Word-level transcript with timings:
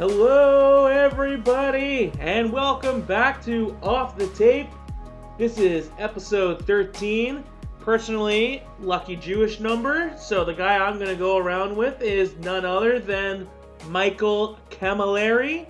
Hello, 0.00 0.86
everybody, 0.86 2.10
and 2.20 2.50
welcome 2.50 3.02
back 3.02 3.44
to 3.44 3.76
Off 3.82 4.16
the 4.16 4.28
Tape. 4.28 4.70
This 5.36 5.58
is 5.58 5.90
episode 5.98 6.66
13. 6.66 7.44
Personally, 7.80 8.62
lucky 8.80 9.14
Jewish 9.14 9.60
number. 9.60 10.10
So 10.16 10.42
the 10.42 10.54
guy 10.54 10.78
I'm 10.78 10.96
going 10.96 11.10
to 11.10 11.16
go 11.16 11.36
around 11.36 11.76
with 11.76 12.00
is 12.00 12.34
none 12.36 12.64
other 12.64 12.98
than 12.98 13.46
Michael 13.88 14.58
Cammalleri. 14.70 15.66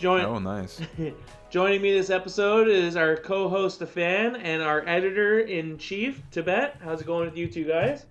Join- 0.00 0.24
Oh, 0.24 0.38
nice. 0.38 0.80
Joining 1.50 1.82
me 1.82 1.92
this 1.92 2.08
episode 2.08 2.68
is 2.68 2.96
our 2.96 3.18
co-host 3.18 3.74
Stefan 3.76 4.36
and 4.36 4.62
our 4.62 4.82
editor 4.88 5.40
in 5.40 5.76
chief 5.76 6.22
Tibet. 6.30 6.78
How's 6.82 7.02
it 7.02 7.06
going 7.06 7.26
with 7.26 7.36
you 7.36 7.48
two 7.48 7.64
guys? 7.64 8.06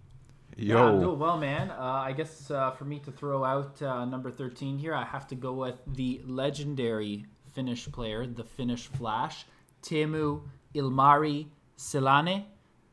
Yeah, 0.58 0.84
I'm 0.86 0.96
Yo. 0.96 1.00
doing 1.02 1.20
well, 1.20 1.38
man. 1.38 1.70
Uh, 1.72 2.04
I 2.06 2.14
guess 2.14 2.50
uh, 2.50 2.72
for 2.72 2.86
me 2.86 3.00
to 3.00 3.12
throw 3.12 3.44
out 3.44 3.82
uh, 3.82 4.06
number 4.06 4.32
13 4.32 4.78
here, 4.78 4.94
I 4.94 5.04
have 5.04 5.28
to 5.28 5.36
go 5.36 5.54
with 5.54 5.76
the 5.86 6.22
legendary 6.26 7.26
Finnish 7.54 7.92
player, 7.92 8.26
the 8.26 8.44
Finnish 8.44 8.88
Flash, 8.88 9.46
Teemu 9.82 10.42
Ilmari 10.74 11.48
Selanne. 11.78 12.46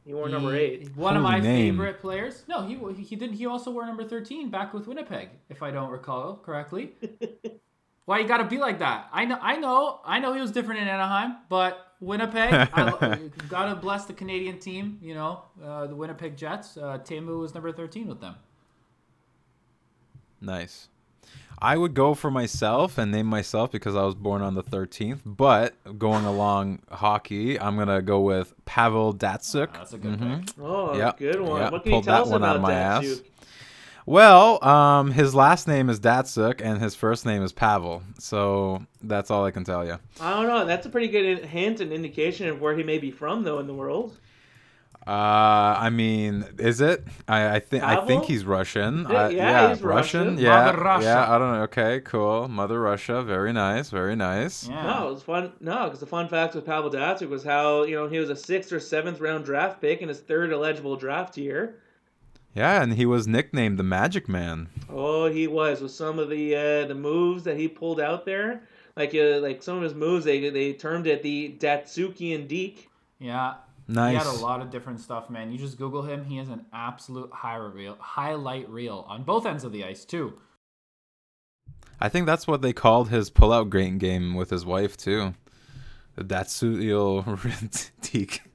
You 0.04 0.16
wore 0.16 0.28
number 0.28 0.56
eight. 0.56 0.96
One 0.96 1.16
of 1.16 1.22
my 1.22 1.38
name. 1.38 1.74
favorite 1.74 2.00
players. 2.00 2.42
No, 2.48 2.66
he 2.66 2.76
he 3.04 3.14
didn't. 3.14 3.36
He 3.36 3.46
also 3.46 3.70
wore 3.70 3.86
number 3.86 4.02
13 4.02 4.50
back 4.50 4.74
with 4.74 4.88
Winnipeg, 4.88 5.28
if 5.48 5.62
I 5.62 5.70
don't 5.70 5.90
recall 5.90 6.36
correctly. 6.36 6.94
Why 8.04 8.18
you 8.18 8.26
gotta 8.26 8.44
be 8.44 8.58
like 8.58 8.80
that? 8.80 9.08
I 9.12 9.24
know, 9.24 9.38
I 9.40 9.56
know, 9.56 10.00
I 10.04 10.18
know 10.18 10.32
he 10.32 10.40
was 10.40 10.50
different 10.50 10.80
in 10.80 10.88
Anaheim, 10.88 11.36
but 11.48 11.86
Winnipeg, 12.00 12.52
I, 12.52 13.18
gotta 13.48 13.76
bless 13.76 14.06
the 14.06 14.12
Canadian 14.12 14.58
team. 14.58 14.98
You 15.00 15.14
know, 15.14 15.42
uh, 15.64 15.86
the 15.86 15.94
Winnipeg 15.94 16.36
Jets. 16.36 16.76
Uh, 16.76 16.98
Teemu 16.98 17.38
was 17.38 17.54
number 17.54 17.70
13 17.72 18.08
with 18.08 18.20
them. 18.20 18.34
Nice. 20.40 20.88
I 21.60 21.76
would 21.76 21.94
go 21.94 22.14
for 22.14 22.28
myself 22.28 22.98
and 22.98 23.12
name 23.12 23.26
myself 23.26 23.70
because 23.70 23.94
I 23.94 24.02
was 24.02 24.16
born 24.16 24.42
on 24.42 24.54
the 24.54 24.64
13th. 24.64 25.20
But 25.24 25.74
going 25.96 26.24
along 26.24 26.80
hockey, 26.90 27.60
I'm 27.60 27.76
going 27.76 27.86
to 27.86 28.02
go 28.02 28.18
with 28.20 28.52
Pavel 28.64 29.14
Datsyuk. 29.14 29.72
That's 29.72 29.92
a 29.92 29.98
good 29.98 30.18
Mhm. 30.18 30.46
pick. 30.46 30.54
Oh, 30.60 30.96
Yeah, 30.96 31.12
good 31.16 31.40
one. 31.40 31.60
yeah, 31.60 31.70
What 31.70 31.84
can 31.84 31.92
you 31.92 31.94
pulled 31.96 32.04
tell 32.06 32.16
that 32.16 32.22
us 32.22 32.28
one 32.30 32.42
out 32.42 32.56
about 32.56 32.56
of 32.56 32.62
my 32.62 32.70
that, 32.70 32.96
ass. 32.96 33.02
Duke? 33.04 33.26
Well, 34.04 34.62
um, 34.64 35.12
his 35.12 35.34
last 35.34 35.68
name 35.68 35.88
is 35.88 36.00
Datsyuk 36.00 36.60
and 36.60 36.80
his 36.80 36.94
first 36.94 37.24
name 37.24 37.42
is 37.42 37.52
Pavel. 37.52 38.02
So 38.18 38.84
that's 39.02 39.30
all 39.30 39.44
I 39.44 39.50
can 39.52 39.64
tell 39.64 39.84
you. 39.86 39.98
I 40.20 40.30
don't 40.32 40.48
know. 40.48 40.64
That's 40.64 40.86
a 40.86 40.90
pretty 40.90 41.08
good 41.08 41.44
hint 41.44 41.80
and 41.80 41.92
indication 41.92 42.48
of 42.48 42.60
where 42.60 42.76
he 42.76 42.82
may 42.82 42.98
be 42.98 43.10
from, 43.10 43.44
though, 43.44 43.58
in 43.60 43.66
the 43.66 43.74
world. 43.74 44.16
Uh, 45.04 45.10
I 45.78 45.90
mean, 45.90 46.44
is 46.58 46.80
it? 46.80 47.02
I 47.26 47.56
I 47.56 47.58
think 47.58 47.82
I 47.82 48.06
think 48.06 48.24
he's 48.24 48.44
Russian. 48.44 49.04
Yeah, 49.10 49.22
I- 49.24 49.28
yeah, 49.30 49.68
he's 49.70 49.82
Russian. 49.82 50.38
Yeah, 50.38 50.64
Mother 50.66 50.78
Russia. 50.80 51.04
yeah. 51.06 51.34
I 51.34 51.38
don't 51.38 51.52
know. 51.54 51.62
Okay, 51.62 52.00
cool. 52.04 52.46
Mother 52.46 52.80
Russia. 52.80 53.20
Very 53.24 53.52
nice. 53.52 53.90
Very 53.90 54.14
nice. 54.14 54.68
Yeah. 54.68 54.80
No, 54.84 55.08
it 55.08 55.14
was 55.14 55.22
fun. 55.24 55.52
No, 55.60 55.84
because 55.86 55.98
the 55.98 56.06
fun 56.06 56.28
fact 56.28 56.54
with 56.54 56.64
Pavel 56.64 56.88
Datsyuk 56.88 57.28
was 57.30 57.42
how 57.42 57.82
you 57.82 57.96
know 57.96 58.06
he 58.06 58.18
was 58.20 58.30
a 58.30 58.36
sixth 58.36 58.72
or 58.72 58.78
seventh 58.78 59.18
round 59.20 59.44
draft 59.44 59.80
pick 59.80 60.02
in 60.02 60.08
his 60.08 60.20
third 60.20 60.52
eligible 60.52 60.94
draft 60.94 61.36
year. 61.36 61.78
Yeah, 62.54 62.82
and 62.82 62.94
he 62.94 63.06
was 63.06 63.26
nicknamed 63.26 63.78
the 63.78 63.82
Magic 63.82 64.28
Man. 64.28 64.68
Oh, 64.90 65.26
he 65.26 65.46
was 65.46 65.80
with 65.80 65.92
some 65.92 66.18
of 66.18 66.28
the 66.28 66.54
uh, 66.54 66.86
the 66.86 66.94
moves 66.94 67.44
that 67.44 67.56
he 67.56 67.68
pulled 67.68 68.00
out 68.00 68.26
there. 68.26 68.62
Like 68.96 69.14
uh, 69.14 69.38
like 69.40 69.62
some 69.62 69.78
of 69.78 69.82
his 69.82 69.94
moves, 69.94 70.24
they 70.24 70.50
they 70.50 70.74
termed 70.74 71.06
it 71.06 71.22
the 71.22 71.56
Datsyukian 71.58 72.46
Deke. 72.48 72.90
Yeah. 73.18 73.54
Nice. 73.88 74.12
He 74.12 74.16
had 74.16 74.26
a 74.26 74.42
lot 74.42 74.60
of 74.60 74.70
different 74.70 75.00
stuff, 75.00 75.28
man. 75.28 75.50
You 75.50 75.58
just 75.58 75.78
Google 75.78 76.02
him; 76.02 76.24
he 76.24 76.36
has 76.36 76.48
an 76.48 76.66
absolute 76.72 77.30
highlight 77.32 77.74
reel, 77.74 77.96
highlight 77.98 78.68
reel 78.68 79.04
on 79.08 79.24
both 79.24 79.44
ends 79.44 79.64
of 79.64 79.72
the 79.72 79.84
ice 79.84 80.04
too. 80.04 80.34
I 82.00 82.08
think 82.08 82.26
that's 82.26 82.46
what 82.46 82.62
they 82.62 82.72
called 82.72 83.10
his 83.10 83.30
pull-out 83.30 83.70
game 83.70 84.34
with 84.34 84.50
his 84.50 84.64
wife 84.66 84.96
too. 84.96 85.34
The 86.16 86.24
Datsuyo 86.24 87.24
Teak. 88.02 88.42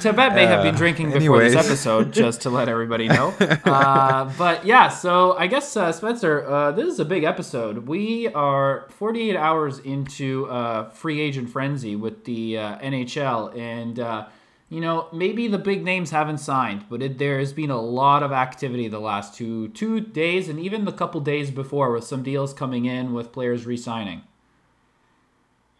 Tibet 0.00 0.34
may 0.34 0.44
have 0.46 0.62
been 0.62 0.74
Uh, 0.74 0.78
drinking 0.78 1.12
before 1.12 1.40
this 1.40 1.56
episode, 1.56 2.12
just 2.12 2.42
to 2.42 2.50
let 2.50 2.68
everybody 2.68 3.08
know. 3.08 3.34
Uh, 3.64 4.30
but 4.36 4.66
yeah, 4.66 4.88
so 4.88 5.36
I 5.36 5.46
guess 5.46 5.76
uh, 5.76 5.92
Spencer, 5.92 6.44
uh, 6.46 6.72
this 6.72 6.86
is 6.92 6.98
a 7.00 7.04
big 7.04 7.24
episode. 7.24 7.86
We 7.86 8.28
are 8.28 8.86
48 8.90 9.36
hours 9.36 9.78
into 9.78 10.46
uh, 10.46 10.90
free 10.90 11.20
agent 11.20 11.48
frenzy 11.50 11.96
with 11.96 12.24
the 12.24 12.58
uh, 12.58 12.78
NHL, 12.78 13.56
and 13.56 13.98
uh, 14.00 14.26
you 14.68 14.80
know 14.80 15.08
maybe 15.12 15.46
the 15.48 15.58
big 15.58 15.84
names 15.84 16.10
haven't 16.10 16.38
signed, 16.38 16.84
but 16.90 17.00
it, 17.02 17.18
there 17.18 17.38
has 17.38 17.52
been 17.52 17.70
a 17.70 17.80
lot 17.80 18.22
of 18.22 18.32
activity 18.32 18.88
the 18.88 19.00
last 19.00 19.34
two 19.34 19.68
two 19.68 20.00
days, 20.00 20.48
and 20.48 20.58
even 20.60 20.84
the 20.84 20.92
couple 20.92 21.20
days 21.20 21.50
before, 21.50 21.92
with 21.92 22.04
some 22.04 22.22
deals 22.22 22.52
coming 22.52 22.84
in 22.84 23.12
with 23.14 23.32
players 23.32 23.64
re-signing. 23.66 24.22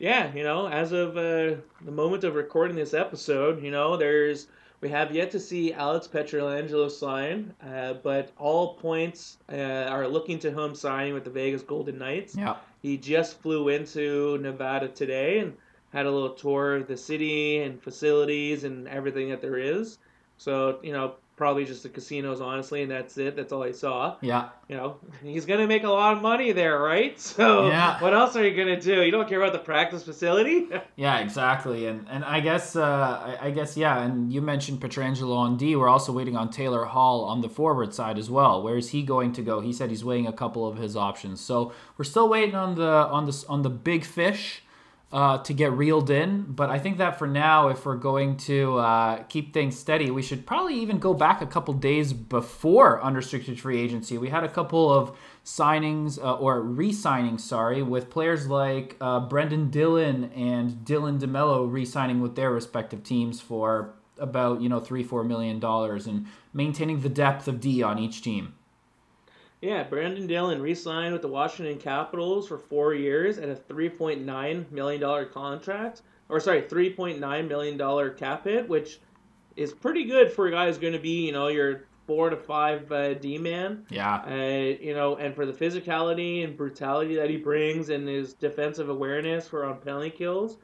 Yeah, 0.01 0.33
you 0.35 0.43
know, 0.43 0.67
as 0.67 0.93
of 0.93 1.11
uh, 1.19 1.61
the 1.85 1.93
moment 1.93 2.25
of 2.25 2.35
recording 2.35 2.75
this 2.75 2.95
episode, 2.95 3.63
you 3.63 3.71
know, 3.71 3.99
there's 3.99 4.47
we 4.81 4.89
have 4.89 5.15
yet 5.15 5.31
to 5.33 5.39
see 5.39 5.75
Alex 5.75 6.09
Pietrangelo 6.09 6.91
sign, 6.91 7.55
uh, 7.63 7.93
but 8.03 8.33
all 8.39 8.75
points 8.77 9.37
uh, 9.53 9.57
are 9.57 10.09
looking 10.09 10.39
to 10.39 10.51
him 10.51 10.75
signing 10.75 11.13
with 11.13 11.25
the 11.25 11.31
Vegas 11.31 11.61
Golden 11.61 11.99
Knights. 11.99 12.35
Yeah. 12.35 12.57
He 12.81 12.97
just 12.97 13.43
flew 13.43 13.69
into 13.69 14.39
Nevada 14.39 14.89
today 14.89 15.41
and 15.41 15.55
had 15.93 16.07
a 16.07 16.11
little 16.11 16.31
tour 16.31 16.77
of 16.77 16.89
the 16.89 16.97
city 16.97 17.59
and 17.59 17.83
facilities 17.83 18.65
and 18.65 18.89
everything 18.89 19.29
that 19.29 19.43
there 19.43 19.59
is. 19.59 19.99
So, 20.39 20.79
you 20.83 20.95
know, 20.95 21.17
probably 21.41 21.65
just 21.65 21.83
the 21.83 21.89
casinos, 21.89 22.43
honestly, 22.43 22.83
and 22.83 22.91
that's 22.91 23.17
it. 23.17 23.35
That's 23.35 23.51
all 23.51 23.63
I 23.63 23.73
saw. 23.73 24.17
Yeah. 24.21 24.51
You 24.69 24.77
know, 24.77 24.97
he's 25.23 25.47
going 25.47 25.61
to 25.61 25.67
make 25.67 25.85
a 25.85 25.89
lot 25.89 26.15
of 26.15 26.21
money 26.23 26.53
there, 26.53 26.79
right? 26.79 27.19
So, 27.41 27.69
Yeah. 27.69 27.99
what 28.03 28.13
else 28.13 28.37
are 28.37 28.47
you 28.47 28.55
going 28.55 28.69
to 28.69 28.81
do? 28.81 29.03
You 29.03 29.11
don't 29.11 29.27
care 29.27 29.41
about 29.41 29.55
the 29.55 29.65
practice 29.73 30.03
facility? 30.05 30.69
Yeah, 30.97 31.21
exactly, 31.21 31.87
and 31.87 32.07
and 32.11 32.23
I 32.37 32.41
guess 32.41 32.77
uh, 32.77 32.83
I, 33.41 33.47
I 33.47 33.51
guess 33.53 33.75
yeah, 33.77 34.03
and 34.05 34.31
you 34.35 34.43
mentioned 34.43 34.81
Pietrangelo 34.83 35.35
on 35.47 35.57
D. 35.57 35.75
We're 35.77 35.89
also 35.97 36.13
waiting 36.13 36.37
on 36.37 36.51
Taylor 36.51 36.85
Hall 36.85 37.25
on 37.25 37.41
the 37.41 37.49
forward 37.49 37.95
side 37.95 38.19
as 38.19 38.29
well. 38.29 38.63
Where 38.63 38.77
is 38.77 38.91
he 38.91 39.01
going 39.03 39.33
to 39.39 39.43
go? 39.43 39.61
He 39.61 39.73
said 39.73 39.89
he's 39.89 40.05
weighing 40.05 40.27
a 40.27 40.33
couple 40.43 40.69
of 40.69 40.77
his 40.77 40.95
options, 40.97 41.41
so 41.41 41.73
we're 41.97 42.05
still 42.15 42.29
waiting 42.29 42.55
on 42.55 42.75
the 42.75 42.93
on 43.17 43.25
the 43.29 43.35
on 43.49 43.63
the 43.63 43.71
big 43.71 44.05
fish 44.05 44.63
uh, 45.13 45.39
to 45.39 45.53
get 45.53 45.73
reeled 45.73 46.11
in. 46.11 46.43
But 46.43 46.71
I 46.71 46.79
think 46.79 46.99
that 46.99 47.19
for 47.19 47.27
now, 47.27 47.69
if 47.69 47.85
we're 47.85 47.97
going 47.97 48.37
to 48.39 48.79
uh, 48.79 49.23
keep 49.25 49.53
things 49.53 49.79
steady, 49.79 50.11
we 50.11 50.23
should 50.23 50.47
probably 50.47 50.75
even 50.77 50.99
go 50.99 51.15
back 51.15 51.43
a 51.43 51.47
couple 51.47 51.75
days 51.75 52.13
before 52.13 53.03
unrestricted 53.03 53.59
free 53.59 53.81
agency. 53.81 54.19
We 54.19 54.29
had 54.29 54.45
a 54.45 54.49
couple 54.49 54.93
of 54.93 55.17
signings 55.45 56.23
uh, 56.23 56.35
or 56.35 56.61
re-signings, 56.63 57.41
sorry, 57.41 57.83
with 57.83 58.11
players 58.11 58.47
like 58.47 58.97
uh, 59.01 59.27
Brenden 59.29 59.71
Dillon 59.71 60.25
and 60.33 60.73
Dylan 60.85 61.19
DeMelo 61.19 61.71
re-signing 61.71 62.21
with 62.21 62.37
their 62.37 62.51
respective 62.51 63.03
teams 63.03 63.41
for 63.41 63.95
about 64.19 64.61
you 64.61 64.69
know 64.69 64.79
three 64.79 65.03
four 65.03 65.25
million 65.25 65.59
dollars 65.59 66.07
and 66.07 66.27
maintaining 66.53 67.01
the 67.01 67.09
depth 67.09 67.49
of 67.49 67.59
D 67.59 67.83
on 67.83 67.99
each 67.99 68.23
team. 68.23 68.55
Yeah, 69.61 69.85
Brenden 69.87 70.27
Dillon 70.27 70.63
re 70.63 70.75
signed 70.75 71.13
with 71.13 71.23
the 71.23 71.29
Washington 71.29 71.79
Capitals 71.79 72.49
for 72.49 72.57
four 72.57 72.95
years 72.95 73.37
at 73.39 73.51
a 73.51 73.55
$3.9 73.55 74.71
million 74.73 75.29
contract. 75.29 76.03
Or, 76.31 76.41
sorry, 76.41 76.63
$3.9 76.63 77.49
million 77.49 78.15
cap 78.17 78.45
hit, 78.45 78.69
which 78.69 79.01
is 79.57 79.73
pretty 79.73 80.05
good 80.05 80.33
for 80.33 80.47
a 80.47 80.51
guy 80.51 80.67
who's 80.67 80.79
going 80.79 80.93
to 80.93 80.99
be, 80.99 81.27
you 81.27 81.33
know, 81.33 81.49
your 81.49 81.83
four 82.07 82.31
to 82.31 82.37
five 82.37 82.91
uh, 82.91 83.15
D 83.15 83.37
man. 83.37 83.85
Yeah, 83.91 84.23
Uh, 84.27 84.77
you 84.81 84.95
know, 84.95 85.17
and 85.17 85.35
for 85.35 85.45
the 85.45 85.53
physicality 85.53 86.43
and 86.43 86.57
brutality 86.57 87.17
that 87.17 87.29
he 87.29 87.37
brings 87.37 87.91
and 87.91 88.09
his 88.09 88.33
defensive 88.33 88.89
awareness 88.89 89.47
for 89.47 89.65
on 89.65 89.79
penalty 89.79 90.11
kills, 90.11 90.57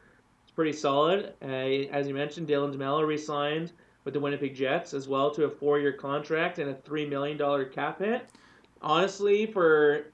it's 0.42 0.52
pretty 0.52 0.72
solid. 0.72 1.34
Uh, 1.42 1.46
as 1.46 2.08
you 2.08 2.14
mentioned, 2.14 2.48
Dylan 2.48 2.74
DeMelo 2.74 3.06
re-signed 3.06 3.72
with 4.04 4.14
the 4.14 4.20
Winnipeg 4.20 4.54
Jets 4.54 4.94
as 4.94 5.06
well 5.06 5.30
to 5.32 5.44
a 5.44 5.50
four-year 5.50 5.92
contract 5.92 6.58
and 6.58 6.70
a 6.70 6.74
three 6.74 7.06
million 7.06 7.36
dollar 7.36 7.64
cap 7.64 7.98
hit. 7.98 8.26
Honestly, 8.82 9.46
for 9.46 10.06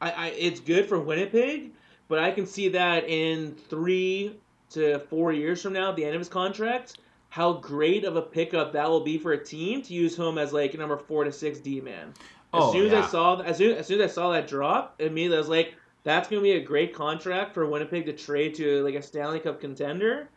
I, 0.00 0.10
I, 0.10 0.26
it's 0.28 0.60
good 0.60 0.88
for 0.88 0.98
Winnipeg, 0.98 1.70
but 2.08 2.18
I 2.18 2.30
can 2.30 2.46
see 2.46 2.68
that 2.70 3.08
in 3.08 3.54
three 3.68 4.36
to 4.70 4.98
four 4.98 5.32
years 5.32 5.62
from 5.62 5.72
now, 5.72 5.90
at 5.90 5.96
the 5.96 6.04
end 6.04 6.14
of 6.14 6.20
his 6.20 6.28
contract, 6.28 6.98
how 7.30 7.54
great 7.54 8.04
of 8.04 8.16
a 8.16 8.22
pickup 8.22 8.72
that 8.72 8.88
will 8.88 9.00
be 9.00 9.18
for 9.18 9.32
a 9.32 9.44
team 9.44 9.82
to 9.82 9.94
use 9.94 10.16
him 10.16 10.38
as 10.38 10.52
like 10.52 10.74
a 10.74 10.76
number 10.76 10.96
four 10.96 11.24
to 11.24 11.32
six 11.32 11.58
D 11.58 11.80
man. 11.80 12.08
As 12.52 12.62
Oh, 12.62 12.72
soon 12.72 12.86
as 12.86 12.92
yeah. 12.92 13.04
I 13.04 13.06
saw 13.08 13.40
as 13.40 13.56
soon 13.56 13.76
as 13.76 13.86
soon 13.86 14.00
as 14.00 14.10
I 14.10 14.14
saw 14.14 14.32
that 14.32 14.46
drop, 14.46 14.94
immediately 15.00 15.36
I 15.36 15.40
was 15.40 15.48
like, 15.48 15.74
that's 16.04 16.28
gonna 16.28 16.42
be 16.42 16.52
a 16.52 16.60
great 16.60 16.94
contract 16.94 17.54
for 17.54 17.66
Winnipeg 17.66 18.06
to 18.06 18.12
trade 18.12 18.54
to 18.56 18.82
like 18.84 18.94
a 18.94 19.02
Stanley 19.02 19.40
Cup 19.40 19.60
contender. 19.60 20.28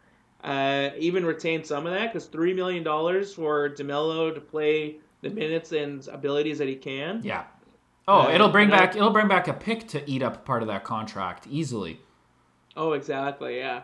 Uh, 0.43 0.91
even 0.97 1.25
retain 1.25 1.63
some 1.63 1.85
of 1.87 1.93
that 1.93 2.13
because 2.13 2.25
three 2.27 2.53
million 2.53 2.83
dollars 2.83 3.33
for 3.33 3.69
Demelo 3.69 4.33
to 4.33 4.39
play 4.39 4.97
the 5.21 5.29
minutes 5.29 5.71
and 5.71 6.07
abilities 6.09 6.57
that 6.59 6.67
he 6.67 6.75
can. 6.75 7.21
yeah. 7.23 7.43
Oh, 8.09 8.21
Uh, 8.21 8.29
it'll 8.31 8.49
bring 8.49 8.67
and 8.71 8.75
I- 8.75 8.79
back 8.85 8.95
it'll 8.95 9.09
bring 9.09 9.27
back 9.27 9.47
a 9.49 9.53
pick 9.53 9.87
to 9.89 10.09
eat 10.09 10.21
up 10.23 10.45
part 10.45 10.61
of 10.61 10.67
that 10.69 10.83
contract 10.85 11.45
easily. 11.49 11.99
Oh, 12.77 12.93
exactly. 12.93 13.57
Yeah. 13.57 13.81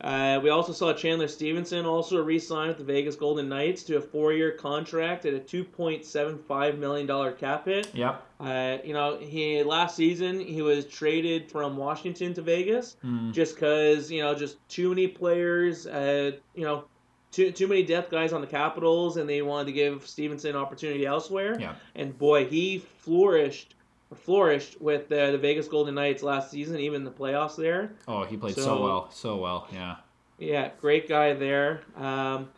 Uh, 0.00 0.40
we 0.42 0.50
also 0.50 0.72
saw 0.72 0.92
Chandler 0.92 1.28
Stephenson 1.28 1.86
also 1.86 2.20
re-sign 2.24 2.66
with 2.68 2.76
the 2.78 2.82
Vegas 2.84 3.14
Golden 3.14 3.48
Knights 3.48 3.84
to 3.84 3.96
a 3.98 4.00
four-year 4.00 4.50
contract 4.50 5.24
at 5.26 5.32
a 5.32 5.38
two 5.38 5.62
point 5.62 6.04
seven 6.04 6.36
five 6.38 6.76
million 6.76 7.06
dollar 7.06 7.30
cap 7.30 7.66
hit. 7.66 7.88
Yep. 7.94 8.20
Uh, 8.40 8.78
you 8.84 8.94
know, 8.94 9.16
he 9.18 9.62
last 9.62 9.94
season 9.94 10.40
he 10.40 10.60
was 10.60 10.86
traded 10.86 11.48
from 11.50 11.76
Washington 11.76 12.34
to 12.34 12.42
Vegas 12.42 12.96
Mm. 13.04 13.32
just 13.32 13.54
because 13.54 14.10
you 14.10 14.20
know 14.22 14.34
just 14.34 14.56
too 14.68 14.88
many 14.88 15.06
players. 15.06 15.86
Uh, 15.86 16.32
you 16.56 16.64
know, 16.64 16.84
too 17.32 17.50
too 17.50 17.66
many 17.66 17.82
depth 17.82 18.10
guys 18.10 18.32
on 18.32 18.40
the 18.40 18.46
Capitals, 18.46 19.16
and 19.16 19.28
they 19.28 19.42
wanted 19.42 19.64
to 19.66 19.72
give 19.72 20.06
Stephenson 20.06 20.54
opportunity 20.54 21.04
elsewhere. 21.06 21.58
Yeah. 21.58 21.74
And 21.96 22.16
boy, 22.16 22.46
he 22.46 22.78
flourished 22.98 23.74
flourished 24.14 24.80
with 24.80 25.10
uh, 25.10 25.30
the 25.30 25.38
Vegas 25.38 25.68
Golden 25.68 25.94
Knights 25.94 26.22
last 26.22 26.50
season, 26.50 26.78
even 26.78 27.02
the 27.02 27.10
playoffs 27.10 27.56
there. 27.56 27.92
Oh, 28.06 28.24
he 28.24 28.36
played 28.36 28.54
so, 28.54 28.60
So- 28.62 28.82
well, 28.82 29.10
so 29.10 29.36
well. 29.38 29.66
Yeah. 29.72 29.96
Yeah, 30.38 30.70
great 30.80 31.08
guy 31.08 31.32
there. 31.34 31.82
Um, 31.96 32.48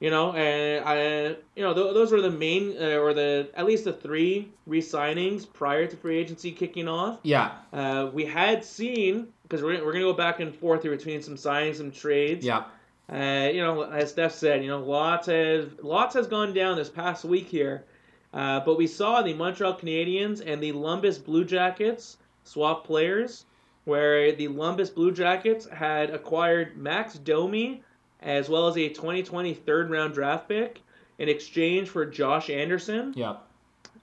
you 0.00 0.10
know, 0.10 0.32
and 0.32 0.84
I, 0.84 1.36
you 1.54 1.62
know, 1.62 1.72
th- 1.74 1.94
those 1.94 2.10
were 2.10 2.20
the 2.20 2.30
main, 2.30 2.74
uh, 2.80 2.96
or 2.96 3.14
the 3.14 3.48
at 3.54 3.64
least 3.64 3.84
the 3.84 3.92
three 3.92 4.50
re-signings 4.66 5.50
prior 5.52 5.86
to 5.86 5.96
free 5.96 6.18
agency 6.18 6.50
kicking 6.52 6.88
off. 6.88 7.20
Yeah. 7.22 7.52
Uh, 7.72 8.10
we 8.12 8.24
had 8.24 8.64
seen 8.64 9.28
because 9.44 9.62
we're, 9.62 9.84
we're 9.84 9.92
gonna 9.92 10.04
go 10.04 10.12
back 10.12 10.40
and 10.40 10.54
forth 10.54 10.82
here 10.82 10.90
between 10.96 11.22
some 11.22 11.36
signings, 11.36 11.76
some 11.76 11.90
trades. 11.92 12.44
Yeah. 12.44 12.64
Uh, 13.12 13.50
you 13.52 13.60
know, 13.60 13.82
as 13.82 14.10
Steph 14.10 14.32
said, 14.32 14.62
you 14.62 14.68
know, 14.68 14.80
lots 14.80 15.26
has 15.26 15.66
lots 15.82 16.14
has 16.14 16.26
gone 16.26 16.54
down 16.54 16.76
this 16.76 16.88
past 16.88 17.24
week 17.24 17.46
here, 17.46 17.84
uh, 18.32 18.60
but 18.60 18.78
we 18.78 18.86
saw 18.86 19.20
the 19.20 19.34
Montreal 19.34 19.78
Canadiens 19.78 20.42
and 20.44 20.62
the 20.62 20.72
Lumbus 20.72 21.22
Blue 21.22 21.44
Jackets 21.44 22.16
swap 22.44 22.86
players, 22.86 23.44
where 23.84 24.32
the 24.32 24.48
Lumbus 24.48 24.94
Blue 24.94 25.12
Jackets 25.12 25.68
had 25.68 26.10
acquired 26.10 26.78
Max 26.78 27.14
Domi 27.14 27.82
as 28.20 28.48
well 28.48 28.68
as 28.68 28.76
a 28.76 28.88
2020 28.88 29.52
third 29.54 29.90
round 29.90 30.14
draft 30.14 30.48
pick 30.48 30.80
in 31.18 31.28
exchange 31.28 31.88
for 31.90 32.04
Josh 32.06 32.50
Anderson. 32.50 33.12
Yeah. 33.14 33.36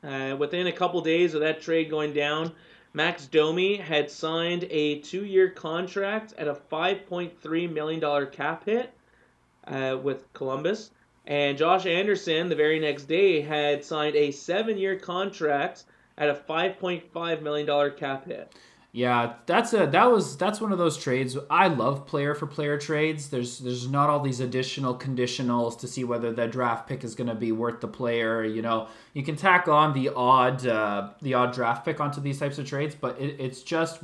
Uh, 0.03 0.35
within 0.37 0.67
a 0.67 0.71
couple 0.71 1.01
days 1.01 1.33
of 1.33 1.41
that 1.41 1.61
trade 1.61 1.89
going 1.89 2.13
down, 2.13 2.51
Max 2.93 3.25
Domi 3.25 3.77
had 3.77 4.11
signed 4.11 4.65
a 4.69 4.99
two-year 4.99 5.49
contract 5.49 6.33
at 6.37 6.47
a 6.47 6.53
$5.3 6.53 7.71
million 7.71 8.27
cap 8.31 8.65
hit 8.65 8.93
uh, 9.67 9.97
with 10.01 10.31
Columbus. 10.33 10.91
And 11.25 11.57
Josh 11.57 11.85
Anderson, 11.85 12.49
the 12.49 12.55
very 12.55 12.79
next 12.79 13.05
day, 13.05 13.41
had 13.41 13.85
signed 13.85 14.15
a 14.15 14.31
seven-year 14.31 14.97
contract 14.97 15.85
at 16.17 16.29
a 16.29 16.33
$5.5 16.33 17.41
million 17.41 17.91
cap 17.95 18.25
hit. 18.25 18.53
Yeah, 18.93 19.35
that's 19.45 19.73
a 19.73 19.87
that 19.87 20.11
was 20.11 20.35
that's 20.35 20.59
one 20.59 20.73
of 20.73 20.77
those 20.77 20.97
trades. 20.97 21.37
I 21.49 21.67
love 21.67 22.05
player 22.05 22.35
for 22.35 22.45
player 22.45 22.77
trades. 22.77 23.29
There's 23.29 23.59
there's 23.59 23.87
not 23.87 24.09
all 24.09 24.19
these 24.19 24.41
additional 24.41 24.97
conditionals 24.97 25.79
to 25.79 25.87
see 25.87 26.03
whether 26.03 26.33
the 26.33 26.47
draft 26.47 26.89
pick 26.89 27.05
is 27.05 27.15
going 27.15 27.29
to 27.29 27.35
be 27.35 27.53
worth 27.53 27.79
the 27.79 27.87
player. 27.87 28.43
You 28.43 28.61
know, 28.61 28.89
you 29.13 29.23
can 29.23 29.37
tack 29.37 29.69
on 29.69 29.93
the 29.93 30.09
odd 30.09 30.67
uh, 30.67 31.11
the 31.21 31.35
odd 31.35 31.53
draft 31.53 31.85
pick 31.85 32.01
onto 32.01 32.19
these 32.19 32.37
types 32.37 32.57
of 32.57 32.67
trades, 32.67 32.93
but 32.93 33.17
it, 33.17 33.37
it's 33.39 33.63
just 33.63 34.01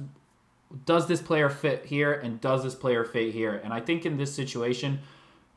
does 0.86 1.08
this 1.08 1.22
player 1.22 1.50
fit 1.50 1.86
here 1.86 2.14
and 2.14 2.40
does 2.40 2.64
this 2.64 2.76
player 2.76 3.04
fit 3.04 3.34
here? 3.34 3.60
And 3.64 3.74
I 3.74 3.82
think 3.82 4.06
in 4.06 4.16
this 4.16 4.34
situation, 4.34 5.00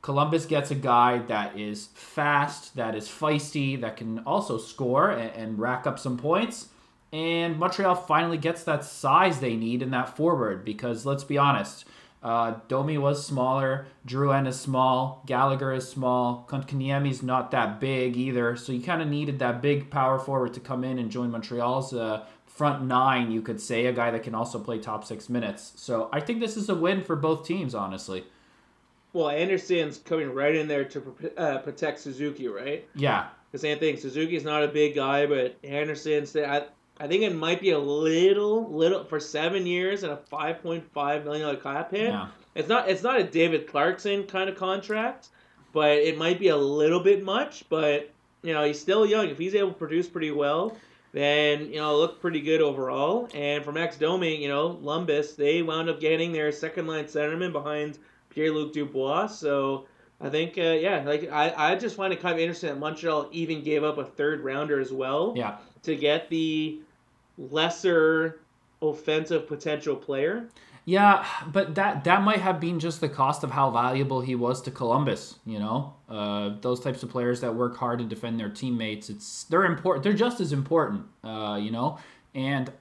Columbus 0.02 0.46
gets 0.46 0.72
a 0.72 0.74
guy 0.74 1.18
that 1.18 1.56
is 1.56 1.88
fast, 1.94 2.74
that 2.76 2.96
is 2.96 3.08
feisty, 3.08 3.80
that 3.80 3.96
can 3.96 4.20
also 4.20 4.58
score 4.58 5.10
and, 5.10 5.30
and 5.36 5.58
rack 5.58 5.86
up 5.86 6.00
some 6.00 6.16
points. 6.16 6.68
And 7.12 7.58
Montreal 7.58 7.96
finally 7.96 8.38
gets 8.38 8.62
that 8.64 8.84
size 8.84 9.40
they 9.40 9.56
need 9.56 9.82
in 9.82 9.90
that 9.90 10.16
forward 10.16 10.64
because 10.64 11.04
let's 11.04 11.24
be 11.24 11.36
honest, 11.38 11.84
uh, 12.22 12.54
Domi 12.68 12.98
was 12.98 13.24
smaller, 13.24 13.86
Drouin 14.06 14.46
is 14.46 14.60
small, 14.60 15.22
Gallagher 15.26 15.72
is 15.72 15.88
small, 15.88 16.46
Kotkaniemi's 16.48 17.22
not 17.22 17.50
that 17.50 17.80
big 17.80 18.16
either. 18.16 18.56
So 18.56 18.72
you 18.72 18.82
kind 18.82 19.00
of 19.02 19.08
needed 19.08 19.38
that 19.38 19.62
big 19.62 19.90
power 19.90 20.18
forward 20.18 20.54
to 20.54 20.60
come 20.60 20.84
in 20.84 20.98
and 20.98 21.10
join 21.10 21.30
Montreal's 21.30 21.94
uh, 21.94 22.26
front 22.46 22.84
nine, 22.84 23.30
you 23.30 23.40
could 23.40 23.60
say, 23.60 23.86
a 23.86 23.92
guy 23.92 24.10
that 24.10 24.22
can 24.22 24.34
also 24.34 24.58
play 24.58 24.78
top 24.78 25.04
six 25.04 25.30
minutes. 25.30 25.72
So 25.76 26.10
I 26.12 26.20
think 26.20 26.40
this 26.40 26.56
is 26.58 26.68
a 26.68 26.74
win 26.74 27.02
for 27.02 27.16
both 27.16 27.46
teams, 27.46 27.74
honestly. 27.74 28.24
Well, 29.12 29.30
Anderson's 29.30 29.98
coming 29.98 30.32
right 30.32 30.54
in 30.54 30.68
there 30.68 30.84
to 30.84 31.14
uh, 31.36 31.58
protect 31.58 32.00
Suzuki, 32.00 32.46
right? 32.48 32.86
Yeah, 32.94 33.28
The 33.50 33.58
same 33.58 33.78
thing. 33.78 33.96
Suzuki's 33.96 34.44
not 34.44 34.62
a 34.62 34.68
big 34.68 34.94
guy, 34.94 35.26
but 35.26 35.58
Anderson's. 35.64 36.36
I, 36.36 36.66
I 37.00 37.06
think 37.08 37.22
it 37.22 37.34
might 37.34 37.60
be 37.60 37.70
a 37.70 37.78
little, 37.78 38.70
little 38.70 39.04
for 39.04 39.18
seven 39.18 39.66
years 39.66 40.02
and 40.02 40.12
a 40.12 40.16
five 40.16 40.62
point 40.62 40.84
five 40.92 41.24
million 41.24 41.46
dollar 41.46 41.56
cap 41.58 41.90
hit. 41.90 42.10
yeah. 42.10 42.28
It's 42.54 42.68
not. 42.68 42.88
It's 42.88 43.02
not 43.02 43.18
a 43.18 43.24
David 43.24 43.66
Clarkson 43.66 44.24
kind 44.24 44.50
of 44.50 44.56
contract, 44.56 45.28
but 45.72 45.92
it 45.92 46.18
might 46.18 46.38
be 46.38 46.48
a 46.48 46.56
little 46.56 47.00
bit 47.00 47.24
much. 47.24 47.64
But 47.68 48.10
you 48.42 48.52
know, 48.52 48.64
he's 48.64 48.80
still 48.80 49.06
young. 49.06 49.28
If 49.28 49.38
he's 49.38 49.54
able 49.54 49.68
to 49.68 49.74
produce 49.78 50.08
pretty 50.08 50.30
well, 50.32 50.76
then 51.12 51.70
you 51.72 51.76
know, 51.78 51.96
look 51.96 52.20
pretty 52.20 52.40
good 52.40 52.60
overall. 52.60 53.28
And 53.34 53.64
for 53.64 53.72
Max 53.72 53.96
Domi, 53.96 54.36
you 54.42 54.48
know, 54.48 54.78
Lumbus, 54.82 55.36
they 55.36 55.62
wound 55.62 55.88
up 55.88 56.00
getting 56.00 56.32
their 56.32 56.50
second 56.52 56.86
line 56.86 57.04
centerman 57.06 57.52
behind 57.52 57.98
Pierre 58.30 58.50
Luc 58.52 58.72
Dubois. 58.72 59.26
So. 59.28 59.86
I 60.22 60.28
think, 60.28 60.58
uh, 60.58 60.76
yeah, 60.78 61.02
like 61.06 61.32
I, 61.32 61.50
I 61.56 61.76
just 61.76 61.96
find 61.96 62.12
it 62.12 62.20
kind 62.20 62.34
of 62.34 62.40
interesting 62.40 62.68
that 62.68 62.78
Montreal 62.78 63.30
even 63.32 63.64
gave 63.64 63.82
up 63.84 63.96
a 63.96 64.04
third 64.04 64.42
rounder 64.44 64.78
as 64.78 64.92
well 64.92 65.32
Yeah. 65.34 65.56
to 65.84 65.96
get 65.96 66.28
the 66.28 66.82
lesser 67.40 68.40
offensive 68.82 69.46
potential 69.46 69.96
player. 69.96 70.48
Yeah, 70.84 71.24
but 71.46 71.74
that 71.74 72.04
that 72.04 72.22
might 72.22 72.40
have 72.40 72.58
been 72.58 72.80
just 72.80 73.00
the 73.00 73.08
cost 73.08 73.44
of 73.44 73.50
how 73.50 73.70
valuable 73.70 74.20
he 74.22 74.34
was 74.34 74.62
to 74.62 74.70
Columbus. 74.70 75.36
You 75.44 75.58
know, 75.58 75.94
uh, 76.08 76.54
those 76.60 76.80
types 76.80 77.02
of 77.02 77.10
players 77.10 77.40
that 77.42 77.54
work 77.54 77.76
hard 77.76 78.00
and 78.00 78.08
defend 78.08 78.40
their 78.40 78.48
teammates. 78.48 79.10
It's 79.10 79.44
they're 79.44 79.66
important. 79.66 80.04
They're 80.04 80.12
just 80.14 80.40
as 80.40 80.52
important. 80.52 81.04
Uh, 81.22 81.58
you 81.60 81.70
know, 81.70 81.98
and 82.34 82.72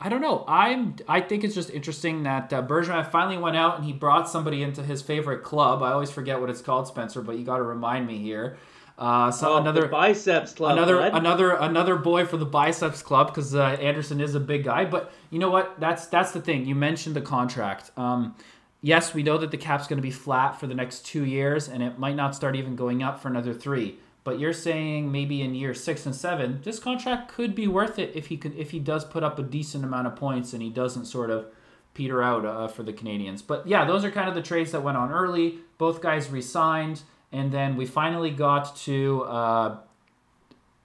I 0.00 0.08
don't 0.08 0.20
know. 0.20 0.44
I'm 0.46 0.96
I 1.08 1.20
think 1.20 1.42
it's 1.42 1.54
just 1.54 1.70
interesting 1.70 2.22
that 2.22 2.52
uh, 2.52 2.62
Bergevin 2.62 3.10
finally 3.10 3.38
went 3.38 3.56
out 3.56 3.76
and 3.76 3.84
he 3.84 3.92
brought 3.92 4.28
somebody 4.28 4.62
into 4.62 4.82
his 4.82 5.02
favorite 5.02 5.42
club. 5.42 5.82
I 5.82 5.92
always 5.92 6.12
forget 6.12 6.40
what 6.40 6.50
it's 6.50 6.62
called, 6.62 6.86
Spencer, 6.86 7.20
but 7.20 7.36
you 7.36 7.44
got 7.44 7.56
to 7.56 7.64
remind 7.64 8.06
me 8.06 8.18
here. 8.18 8.56
Uh, 8.96 9.30
so 9.30 9.54
Oh, 9.54 9.56
another 9.56 9.82
the 9.82 9.88
biceps 9.88 10.52
club. 10.52 10.72
another 10.78 10.98
bud. 10.98 11.14
another 11.14 11.50
another 11.52 11.96
boy 11.96 12.24
for 12.24 12.36
the 12.36 12.46
biceps 12.46 13.02
club 13.02 13.26
because 13.28 13.54
uh, 13.54 13.62
Anderson 13.80 14.20
is 14.20 14.34
a 14.36 14.40
big 14.40 14.64
guy. 14.64 14.84
But 14.84 15.12
you 15.30 15.38
know 15.38 15.50
what? 15.50 15.80
That's 15.80 16.06
that's 16.06 16.30
the 16.32 16.40
thing. 16.40 16.64
You 16.66 16.74
mentioned 16.76 17.16
the 17.16 17.20
contract. 17.20 17.90
Um, 17.96 18.36
yes, 18.82 19.12
we 19.12 19.24
know 19.24 19.36
that 19.38 19.50
the 19.50 19.56
cap's 19.56 19.88
going 19.88 19.98
to 19.98 20.02
be 20.02 20.12
flat 20.12 20.60
for 20.60 20.66
the 20.68 20.74
next 20.74 21.06
two 21.06 21.24
years, 21.24 21.68
and 21.68 21.82
it 21.82 21.98
might 21.98 22.14
not 22.14 22.36
start 22.36 22.54
even 22.54 22.76
going 22.76 23.02
up 23.02 23.20
for 23.20 23.28
another 23.28 23.52
three. 23.52 23.98
But 24.22 24.38
you're 24.38 24.52
saying 24.54 25.10
maybe 25.12 25.42
in 25.42 25.54
year 25.54 25.74
six 25.74 26.06
and 26.06 26.14
seven, 26.14 26.60
this 26.62 26.78
contract 26.78 27.30
could 27.30 27.54
be 27.54 27.66
worth 27.66 27.98
it 27.98 28.12
if 28.14 28.28
he 28.28 28.36
could 28.36 28.54
if 28.56 28.70
he 28.70 28.78
does 28.78 29.04
put 29.04 29.22
up 29.24 29.38
a 29.38 29.42
decent 29.42 29.84
amount 29.84 30.06
of 30.06 30.14
points 30.16 30.52
and 30.52 30.62
he 30.62 30.70
doesn't 30.70 31.06
sort 31.06 31.30
of 31.30 31.46
peter 31.94 32.22
out 32.22 32.44
uh, 32.46 32.68
for 32.68 32.82
the 32.84 32.92
Canadiens. 32.92 33.42
But 33.46 33.66
yeah, 33.66 33.84
those 33.84 34.04
are 34.04 34.10
kind 34.10 34.28
of 34.28 34.34
the 34.36 34.40
trades 34.42 34.70
that 34.72 34.82
went 34.82 34.96
on 34.96 35.10
early. 35.12 35.58
Both 35.78 36.00
guys 36.00 36.30
re-signed, 36.30 37.02
and 37.34 37.52
then 37.52 37.76
we 37.76 37.84
finally 37.84 38.30
got 38.30 38.76
to 38.76 39.24
uh, 39.24 39.76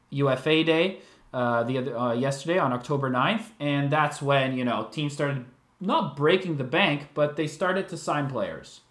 UFA 0.09 0.63
Day 0.63 0.99
uh, 1.33 1.63
the 1.63 1.77
other 1.77 1.97
uh, 1.97 2.13
yesterday 2.13 2.57
on 2.57 2.73
October 2.73 3.09
9th, 3.09 3.51
and 3.59 3.91
that's 3.91 4.21
when 4.21 4.57
you 4.57 4.65
know 4.65 4.87
teams 4.91 5.13
started 5.13 5.45
not 5.79 6.17
breaking 6.17 6.57
the 6.57 6.63
bank, 6.63 7.09
but 7.13 7.35
they 7.35 7.47
started 7.47 7.87
to 7.89 7.97
sign 7.97 8.29
players. 8.29 8.81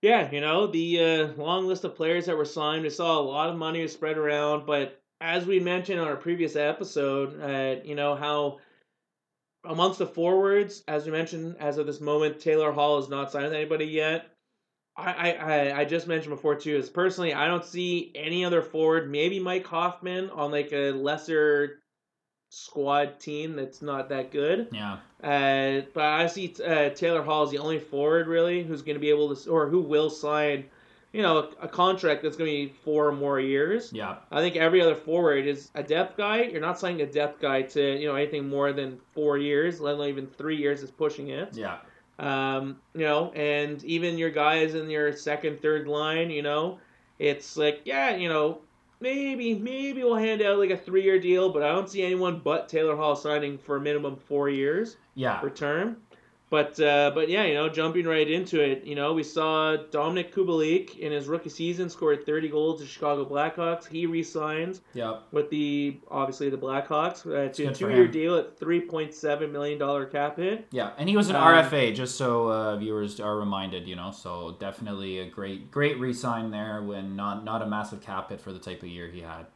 Yeah, 0.00 0.30
you 0.30 0.40
know, 0.40 0.68
the 0.68 1.00
uh, 1.00 1.42
long 1.42 1.66
list 1.66 1.82
of 1.84 1.96
players 1.96 2.26
that 2.26 2.36
were 2.36 2.44
signed, 2.44 2.84
we 2.84 2.90
saw 2.90 3.18
a 3.18 3.20
lot 3.20 3.50
of 3.50 3.56
money 3.56 3.82
was 3.82 3.92
spread 3.92 4.16
around, 4.16 4.64
but 4.64 5.02
as 5.20 5.44
we 5.44 5.58
mentioned 5.58 5.98
on 5.98 6.06
our 6.06 6.16
previous 6.16 6.54
episode, 6.54 7.40
uh, 7.42 7.82
you 7.84 7.96
know, 7.96 8.14
how 8.14 8.58
amongst 9.64 9.98
the 9.98 10.06
forwards, 10.06 10.84
as 10.86 11.04
we 11.04 11.10
mentioned, 11.10 11.56
as 11.58 11.78
of 11.78 11.86
this 11.86 12.00
moment, 12.00 12.38
Taylor 12.38 12.70
Hall 12.70 13.00
has 13.00 13.08
not 13.08 13.32
signed 13.32 13.46
with 13.46 13.54
anybody 13.54 13.86
yet. 13.86 14.26
I, 14.98 15.32
I, 15.32 15.80
I- 15.80 15.84
just 15.84 16.06
mentioned 16.08 16.34
before 16.34 16.56
too, 16.56 16.76
is 16.76 16.90
personally 16.90 17.32
I 17.34 17.46
don't 17.46 17.64
see 17.64 18.12
any 18.14 18.44
other 18.44 18.62
forward, 18.62 19.10
maybe 19.10 19.38
Mike 19.38 19.66
Hoffman 19.66 20.30
on 20.30 20.50
like 20.50 20.72
a 20.72 20.90
lesser 20.92 21.80
squad 22.50 23.20
team 23.20 23.56
that's 23.56 23.82
not 23.82 24.08
that 24.08 24.30
good. 24.30 24.68
Yeah, 24.72 24.98
Uh, 25.22 25.82
but 25.94 26.04
I 26.04 26.26
see 26.26 26.54
uh, 26.64 26.90
Taylor 26.90 27.22
Hall 27.22 27.44
is 27.44 27.50
the 27.50 27.58
only 27.58 27.78
forward 27.78 28.26
really 28.26 28.62
who's 28.62 28.82
going 28.82 28.96
to 28.96 29.00
be 29.00 29.10
able 29.10 29.34
to, 29.34 29.50
or 29.50 29.68
who 29.68 29.80
will 29.80 30.08
sign, 30.10 30.64
you 31.12 31.22
know, 31.22 31.38
a, 31.60 31.66
a 31.66 31.68
contract 31.68 32.22
that's 32.22 32.36
going 32.36 32.50
to 32.50 32.68
be 32.68 32.72
four 32.84 33.06
or 33.08 33.12
more 33.12 33.38
years. 33.38 33.92
yeah, 33.92 34.16
I 34.30 34.40
think 34.40 34.56
every 34.56 34.80
other 34.80 34.94
forward 34.94 35.46
is 35.46 35.70
a 35.74 35.82
depth 35.82 36.16
guy. 36.16 36.44
You're 36.44 36.60
not 36.60 36.78
signing 36.78 37.02
a 37.02 37.06
depth 37.06 37.40
guy 37.40 37.62
to, 37.62 37.98
you 38.00 38.08
know, 38.08 38.14
anything 38.14 38.48
more 38.48 38.72
than 38.72 38.98
four 39.12 39.36
years, 39.38 39.80
let 39.80 39.94
alone 39.94 40.08
even 40.08 40.26
three 40.26 40.56
years 40.56 40.82
is 40.82 40.90
pushing 40.90 41.28
it. 41.28 41.50
yeah, 41.52 41.78
Um, 42.18 42.78
you 42.94 43.02
know, 43.02 43.30
and 43.32 43.82
even 43.84 44.18
your 44.18 44.30
guys 44.30 44.74
in 44.74 44.90
your 44.90 45.12
second, 45.12 45.62
third 45.62 45.86
line, 45.86 46.30
you 46.30 46.42
know, 46.42 46.78
it's 47.18 47.56
like, 47.56 47.82
yeah, 47.84 48.16
you 48.16 48.28
know, 48.28 48.58
maybe, 49.00 49.54
maybe 49.54 50.02
we'll 50.02 50.16
hand 50.16 50.42
out 50.42 50.58
like 50.58 50.70
a 50.70 50.76
three 50.76 51.02
year 51.02 51.20
deal, 51.20 51.50
but 51.52 51.62
I 51.62 51.68
don't 51.68 51.88
see 51.88 52.02
anyone 52.02 52.40
but 52.42 52.68
Taylor 52.68 52.96
Hall 52.96 53.14
signing 53.14 53.56
for 53.56 53.76
a 53.76 53.80
minimum 53.80 54.16
four 54.16 54.48
years 54.48 54.96
yeah. 55.14 55.36
per 55.38 55.50
term. 55.50 55.98
But 56.50 56.80
uh, 56.80 57.10
but 57.14 57.28
yeah, 57.28 57.44
you 57.44 57.52
know, 57.52 57.68
jumping 57.68 58.06
right 58.06 58.28
into 58.28 58.58
it, 58.60 58.84
you 58.84 58.94
know, 58.94 59.12
we 59.12 59.22
saw 59.22 59.76
Dominik 59.90 60.32
Kubalik 60.32 60.98
in 60.98 61.12
his 61.12 61.26
rookie 61.26 61.50
season 61.50 61.90
scored 61.90 62.24
30 62.24 62.48
goals 62.48 62.80
to 62.80 62.86
Chicago 62.86 63.26
Blackhawks. 63.26 63.86
He 63.86 64.06
re-signs 64.06 64.80
Yep. 64.94 65.24
with 65.30 65.50
the 65.50 65.98
obviously 66.10 66.48
the 66.48 66.56
Blackhawks 66.56 67.26
uh, 67.26 67.52
to 67.52 67.66
a 67.66 67.74
two-year 67.74 68.08
deal 68.08 68.36
at 68.36 68.58
3.7 68.58 69.52
million 69.52 69.78
dollar 69.78 70.06
cap 70.06 70.38
hit. 70.38 70.66
Yeah, 70.70 70.92
and 70.96 71.06
he 71.06 71.18
was 71.18 71.28
an 71.28 71.36
Um, 71.36 71.42
RFA, 71.42 71.94
just 71.94 72.16
so 72.16 72.50
uh, 72.50 72.76
viewers 72.76 73.20
are 73.20 73.36
reminded, 73.36 73.86
you 73.86 73.96
know. 73.96 74.10
So 74.10 74.56
definitely 74.58 75.18
a 75.18 75.28
great, 75.28 75.70
great 75.70 75.98
re-sign 76.00 76.50
there. 76.50 76.82
When 76.82 77.14
not 77.14 77.44
not 77.44 77.60
a 77.60 77.66
massive 77.66 78.00
cap 78.00 78.30
hit 78.30 78.40
for 78.40 78.54
the 78.54 78.58
type 78.58 78.82
of 78.82 78.88
year 78.88 79.08
he 79.08 79.20
had. 79.20 79.46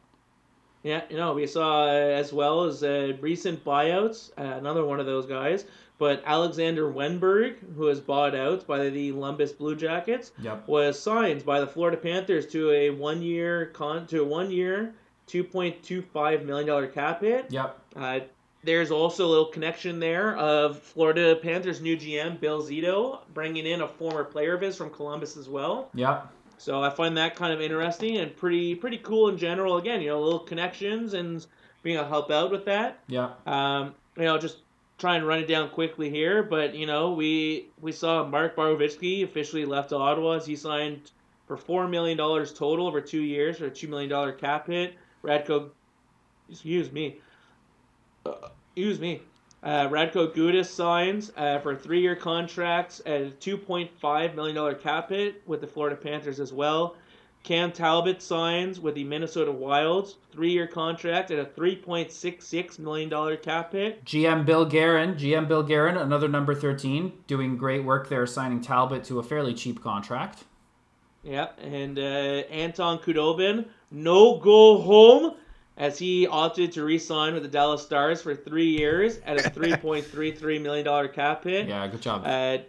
Yeah, 0.83 1.03
you 1.09 1.15
know, 1.15 1.33
we 1.33 1.47
saw 1.47 1.85
uh, 1.85 1.87
as 1.87 2.33
well 2.33 2.65
as 2.65 2.83
uh, 2.83 3.13
recent 3.21 3.63
buyouts, 3.63 4.31
uh, 4.37 4.41
another 4.57 4.83
one 4.85 4.99
of 4.99 5.05
those 5.05 5.25
guys. 5.25 5.63
But 5.99 6.23
Alexander 6.25 6.91
Wennberg, 6.91 7.55
who 7.75 7.83
was 7.85 7.99
bought 7.99 8.35
out 8.35 8.65
by 8.67 8.89
the 8.89 9.11
Columbus 9.11 9.51
Blue 9.51 9.75
Jackets, 9.75 10.31
Yep. 10.41 10.67
was 10.67 10.99
signed 10.99 11.45
by 11.45 11.59
the 11.59 11.67
Florida 11.67 11.97
Panthers 11.97 12.47
to 12.47 12.71
a 12.71 12.89
one-year 12.89 13.67
con 13.67 14.07
to 14.07 14.21
a 14.21 14.25
one-year, 14.25 14.93
two 15.27 15.43
point 15.43 15.81
two 15.83 16.01
five 16.01 16.45
million 16.45 16.67
dollar 16.67 16.87
cap 16.87 17.21
hit. 17.21 17.45
Yep. 17.49 17.79
Uh, 17.95 18.19
there's 18.65 18.91
also 18.91 19.25
a 19.25 19.29
little 19.29 19.45
connection 19.45 19.99
there 19.99 20.35
of 20.37 20.79
Florida 20.79 21.35
Panthers 21.35 21.79
new 21.81 21.95
GM 21.97 22.39
Bill 22.39 22.61
Zito 22.63 23.19
bringing 23.33 23.65
in 23.65 23.81
a 23.81 23.87
former 23.87 24.23
player 24.23 24.55
of 24.55 24.61
his 24.61 24.75
from 24.75 24.89
Columbus 24.89 25.37
as 25.37 25.47
well. 25.49 25.89
Yep. 25.93 26.27
So 26.57 26.81
I 26.81 26.89
find 26.89 27.17
that 27.17 27.35
kind 27.35 27.53
of 27.53 27.61
interesting 27.61 28.17
and 28.17 28.35
pretty 28.35 28.73
pretty 28.75 28.97
cool 28.97 29.27
in 29.29 29.37
general. 29.37 29.77
Again, 29.77 30.01
you 30.01 30.09
know, 30.09 30.21
little 30.21 30.39
connections 30.39 31.13
and 31.13 31.45
being 31.83 31.95
able 31.97 32.05
to 32.05 32.09
help 32.09 32.31
out 32.31 32.51
with 32.51 32.65
that. 32.65 32.99
Yep. 33.07 33.47
Um, 33.47 33.93
you 34.17 34.23
know, 34.23 34.37
just 34.37 34.57
try 35.03 35.17
and 35.17 35.27
run 35.27 35.39
it 35.39 35.49
down 35.49 35.69
quickly 35.69 36.09
here, 36.09 36.41
but 36.41 36.73
you 36.73 36.85
know, 36.85 37.11
we 37.11 37.67
we 37.81 37.91
saw 37.91 38.25
Mark 38.25 38.55
Borowiecki 38.55 39.25
officially 39.25 39.65
left 39.65 39.91
Ottawa 39.91 40.37
as 40.37 40.45
he 40.45 40.55
signed 40.55 41.11
for 41.45 41.57
four 41.57 41.89
million 41.89 42.17
dollars 42.17 42.53
total 42.53 42.87
over 42.87 43.01
two 43.01 43.19
years 43.21 43.57
for 43.57 43.65
a 43.65 43.69
two 43.69 43.89
million 43.89 44.09
dollar 44.09 44.31
cap 44.31 44.67
hit. 44.67 44.93
Radko, 45.21 45.71
excuse 46.49 46.89
me, 46.89 47.17
uh, 48.25 48.47
excuse 48.69 48.97
me. 49.01 49.21
Uh, 49.61 49.89
Radko 49.89 50.33
Gudas 50.33 50.67
signs 50.67 51.33
uh, 51.35 51.59
for 51.59 51.73
a 51.73 51.77
three-year 51.77 52.15
contract 52.15 53.01
at 53.05 53.21
a 53.21 53.29
$2.5 53.39 54.35
million 54.35 54.75
cap 54.75 55.09
hit 55.09 55.41
with 55.47 55.61
the 55.61 55.67
Florida 55.67 55.95
Panthers 55.95 56.41
as 56.41 56.51
well. 56.51 56.95
Cam 57.43 57.73
Talbot 57.73 58.21
signs 58.21 58.79
with 58.79 58.95
the 58.95 59.03
Minnesota 59.03 59.51
Wilds, 59.51 60.15
three-year 60.31 60.65
contract 60.65 61.29
at 61.29 61.39
a 61.39 61.45
$3.66 61.45 62.79
million 62.79 63.37
cap 63.37 63.73
hit. 63.73 64.05
GM 64.05 64.45
Bill 64.45 64.65
Guerin, 64.65 65.15
GM 65.15 65.49
Bill 65.49 65.61
Guerin, 65.61 65.97
another 65.97 66.29
number 66.29 66.55
thirteen, 66.55 67.11
doing 67.27 67.57
great 67.57 67.83
work 67.83 68.07
there, 68.07 68.25
signing 68.25 68.61
Talbot 68.61 69.03
to 69.05 69.19
a 69.19 69.23
fairly 69.23 69.53
cheap 69.53 69.83
contract. 69.83 70.45
Yeah, 71.21 71.49
and 71.61 71.99
uh, 71.99 72.01
Anton 72.01 72.99
Khudobin, 72.99 73.65
no 73.91 74.39
go 74.39 74.79
home, 74.81 75.35
as 75.75 75.97
he 75.97 76.27
opted 76.27 76.71
to 76.73 76.83
re-sign 76.83 77.33
with 77.33 77.43
the 77.43 77.49
Dallas 77.49 77.81
Stars 77.81 78.21
for 78.21 78.35
three 78.35 78.69
years 78.69 79.19
at 79.25 79.37
a 79.45 79.49
$3.33 79.49 80.61
million 80.61 81.09
cap 81.09 81.43
hit. 81.43 81.67
Yeah, 81.67 81.87
good 81.87 82.01
job. 82.01 82.23
Uh, 82.25 82.59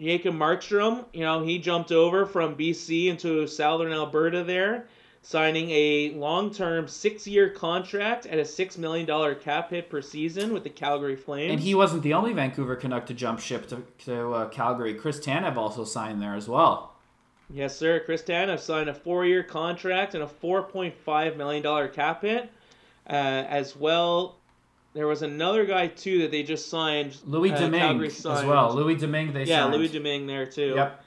Jacob 0.00 0.34
Markstrom, 0.34 1.04
you 1.12 1.20
know, 1.20 1.44
he 1.44 1.58
jumped 1.58 1.92
over 1.92 2.24
from 2.24 2.56
BC 2.56 3.08
into 3.08 3.46
southern 3.46 3.92
Alberta 3.92 4.42
there, 4.42 4.86
signing 5.20 5.70
a 5.70 6.12
long-term 6.12 6.88
six-year 6.88 7.50
contract 7.50 8.24
at 8.24 8.38
a 8.38 8.42
$6 8.42 8.78
million 8.78 9.34
cap 9.36 9.70
hit 9.70 9.90
per 9.90 10.00
season 10.00 10.54
with 10.54 10.64
the 10.64 10.70
Calgary 10.70 11.16
Flames. 11.16 11.52
and 11.52 11.60
he 11.60 11.74
wasn't 11.74 12.02
the 12.02 12.14
only 12.14 12.32
Vancouver 12.32 12.76
Canuck 12.76 13.04
to 13.06 13.14
jump 13.14 13.40
ship 13.40 13.68
to, 13.68 13.82
to 14.06 14.32
uh, 14.32 14.48
Calgary. 14.48 14.94
Chris 14.94 15.20
Tanev 15.20 15.56
also 15.56 15.84
signed 15.84 16.22
there 16.22 16.34
as 16.34 16.48
well. 16.48 16.94
Yes, 17.52 17.76
sir. 17.76 18.00
Chris 18.00 18.22
Tanev 18.22 18.60
signed 18.60 18.88
a 18.88 18.94
four-year 18.94 19.42
contract 19.42 20.14
and 20.14 20.22
a 20.22 20.26
$4.5 20.26 21.36
million 21.36 21.88
cap 21.92 22.22
hit. 22.22 22.50
Uh, 23.08 23.44
as 23.48 23.74
well, 23.74 24.36
there 24.92 25.06
was 25.06 25.22
another 25.22 25.64
guy, 25.64 25.86
too, 25.86 26.22
that 26.22 26.30
they 26.30 26.42
just 26.42 26.68
signed. 26.68 27.16
Louis 27.24 27.52
uh, 27.52 27.58
Domingue 27.60 28.02
as 28.02 28.24
well. 28.24 28.74
Louis 28.74 28.96
Domingue 28.96 29.32
they 29.32 29.44
yeah, 29.44 29.62
signed. 29.62 29.74
Louis 29.74 29.88
Domingue 29.88 30.26
there, 30.26 30.46
too. 30.46 30.74
Yep. 30.74 31.04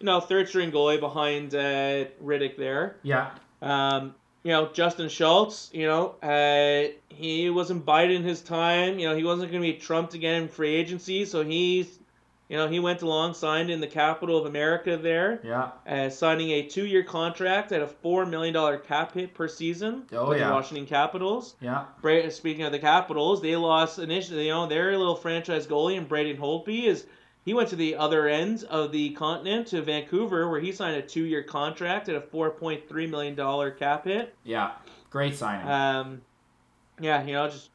You 0.00 0.06
know, 0.06 0.20
third-string 0.20 0.72
goalie 0.72 0.98
behind 0.98 1.54
uh, 1.54 2.06
Rittich 2.24 2.56
there. 2.56 2.96
Yeah. 3.02 3.30
Um, 3.62 4.14
you 4.42 4.50
know, 4.52 4.70
Justin 4.72 5.08
Schultz, 5.08 5.70
you 5.72 5.86
know, 5.86 6.16
uh, 6.22 6.90
he 7.08 7.50
wasn't 7.50 7.84
biding 7.84 8.22
his 8.22 8.40
time. 8.40 8.98
You 8.98 9.10
know, 9.10 9.14
he 9.14 9.22
wasn't 9.22 9.52
going 9.52 9.62
to 9.62 9.72
be 9.72 9.78
trumped 9.78 10.14
again 10.14 10.42
in 10.42 10.48
free 10.48 10.74
agency, 10.74 11.26
so 11.26 11.44
he's, 11.44 11.99
you 12.50 12.56
know, 12.56 12.68
he 12.68 12.80
went 12.80 13.00
along, 13.02 13.32
signed 13.32 13.70
in 13.70 13.80
the 13.80 13.86
capital 13.86 14.36
of 14.36 14.44
America 14.44 14.96
there, 14.96 15.40
Yeah. 15.44 15.70
uh, 15.88 16.10
signing 16.10 16.50
a 16.50 16.62
two-year 16.66 17.04
contract 17.04 17.70
at 17.70 17.80
a 17.80 17.86
four 17.86 18.26
million 18.26 18.52
dollar 18.52 18.76
cap 18.76 19.14
hit 19.14 19.32
per 19.34 19.46
season 19.46 20.02
Oh, 20.12 20.30
with 20.30 20.38
yeah. 20.40 20.48
the 20.48 20.52
Washington 20.54 20.84
Capitals. 20.86 21.54
Yeah. 21.60 21.84
Bra- 22.02 22.28
Speaking 22.30 22.64
of 22.64 22.72
the 22.72 22.80
Capitals, 22.80 23.40
they 23.40 23.54
lost 23.54 24.00
initially, 24.00 24.46
you 24.46 24.52
know, 24.52 24.66
their 24.66 24.98
little 24.98 25.14
franchise 25.14 25.66
goalie 25.68 25.96
and 25.96 26.08
Braden 26.08 26.36
Holtby 26.42 26.84
is. 26.86 27.06
He 27.44 27.54
went 27.54 27.68
to 27.70 27.76
the 27.76 27.96
other 27.96 28.26
end 28.28 28.64
of 28.68 28.92
the 28.92 29.10
continent 29.10 29.68
to 29.68 29.80
Vancouver, 29.80 30.50
where 30.50 30.60
he 30.60 30.72
signed 30.72 30.96
a 30.96 31.02
two-year 31.02 31.42
contract 31.44 32.08
at 32.08 32.14
a 32.16 32.20
four 32.20 32.50
point 32.50 32.86
three 32.88 33.06
million 33.06 33.34
dollar 33.36 33.70
cap 33.70 34.04
hit. 34.04 34.34
Yeah. 34.44 34.72
Great 35.08 35.36
signing. 35.36 35.66
Um, 35.68 36.20
yeah, 37.00 37.22
you 37.24 37.32
know, 37.32 37.48
just 37.48 37.70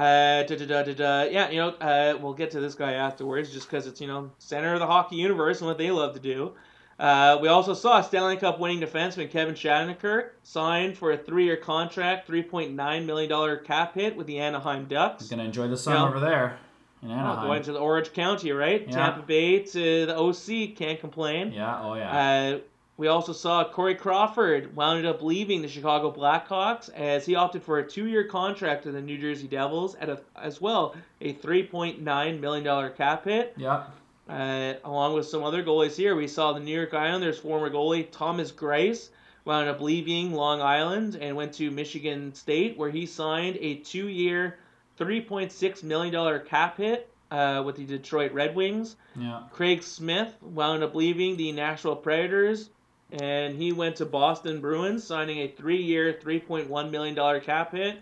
uh, 0.00 0.42
da, 0.44 0.82
da, 0.82 0.82
da, 0.94 1.22
yeah, 1.24 1.50
you 1.50 1.56
know, 1.58 1.68
uh, 1.80 2.16
we'll 2.20 2.32
get 2.34 2.50
to 2.52 2.60
this 2.60 2.74
guy 2.74 2.92
afterwards, 2.92 3.52
just 3.52 3.68
because 3.68 3.86
it's 3.86 4.00
you 4.00 4.06
know 4.06 4.30
center 4.38 4.72
of 4.74 4.80
the 4.80 4.86
hockey 4.86 5.16
universe 5.16 5.58
and 5.60 5.68
what 5.68 5.78
they 5.78 5.90
love 5.90 6.14
to 6.14 6.20
do. 6.20 6.52
Uh, 6.98 7.38
we 7.40 7.48
also 7.48 7.72
saw 7.72 8.00
Stanley 8.02 8.36
Cup 8.36 8.60
winning 8.60 8.80
defenseman 8.80 9.30
Kevin 9.30 9.54
Shattenkirk 9.54 10.30
signed 10.42 10.98
for 10.98 11.12
a 11.12 11.16
three-year 11.16 11.56
contract, 11.56 12.26
three 12.26 12.42
point 12.42 12.72
nine 12.72 13.06
million 13.06 13.28
dollar 13.30 13.56
cap 13.56 13.94
hit 13.94 14.16
with 14.16 14.26
the 14.26 14.38
Anaheim 14.38 14.84
Ducks. 14.86 15.22
He's 15.22 15.30
gonna 15.30 15.44
enjoy 15.44 15.68
the 15.68 15.76
sun 15.78 15.94
Yeah. 15.96 16.08
over 16.08 16.20
there 16.20 16.58
in 17.02 17.10
Oh, 17.10 17.14
Anaheim. 17.14 17.46
going 17.46 17.62
to 17.62 17.72
the 17.72 17.78
Orange 17.78 18.12
County, 18.12 18.52
right? 18.52 18.84
Yeah. 18.86 18.92
Tampa 18.92 19.22
Bay 19.22 19.60
to 19.60 20.06
the 20.06 20.14
OC, 20.16 20.74
can't 20.76 21.00
complain. 21.00 21.52
yeah. 21.52 21.80
Oh 21.82 21.94
yeah. 21.94 22.58
We 23.00 23.08
also 23.08 23.32
saw 23.32 23.64
Corey 23.64 23.94
Crawford 23.94 24.76
wound 24.76 25.06
up 25.06 25.22
leaving 25.22 25.62
the 25.62 25.68
Chicago 25.68 26.12
Blackhawks 26.12 26.92
as 26.92 27.24
he 27.24 27.34
opted 27.34 27.62
for 27.62 27.78
a 27.78 27.88
two-year 27.88 28.24
contract 28.24 28.84
with 28.84 28.92
the 28.92 29.00
New 29.00 29.16
Jersey 29.16 29.48
Devils 29.48 29.94
at 29.94 30.10
a, 30.10 30.20
as 30.36 30.60
well 30.60 30.94
a 31.22 31.32
$3.9 31.32 32.40
million 32.40 32.92
cap 32.92 33.24
hit. 33.24 33.54
yeah. 33.56 33.84
Uh, 34.28 34.74
along 34.84 35.14
with 35.14 35.24
some 35.24 35.42
other 35.42 35.64
goalies 35.64 35.96
here, 35.96 36.14
we 36.14 36.28
saw 36.28 36.52
the 36.52 36.60
New 36.60 36.76
York 36.76 36.92
Islanders 36.92 37.38
former 37.38 37.70
goalie 37.70 38.06
Thomas 38.12 38.52
Greiss 38.52 39.08
wound 39.46 39.70
up 39.70 39.80
leaving 39.80 40.34
Long 40.34 40.60
Island 40.60 41.16
and 41.18 41.34
went 41.34 41.54
to 41.54 41.70
Michigan 41.70 42.34
State, 42.34 42.76
where 42.76 42.90
he 42.90 43.06
signed 43.06 43.56
a 43.62 43.76
two-year, 43.76 44.58
$3.6 44.98 45.82
million 45.84 46.44
cap 46.44 46.76
hit 46.76 47.10
uh, 47.30 47.62
with 47.64 47.76
the 47.76 47.86
Detroit 47.86 48.32
Red 48.32 48.54
Wings. 48.54 48.96
Yeah. 49.16 49.44
Craig 49.52 49.82
Smith 49.82 50.34
wound 50.42 50.82
up 50.82 50.94
leaving 50.94 51.38
the 51.38 51.50
Nashville 51.52 51.96
Predators, 51.96 52.68
and 53.12 53.56
he 53.56 53.72
went 53.72 53.96
to 53.96 54.06
Boston 54.06 54.60
Bruins, 54.60 55.04
signing 55.04 55.38
a 55.38 55.48
three-year, 55.48 56.20
$3.1 56.22 56.90
million 56.90 57.40
cap 57.40 57.72
hit. 57.72 57.98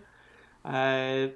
Uh, 0.63 1.27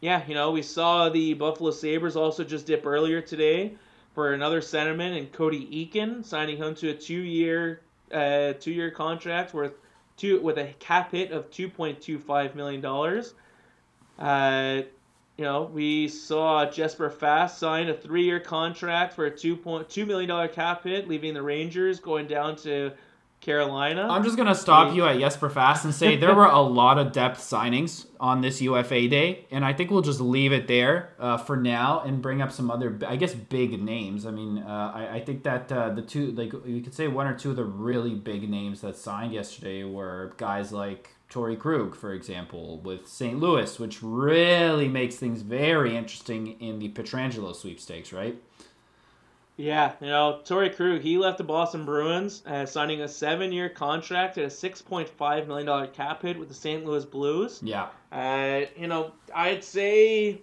yeah, 0.00 0.22
you 0.26 0.34
know, 0.34 0.52
we 0.52 0.62
saw 0.62 1.08
the 1.08 1.34
Buffalo 1.34 1.70
Sabres 1.70 2.16
also 2.16 2.44
just 2.44 2.66
dip 2.66 2.86
earlier 2.86 3.20
today 3.20 3.74
for 4.14 4.32
another 4.32 4.60
centerman 4.60 5.18
and 5.18 5.32
Cody 5.32 5.66
Eakin, 5.66 6.24
signing 6.24 6.56
him 6.56 6.74
to 6.76 6.90
a 6.90 6.94
two-year, 6.94 7.80
uh, 8.12 8.52
two-year 8.54 8.90
contract 8.90 9.52
worth 9.54 9.72
two 10.16 10.40
with 10.40 10.58
a 10.58 10.74
cap 10.78 11.12
hit 11.12 11.30
of 11.32 11.50
$2.25 11.50 12.54
million. 12.54 12.84
Uh, 14.18 14.82
you 15.38 15.44
know, 15.44 15.70
we 15.72 16.08
saw 16.08 16.68
Jesper 16.68 17.08
Fast 17.08 17.58
sign 17.58 17.88
a 17.88 17.94
three-year 17.94 18.40
contract 18.40 19.14
for 19.14 19.26
a 19.26 19.30
two 19.30 19.56
point 19.56 19.88
two 19.88 20.04
million 20.04 20.28
dollar 20.28 20.48
cap 20.48 20.82
hit, 20.82 21.08
leaving 21.08 21.32
the 21.32 21.42
Rangers 21.42 22.00
going 22.00 22.26
down 22.26 22.56
to 22.56 22.90
Carolina. 23.40 24.08
I'm 24.10 24.24
just 24.24 24.36
gonna 24.36 24.54
stop 24.56 24.96
you 24.96 25.06
at 25.06 25.20
Jesper 25.20 25.48
Fast 25.48 25.84
and 25.84 25.94
say 25.94 26.16
there 26.16 26.34
were 26.34 26.46
a 26.46 26.60
lot 26.60 26.98
of 26.98 27.12
depth 27.12 27.38
signings 27.38 28.06
on 28.18 28.40
this 28.40 28.60
UFA 28.60 29.06
day, 29.06 29.46
and 29.52 29.64
I 29.64 29.72
think 29.72 29.92
we'll 29.92 30.02
just 30.02 30.20
leave 30.20 30.52
it 30.52 30.66
there 30.66 31.14
uh, 31.20 31.36
for 31.36 31.56
now 31.56 32.00
and 32.00 32.20
bring 32.20 32.42
up 32.42 32.50
some 32.50 32.68
other, 32.68 32.98
I 33.06 33.14
guess, 33.14 33.32
big 33.32 33.80
names. 33.80 34.26
I 34.26 34.32
mean, 34.32 34.58
uh, 34.58 34.92
I, 34.92 35.14
I 35.14 35.20
think 35.20 35.44
that 35.44 35.70
uh, 35.70 35.90
the 35.90 36.02
two, 36.02 36.32
like 36.32 36.52
you 36.66 36.80
could 36.82 36.94
say, 36.94 37.06
one 37.06 37.28
or 37.28 37.38
two 37.38 37.50
of 37.50 37.56
the 37.56 37.64
really 37.64 38.16
big 38.16 38.50
names 38.50 38.80
that 38.80 38.96
signed 38.96 39.32
yesterday 39.32 39.84
were 39.84 40.32
guys 40.36 40.72
like 40.72 41.10
Torrey 41.28 41.56
Krug, 41.56 41.94
for 41.94 42.12
example, 42.14 42.78
with 42.78 43.06
St. 43.06 43.38
Louis, 43.38 43.78
which 43.78 44.02
really 44.02 44.88
makes 44.88 45.16
things 45.16 45.42
very 45.42 45.96
interesting 45.96 46.58
in 46.60 46.78
the 46.78 46.88
Pietrangelo 46.88 47.54
sweepstakes, 47.54 48.12
right? 48.12 48.40
Yeah, 49.58 49.92
you 50.00 50.06
know, 50.06 50.40
Torrey 50.44 50.70
Krug, 50.70 51.00
he 51.00 51.18
left 51.18 51.36
the 51.36 51.44
Boston 51.44 51.84
Bruins, 51.84 52.42
uh, 52.46 52.64
signing 52.64 53.00
a 53.02 53.08
seven-year 53.08 53.68
contract 53.70 54.38
at 54.38 54.44
a 54.44 54.50
six 54.50 54.80
point 54.80 55.08
five 55.08 55.48
million 55.48 55.66
dollar 55.66 55.88
cap 55.88 56.22
hit 56.22 56.38
with 56.38 56.48
the 56.48 56.54
St. 56.54 56.86
Louis 56.86 57.04
Blues. 57.04 57.60
Yeah. 57.62 57.88
Uh, 58.12 58.66
you 58.76 58.86
know, 58.86 59.12
I'd 59.34 59.64
say 59.64 60.40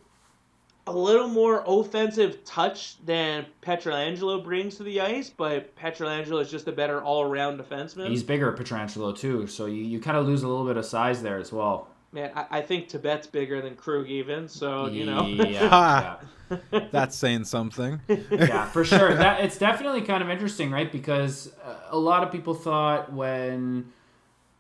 a 0.88 0.94
little 0.94 1.28
more 1.28 1.64
offensive 1.66 2.44
touch 2.44 3.04
than 3.06 3.46
Pietrangelo 3.62 4.44
brings 4.44 4.76
to 4.78 4.84
the 4.84 5.02
ice, 5.02 5.30
but 5.30 5.76
Pietrangelo 5.76 6.42
is 6.42 6.52
just 6.52 6.68
a 6.68 6.72
better 6.72 7.02
all-around 7.02 7.60
defenseman. 7.60 8.10
He's 8.10 8.24
bigger, 8.24 8.52
Pietrangelo 8.54 9.18
too, 9.18 9.48
so 9.48 9.66
you, 9.66 9.84
you 9.84 10.00
kind 10.00 10.18
of 10.18 10.28
lose 10.28 10.44
a 10.44 10.48
little 10.48 10.66
bit 10.66 10.78
of 10.78 10.86
size 10.86 11.24
there 11.24 11.38
as 11.38 11.52
well. 11.52 11.88
Man, 12.12 12.32
I, 12.36 12.46
I 12.50 12.62
think 12.62 12.88
Tibet's 12.88 13.28
bigger 13.28 13.62
than 13.62 13.76
Krug 13.76 14.08
even, 14.08 14.48
so 14.48 14.88
you 14.88 15.06
know. 15.06 15.26
Yeah, 15.26 15.48
yeah. 15.50 16.16
That's 16.92 17.16
saying 17.16 17.46
something. 17.46 18.00
yeah, 18.08 18.66
for 18.68 18.86
sure. 18.86 19.16
That 19.16 19.44
it's 19.44 19.58
definitely 19.58 20.02
kind 20.02 20.22
of 20.22 20.30
interesting, 20.30 20.72
right? 20.72 20.92
Because 20.92 21.52
uh, 21.66 21.76
a 21.90 21.98
lot 21.98 22.24
of 22.24 22.32
people 22.32 22.54
thought 22.54 23.12
when 23.12 23.92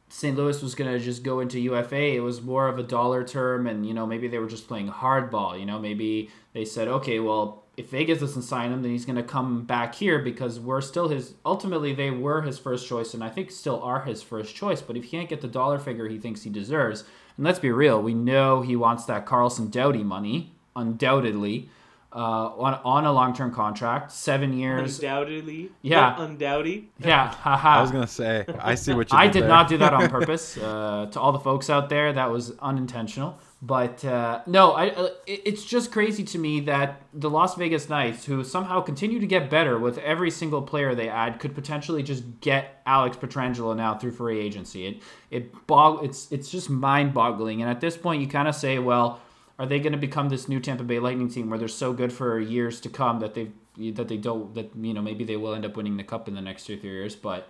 St. 0.07 0.37
Louis 0.37 0.61
was 0.61 0.75
going 0.75 0.91
to 0.91 1.03
just 1.03 1.23
go 1.23 1.39
into 1.39 1.59
UFA, 1.59 2.15
it 2.15 2.19
was 2.21 2.41
more 2.41 2.67
of 2.67 2.77
a 2.77 2.83
dollar 2.83 3.23
term, 3.23 3.67
and 3.67 3.85
you 3.85 3.93
know 3.93 4.05
maybe 4.05 4.27
they 4.27 4.37
were 4.37 4.47
just 4.47 4.67
playing 4.67 4.89
hardball. 4.89 5.59
You 5.59 5.65
know, 5.65 5.79
maybe 5.79 6.29
they 6.53 6.65
said, 6.65 6.87
okay, 6.87 7.19
well, 7.19 7.63
if 7.77 7.89
Vegas 7.89 8.19
doesn't 8.19 8.43
sign 8.43 8.71
him, 8.71 8.81
then 8.81 8.91
he's 8.91 9.05
going 9.05 9.17
to 9.17 9.23
come 9.23 9.63
back 9.63 9.95
here 9.95 10.19
because 10.19 10.59
we're 10.59 10.81
still 10.81 11.09
his. 11.09 11.33
Ultimately, 11.45 11.93
they 11.93 12.11
were 12.11 12.41
his 12.41 12.57
first 12.57 12.87
choice, 12.87 13.13
and 13.13 13.23
I 13.23 13.29
think 13.29 13.51
still 13.51 13.81
are 13.81 14.01
his 14.03 14.21
first 14.21 14.55
choice. 14.55 14.81
But 14.81 14.95
if 14.95 15.03
he 15.05 15.09
can't 15.09 15.29
get 15.29 15.41
the 15.41 15.47
dollar 15.47 15.79
figure 15.79 16.07
he 16.07 16.19
thinks 16.19 16.43
he 16.43 16.49
deserves, 16.49 17.03
and 17.35 17.45
let's 17.45 17.59
be 17.59 17.71
real, 17.71 18.01
we 18.01 18.13
know 18.13 18.61
he 18.61 18.75
wants 18.75 19.05
that 19.05 19.25
Carlson 19.25 19.69
Doughty 19.69 20.03
money, 20.03 20.53
undoubtedly, 20.75 21.69
uh, 22.15 22.47
on 22.57 22.79
on 22.85 23.05
a 23.05 23.11
long 23.11 23.33
term 23.33 23.53
contract, 23.53 24.11
seven 24.11 24.53
years. 24.53 24.99
Undoubtedly. 24.99 25.69
Yeah. 25.81 26.15
Undoubtedly. 26.17 26.89
Yeah, 26.99 27.27
haha. 27.27 27.79
I 27.79 27.81
was 27.81 27.91
gonna 27.91 28.07
say. 28.07 28.45
I 28.59 28.75
see 28.75 28.93
what 28.93 29.11
you. 29.11 29.17
I 29.17 29.25
did 29.27 29.33
did 29.33 29.41
there. 29.43 29.49
not 29.49 29.67
do 29.67 29.77
that 29.79 29.93
on 29.93 30.09
purpose. 30.17 30.57
Uh, 30.57 31.07
to 31.11 31.19
all 31.19 31.33
the 31.33 31.39
folks 31.39 31.69
out 31.69 31.89
there, 31.89 32.13
that 32.13 32.31
was 32.31 32.57
unintentional. 32.59 33.37
But 33.61 34.05
uh, 34.05 34.41
no, 34.45 34.71
I, 34.73 34.89
uh, 34.89 35.09
it's 35.25 35.65
just 35.65 35.91
crazy 35.91 36.23
to 36.23 36.37
me 36.37 36.61
that 36.61 37.01
the 37.13 37.29
Las 37.29 37.55
Vegas 37.55 37.89
Knights, 37.89 38.23
who 38.25 38.43
somehow 38.43 38.79
continue 38.81 39.19
to 39.19 39.27
get 39.27 39.49
better 39.49 39.79
with 39.79 39.97
every 39.97 40.29
single 40.29 40.61
player 40.61 40.93
they 40.93 41.09
add, 41.09 41.39
could 41.39 41.55
potentially 41.55 42.03
just 42.03 42.23
get 42.41 42.81
Alex 42.85 43.17
Pietrangelo 43.17 43.75
now 43.75 43.95
through 43.95 44.11
free 44.11 44.39
agency. 44.39 44.85
It 44.87 45.01
it 45.31 45.67
bog 45.67 46.05
it's 46.05 46.31
it's 46.31 46.49
just 46.49 46.69
mind 46.69 47.13
boggling. 47.13 47.61
And 47.61 47.69
at 47.69 47.81
this 47.81 47.97
point, 47.97 48.21
you 48.21 48.27
kind 48.27 48.47
of 48.47 48.55
say, 48.55 48.77
well, 48.79 49.19
are 49.57 49.65
they 49.65 49.79
going 49.79 49.93
to 49.93 49.97
become 49.97 50.29
this 50.29 50.49
new 50.49 50.59
Tampa 50.59 50.83
Bay 50.83 50.99
Lightning 50.99 51.29
team 51.29 51.49
where 51.49 51.59
they're 51.59 51.67
so 51.67 51.93
good 51.93 52.11
for 52.11 52.39
years 52.39 52.79
to 52.81 52.89
come 52.89 53.19
that 53.19 53.33
they 53.33 53.51
that 53.91 54.07
they 54.07 54.17
don't 54.17 54.53
that 54.55 54.71
you 54.75 54.93
know 54.93 55.01
maybe 55.01 55.23
they 55.23 55.37
will 55.37 55.53
end 55.53 55.65
up 55.65 55.75
winning 55.77 55.97
the 55.97 56.03
cup 56.03 56.27
in 56.27 56.35
the 56.35 56.41
next 56.41 56.65
two 56.65 56.77
three 56.77 56.91
years, 56.91 57.15
but. 57.15 57.47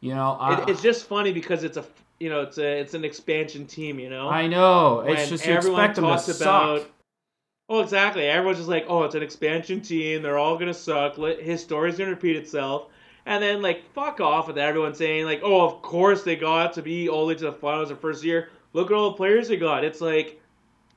You 0.00 0.14
know, 0.14 0.36
I, 0.38 0.62
It, 0.62 0.68
it's 0.68 0.82
just 0.82 1.06
funny 1.06 1.32
because 1.32 1.64
it's 1.64 1.76
a 1.76 1.84
you 2.20 2.28
know 2.28 2.42
it's 2.42 2.58
a 2.58 2.80
it's 2.80 2.94
an 2.94 3.04
expansion 3.04 3.66
team. 3.66 3.98
You 3.98 4.10
know. 4.10 4.28
I 4.28 4.46
know. 4.46 5.00
It's 5.00 5.28
just 5.28 5.44
you 5.44 5.54
expect 5.54 5.96
them 5.96 6.04
to 6.04 6.18
suck. 6.18 6.86
Oh, 7.68 7.80
exactly. 7.80 8.26
Everyone's 8.26 8.58
just 8.58 8.68
like, 8.68 8.86
oh, 8.88 9.02
it's 9.04 9.14
an 9.14 9.22
expansion 9.22 9.82
team. 9.82 10.22
They're 10.22 10.38
all 10.38 10.56
gonna 10.56 10.72
suck. 10.72 11.16
His 11.16 11.60
story's 11.60 11.98
gonna 11.98 12.10
repeat 12.10 12.36
itself. 12.36 12.86
And 13.26 13.42
then 13.42 13.60
like, 13.60 13.92
fuck 13.92 14.20
off 14.20 14.46
with 14.46 14.56
everyone 14.56 14.94
saying 14.94 15.26
like, 15.26 15.40
oh, 15.42 15.66
of 15.66 15.82
course 15.82 16.22
they 16.22 16.36
got 16.36 16.72
to 16.74 16.82
be 16.82 17.08
all 17.08 17.26
the 17.26 17.34
way 17.34 17.34
to 17.34 17.44
the 17.46 17.52
finals 17.52 17.90
the 17.90 17.96
first 17.96 18.24
year. 18.24 18.48
Look 18.72 18.90
at 18.90 18.94
all 18.94 19.10
the 19.10 19.16
players 19.16 19.48
they 19.48 19.56
got. 19.56 19.84
It's 19.84 20.00
like, 20.00 20.40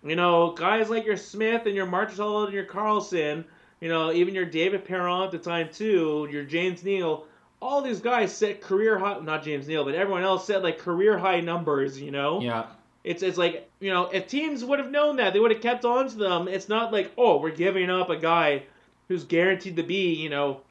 you 0.03 0.15
know, 0.15 0.51
guys 0.51 0.89
like 0.89 1.05
your 1.05 1.17
Smith 1.17 1.65
and 1.65 1.75
your 1.75 1.85
Marchessault 1.85 2.45
and 2.45 2.53
your 2.53 2.65
Karlsson. 2.65 3.43
You 3.79 3.89
know, 3.89 4.11
even 4.11 4.35
your 4.35 4.45
David 4.45 4.85
Perron 4.85 5.23
at 5.23 5.31
the 5.31 5.39
time 5.39 5.69
too. 5.71 6.27
Your 6.31 6.43
James 6.43 6.83
Neal. 6.83 7.25
All 7.61 7.81
these 7.81 7.99
guys 7.99 8.35
set 8.35 8.61
career 8.61 8.97
high. 8.97 9.19
Not 9.19 9.43
James 9.43 9.67
Neal, 9.67 9.83
but 9.85 9.95
everyone 9.95 10.23
else 10.23 10.45
set 10.45 10.63
like 10.63 10.79
career 10.79 11.17
high 11.17 11.41
numbers. 11.41 11.99
You 11.99 12.11
know. 12.11 12.41
Yeah. 12.41 12.67
It's 13.03 13.23
it's 13.23 13.37
like 13.37 13.69
you 13.79 13.91
know 13.91 14.05
if 14.07 14.27
teams 14.27 14.63
would 14.63 14.79
have 14.79 14.91
known 14.91 15.15
that 15.17 15.33
they 15.33 15.39
would 15.39 15.51
have 15.51 15.61
kept 15.61 15.85
on 15.85 16.07
to 16.09 16.15
them. 16.15 16.47
It's 16.47 16.69
not 16.69 16.91
like 16.91 17.11
oh 17.17 17.39
we're 17.39 17.51
giving 17.51 17.89
up 17.89 18.09
a 18.09 18.17
guy 18.17 18.63
who's 19.07 19.23
guaranteed 19.23 19.75
to 19.77 19.83
be 19.83 20.13
you 20.13 20.29
know 20.29 20.61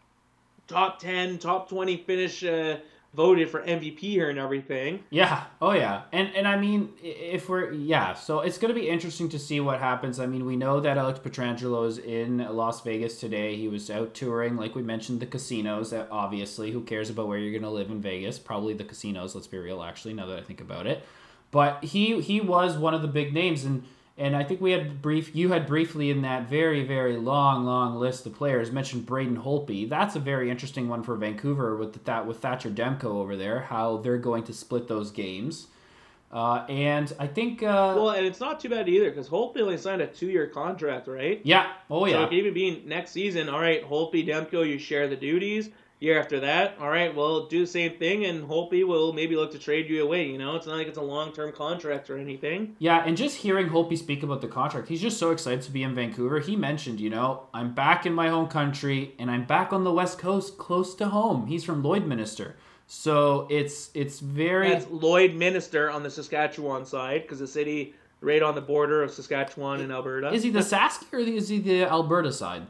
top 0.69 1.01
ten, 1.01 1.39
top 1.39 1.69
twenty 1.69 1.97
finish 1.97 2.45
uh, 2.45 2.77
voted 3.13 3.51
for 3.51 3.61
MVP 3.63 3.99
here 3.99 4.31
and 4.31 4.39
everything. 4.39 5.03
Yeah. 5.11 5.45
Oh 5.61 5.73
yeah. 5.73 6.03
And 6.13 6.35
and 6.35 6.47
I 6.47 6.57
mean, 6.57 6.91
if 7.03 7.49
we're 7.49 7.73
yeah, 7.73 8.15
so 8.15 8.41
it's 8.41 8.59
to 8.59 8.73
be 8.73 8.89
interesting 8.89 9.29
to 9.31 9.39
see 9.39 9.61
what 9.61 9.81
happens. 9.81 10.21
I 10.21 10.27
mean, 10.27 10.47
we 10.47 10.57
know 10.57 10.81
that 10.81 10.97
Alex 10.97 11.19
Pietrangelo 11.19 11.87
is 11.89 11.99
in 11.99 12.39
Las 12.39 12.83
Vegas 12.83 13.19
today. 13.19 13.57
He 13.57 13.69
was 13.69 13.91
out 13.91 14.15
touring, 14.15 14.57
like 14.57 14.75
we 14.75 14.83
mentioned, 14.83 15.21
the 15.21 15.27
casinos. 15.27 15.93
Obviously, 15.93 16.71
who 16.71 16.83
cares 16.83 17.11
about 17.11 17.29
where 17.29 17.39
you're 17.39 17.53
to 17.63 17.71
live 17.71 17.91
in 17.91 18.01
Vegas? 18.01 18.39
Probably 18.39 18.75
the 18.75 18.85
casinos. 18.85 19.35
Let's 19.35 19.47
be 19.47 19.59
real. 19.59 19.83
Actually, 19.83 20.15
now 20.15 20.27
that 20.27 20.39
I 20.39 20.43
think 20.43 20.61
about 20.61 20.87
it, 20.87 21.05
but 21.51 21.83
he 21.85 22.21
he 22.21 22.41
was 22.41 22.77
one 22.77 22.95
of 22.95 23.03
the 23.03 23.09
big 23.09 23.33
names 23.35 23.65
and. 23.65 23.85
And 24.21 24.37
I 24.37 24.45
think 24.45 24.61
we 24.61 24.73
had 24.73 25.01
brief. 25.01 25.35
You 25.35 25.49
had 25.49 25.67
briefly 25.67 26.11
in 26.11 26.21
that 26.23 26.47
very, 26.47 26.85
very 26.85 27.17
long, 27.17 27.65
long 27.65 27.97
list 27.97 28.27
of 28.27 28.35
players 28.35 28.71
mentioned 28.71 29.07
Braden 29.07 29.39
Holtby. 29.39 29.89
That's 29.89 30.15
a 30.15 30.21
very 30.21 30.51
interesting 30.51 30.91
one 30.91 31.03
for 31.03 31.17
Vancouver 31.17 31.75
with 31.75 32.05
that 32.05 32.27
with 32.27 32.39
Thatcher 32.41 32.69
Demko 32.69 33.05
over 33.05 33.35
there. 33.35 33.61
How 33.61 33.97
they're 33.97 34.19
going 34.19 34.43
to 34.45 34.53
split 34.53 34.89
those 34.89 35.11
games. 35.11 35.69
Uh, 36.31 36.65
and 36.69 37.13
I 37.19 37.27
think, 37.27 37.63
uh, 37.63 37.95
Well, 37.97 38.11
and 38.11 38.25
it's 38.27 38.39
not 38.39 38.61
too 38.61 38.69
bad 38.69 38.89
either 38.91 39.09
because 39.09 39.29
Holtby 39.29 39.63
only 39.63 39.79
signed 39.79 40.03
a 40.03 40.07
two-year 40.07 40.49
contract, 40.49 41.09
right? 41.09 41.41
yeah, 41.43 41.73
oh 41.91 42.05
So 42.05 42.13
yeah, 42.13 42.25
could 42.25 42.35
even 42.35 42.55
be 42.55 42.85
next 42.87 43.13
season. 43.13 43.49
All 43.49 43.59
right, 43.59 43.83
Holtby, 43.83 44.29
Demko, 44.29 44.69
you 44.69 44.79
share 44.79 45.09
the 45.09 45.17
duties. 45.17 45.71
Year 46.01 46.19
after 46.19 46.41
that, 46.41 46.77
all 46.81 46.89
right, 46.89 47.15
well, 47.15 47.47
do 47.47 47.61
the 47.61 47.67
same 47.67 47.99
thing, 47.99 48.25
and 48.25 48.49
Holtby 48.49 48.87
will 48.87 49.13
maybe 49.13 49.37
look 49.37 49.53
to 49.53 49.59
trade 49.59 49.87
you 49.91 50.03
away. 50.03 50.27
You 50.27 50.39
know, 50.39 50.57
it's 50.57 50.67
not 50.67 50.79
like 50.79 50.87
it's 50.87 50.97
a 50.97 51.03
long-term 51.03 51.53
contract 51.53 52.09
or 52.09 52.17
anything. 52.17 52.75
yeah. 52.79 53.05
And 53.05 53.19
just 53.19 53.37
hearing 53.37 53.69
Holtby 53.69 53.99
speak 53.99 54.23
about 54.23 54.41
the 54.41 54.49
contract, 54.49 54.89
he's 54.89 55.03
just 55.03 55.19
so 55.19 55.31
excited 55.31 55.61
to 55.63 55.71
be 55.71 55.83
in 55.83 55.95
Vancouver. 55.95 56.41
He 56.41 56.57
mentioned, 56.57 57.01
you 57.01 57.11
know, 57.11 57.49
I'm 57.53 57.75
back 57.75 58.07
in 58.07 58.15
my 58.15 58.29
home 58.31 58.49
country 58.49 59.15
and 59.19 59.31
I'm 59.31 59.45
back 59.45 59.75
on 59.75 59.85
the 59.85 59.93
West 59.93 60.19
Coast, 60.19 60.57
close 60.57 60.95
to 60.95 61.09
home. 61.09 61.47
He's 61.49 61.65
from 61.65 61.83
Lloydminster, 61.83 62.55
so 62.87 63.47
it's 63.51 63.91
it's 63.93 64.21
very 64.21 64.71
That's 64.71 64.89
Lloyd 64.89 65.35
Minister 65.35 65.91
on 65.91 66.03
the 66.03 66.11
Saskatchewan 66.11 66.87
side 66.87 67.23
because 67.23 67.41
the 67.41 67.47
city 67.47 67.95
right 68.23 68.43
on 68.43 68.55
the 68.55 68.61
border 68.63 69.03
of 69.03 69.11
Saskatchewan 69.11 69.81
and 69.81 69.93
Alberta. 69.93 70.33
Is 70.33 70.43
he 70.43 70.51
the 70.51 70.59
Sask 70.73 71.13
or 71.13 71.19
is 71.19 71.51
he 71.51 71.59
the 71.59 71.85
Alberta 71.85 72.33
side? 72.33 72.63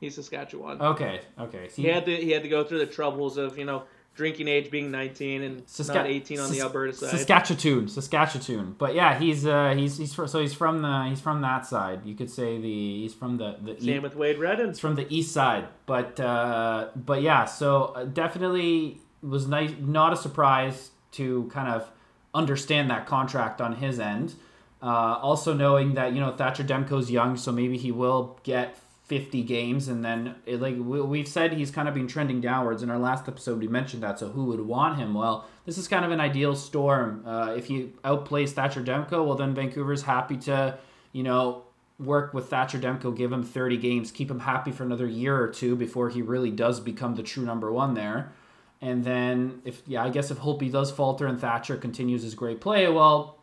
He's 0.00 0.14
Saskatchewan. 0.14 0.80
Okay, 0.80 1.20
okay. 1.38 1.68
See, 1.68 1.82
He 1.82 1.88
had 1.88 2.06
to 2.06 2.16
he 2.16 2.30
had 2.30 2.42
to 2.42 2.48
go 2.48 2.64
through 2.64 2.78
the 2.78 2.86
troubles 2.86 3.36
of 3.36 3.58
you 3.58 3.64
know 3.66 3.84
drinking 4.16 4.48
age 4.48 4.70
being 4.70 4.90
19 4.90 5.42
and 5.42 5.66
Saska- 5.66 5.94
not 5.94 6.06
18 6.06 6.40
on 6.40 6.50
the 6.50 6.60
Alberta 6.60 6.92
side. 6.92 7.10
Saskatchewan, 7.10 7.86
Saskatchewan. 7.88 8.74
But 8.76 8.94
yeah, 8.94 9.18
he's 9.18 9.46
uh 9.46 9.74
he's 9.76 9.98
he's 9.98 10.12
fr- 10.14 10.26
so 10.26 10.40
he's 10.40 10.52
from 10.54 10.82
the 10.82 11.04
he's 11.08 11.20
from 11.20 11.42
that 11.42 11.66
side. 11.66 12.04
You 12.04 12.14
could 12.14 12.30
say 12.30 12.58
the 12.58 13.00
he's 13.02 13.14
from 13.14 13.36
the 13.36 13.56
the 13.62 13.80
Same 13.80 14.02
with 14.02 14.16
Wade 14.16 14.38
Redden. 14.38 14.70
it's 14.70 14.80
from 14.80 14.94
the 14.96 15.06
east 15.14 15.32
side. 15.32 15.68
But 15.86 16.18
uh 16.18 16.88
but 16.96 17.22
yeah, 17.22 17.44
so 17.44 17.84
uh, 17.96 18.04
definitely 18.04 19.00
was 19.22 19.46
nice 19.46 19.72
not 19.80 20.12
a 20.12 20.16
surprise 20.16 20.90
to 21.12 21.48
kind 21.52 21.68
of 21.68 21.90
understand 22.34 22.88
that 22.90 23.06
contract 23.06 23.60
on 23.60 23.76
his 23.76 23.98
end. 24.00 24.34
Uh, 24.82 25.18
also 25.20 25.52
knowing 25.52 25.92
that 25.94 26.14
you 26.14 26.20
know 26.20 26.32
Thatcher 26.34 26.64
Demko's 26.64 27.10
young, 27.10 27.36
so 27.36 27.52
maybe 27.52 27.76
he 27.76 27.92
will 27.92 28.38
get 28.44 28.78
50 29.10 29.42
games, 29.42 29.88
and 29.88 30.04
then 30.04 30.36
it, 30.46 30.60
like 30.60 30.76
we, 30.76 31.00
we've 31.00 31.26
said, 31.26 31.52
he's 31.52 31.72
kind 31.72 31.88
of 31.88 31.94
been 31.94 32.06
trending 32.06 32.40
downwards. 32.40 32.80
In 32.84 32.90
our 32.90 32.98
last 32.98 33.26
episode, 33.26 33.58
we 33.58 33.66
mentioned 33.66 34.04
that. 34.04 34.20
So 34.20 34.28
who 34.28 34.44
would 34.44 34.60
want 34.60 34.98
him? 34.98 35.14
Well, 35.14 35.48
this 35.66 35.76
is 35.78 35.88
kind 35.88 36.04
of 36.04 36.12
an 36.12 36.20
ideal 36.20 36.54
storm. 36.54 37.24
Uh, 37.26 37.52
if 37.56 37.66
he 37.66 37.86
outplays 38.04 38.50
Thatcher 38.50 38.82
Demko, 38.82 39.26
well 39.26 39.34
then 39.34 39.52
Vancouver's 39.52 40.02
happy 40.02 40.36
to 40.36 40.78
you 41.10 41.24
know 41.24 41.64
work 41.98 42.32
with 42.32 42.50
Thatcher 42.50 42.78
Demko, 42.78 43.14
give 43.16 43.32
him 43.32 43.42
30 43.42 43.78
games, 43.78 44.12
keep 44.12 44.30
him 44.30 44.38
happy 44.38 44.70
for 44.70 44.84
another 44.84 45.08
year 45.08 45.36
or 45.36 45.48
two 45.48 45.74
before 45.74 46.08
he 46.08 46.22
really 46.22 46.52
does 46.52 46.78
become 46.78 47.16
the 47.16 47.24
true 47.24 47.44
number 47.44 47.72
one 47.72 47.94
there. 47.94 48.32
And 48.80 49.02
then 49.02 49.60
if 49.64 49.82
yeah, 49.88 50.04
I 50.04 50.10
guess 50.10 50.30
if 50.30 50.38
Holtby 50.38 50.70
does 50.70 50.92
falter 50.92 51.26
and 51.26 51.40
Thatcher 51.40 51.76
continues 51.76 52.22
his 52.22 52.36
great 52.36 52.60
play, 52.60 52.88
well, 52.88 53.39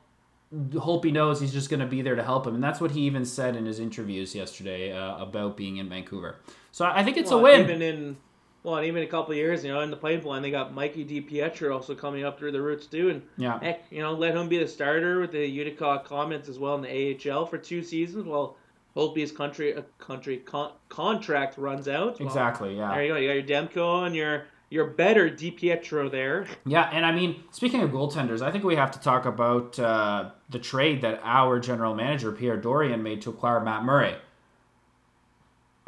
Holtby 0.53 1.11
knows 1.11 1.41
he's 1.41 1.51
just 1.51 1.69
going 1.69 1.81
to 1.81 1.85
be 1.85 2.01
there 2.01 2.15
to 2.15 2.23
help 2.23 2.47
him, 2.47 2.55
and 2.55 2.63
that's 2.63 2.79
what 2.79 2.91
he 2.91 3.01
even 3.01 3.25
said 3.25 3.55
in 3.55 3.65
his 3.65 3.79
interviews 3.79 4.33
yesterday 4.33 4.93
uh, 4.93 5.17
about 5.17 5.57
being 5.57 5.77
in 5.77 5.89
Vancouver. 5.89 6.37
So 6.71 6.85
I 6.85 7.03
think 7.03 7.17
it's 7.17 7.31
well, 7.31 7.39
a 7.39 7.43
win. 7.43 7.61
Even 7.61 7.81
in 7.81 8.17
well, 8.63 8.81
even 8.81 9.03
a 9.03 9.07
couple 9.07 9.31
of 9.31 9.37
years, 9.37 9.63
you 9.63 9.73
know, 9.73 9.81
in 9.81 9.91
the 9.91 9.97
pipeline, 9.97 10.41
they 10.41 10.51
got 10.51 10.73
Mikey 10.73 11.05
DiPietro 11.05 11.73
also 11.73 11.95
coming 11.95 12.23
up 12.23 12.39
through 12.39 12.51
the 12.51 12.61
roots 12.61 12.85
too, 12.87 13.09
and 13.09 13.21
yeah, 13.37 13.59
heck, 13.59 13.85
you 13.89 14.01
know, 14.01 14.13
let 14.13 14.35
him 14.35 14.47
be 14.47 14.57
the 14.57 14.67
starter 14.67 15.19
with 15.19 15.31
the 15.31 15.45
Utica 15.45 16.01
Comets 16.05 16.47
as 16.47 16.59
well 16.59 16.75
in 16.75 16.81
the 16.81 17.31
AHL 17.31 17.45
for 17.45 17.57
two 17.57 17.83
seasons 17.83 18.25
while 18.25 18.55
Holtby's 18.95 19.31
country 19.31 19.75
uh, 19.75 19.81
country 19.99 20.37
con- 20.37 20.73
contract 20.89 21.57
runs 21.57 21.87
out. 21.87 22.19
Well, 22.19 22.27
exactly. 22.27 22.77
Yeah. 22.77 22.93
There 22.93 23.03
you 23.03 23.13
go. 23.13 23.19
You 23.19 23.41
got 23.41 23.49
your 23.49 23.61
Demko 23.61 24.05
and 24.07 24.15
your 24.15 24.45
your 24.69 24.85
better 24.85 25.29
Di 25.29 25.51
Pietro 25.51 26.09
there. 26.09 26.47
Yeah, 26.65 26.89
and 26.91 27.05
I 27.05 27.11
mean, 27.11 27.43
speaking 27.51 27.81
of 27.81 27.91
goaltenders, 27.91 28.41
I 28.41 28.51
think 28.51 28.63
we 28.63 28.75
have 28.75 28.91
to 28.91 28.99
talk 28.99 29.25
about 29.25 29.79
uh, 29.79 30.31
the 30.49 30.59
trade 30.59 31.01
that 31.01 31.21
our 31.23 31.59
general 31.59 31.95
manager 31.95 32.31
Pierre 32.31 32.57
Dorion 32.57 33.01
made 33.01 33.21
to 33.21 33.29
acquire 33.29 33.59
Matt 33.59 33.83
Murray. 33.83 34.15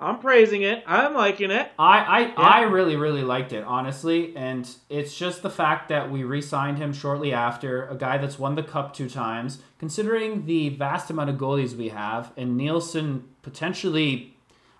I'm 0.02 0.20
praising 0.20 0.62
it. 0.62 0.82
I'm 0.88 1.14
liking 1.14 1.52
it. 1.52 1.70
I, 1.78 2.34
I, 2.38 2.60
I 2.60 2.62
really, 2.62 2.96
really 2.96 3.24
liked 3.24 3.52
it, 3.52 3.66
honestly. 3.66 4.34
And 4.34 4.70
it's 4.90 5.18
just 5.18 5.42
the 5.42 5.50
fact 5.50 5.90
that 5.90 6.10
we 6.10 6.24
re 6.24 6.42
signed 6.42 6.78
him 6.78 6.94
shortly 6.94 7.34
after, 7.34 7.86
a 7.88 7.98
guy 7.98 8.18
that's 8.18 8.40
won 8.40 8.56
the 8.56 8.64
cup 8.64 8.94
two 8.94 9.10
times. 9.10 9.60
Considering 9.78 10.46
the 10.46 10.70
vast 10.70 11.10
amount 11.10 11.30
of 11.30 11.36
goalies 11.36 11.76
we 11.76 11.90
have, 11.90 12.32
and 12.38 12.56
Nilsson 12.56 13.26
potentially, 13.42 14.38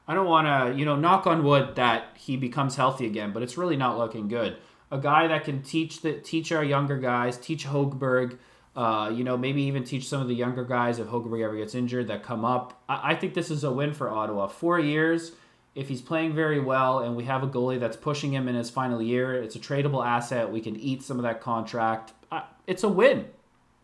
I 0.10 0.16
don't 0.16 0.26
want 0.26 0.48
to, 0.48 0.78
you 0.78 0.86
know, 0.86 0.96
knock 0.96 1.28
on 1.28 1.44
wood 1.44 1.76
that 1.76 2.18
he 2.18 2.36
becomes 2.36 2.76
healthy 2.76 3.06
again, 3.06 3.32
but 3.32 3.44
it's 3.44 3.60
really 3.60 3.78
not 3.78 4.00
looking 4.00 4.28
good. 4.28 4.58
A 4.90 4.98
guy 4.98 5.28
that 5.28 5.44
can 5.44 5.62
teach 5.62 6.02
the 6.02 6.14
teach 6.14 6.52
our 6.52 6.64
younger 6.64 6.98
guys, 6.98 7.38
teach 7.38 7.68
Hogberg, 7.68 8.40
uh, 8.76 9.12
you 9.14 9.24
know, 9.24 9.38
maybe 9.38 9.62
even 9.62 9.84
teach 9.84 10.08
some 10.08 10.20
of 10.20 10.28
the 10.28 10.34
younger 10.34 10.64
guys 10.64 10.98
if 10.98 11.06
Hogerberg 11.06 11.44
ever 11.44 11.56
gets 11.56 11.76
injured 11.76 12.08
that 12.08 12.24
come 12.24 12.44
up. 12.44 12.82
I, 12.90 13.12
I 13.12 13.16
think 13.16 13.36
this 13.36 13.52
is 13.52 13.64
a 13.64 13.72
win 13.72 13.94
for 13.94 14.10
Ottawa. 14.10 14.48
Four 14.48 14.80
years, 14.80 15.34
if 15.76 15.88
he's 15.88 16.02
playing 16.02 16.34
very 16.34 16.60
well 16.60 17.00
and 17.00 17.16
we 17.16 17.26
have 17.26 17.44
a 17.44 17.48
goalie 17.48 17.80
that's 17.80 17.96
pushing 17.96 18.34
him 18.34 18.48
in 18.48 18.56
his 18.56 18.72
final 18.72 19.04
year, 19.04 19.36
it's 19.36 19.56
a 19.56 19.60
tradable 19.60 20.04
asset. 20.04 20.52
We 20.52 20.60
can 20.60 20.76
eat 20.76 21.04
some 21.04 21.18
of 21.18 21.24
that 21.24 21.40
contract. 21.40 22.14
Uh, 22.32 22.42
it's 22.66 22.84
a 22.84 22.90
win 22.90 23.28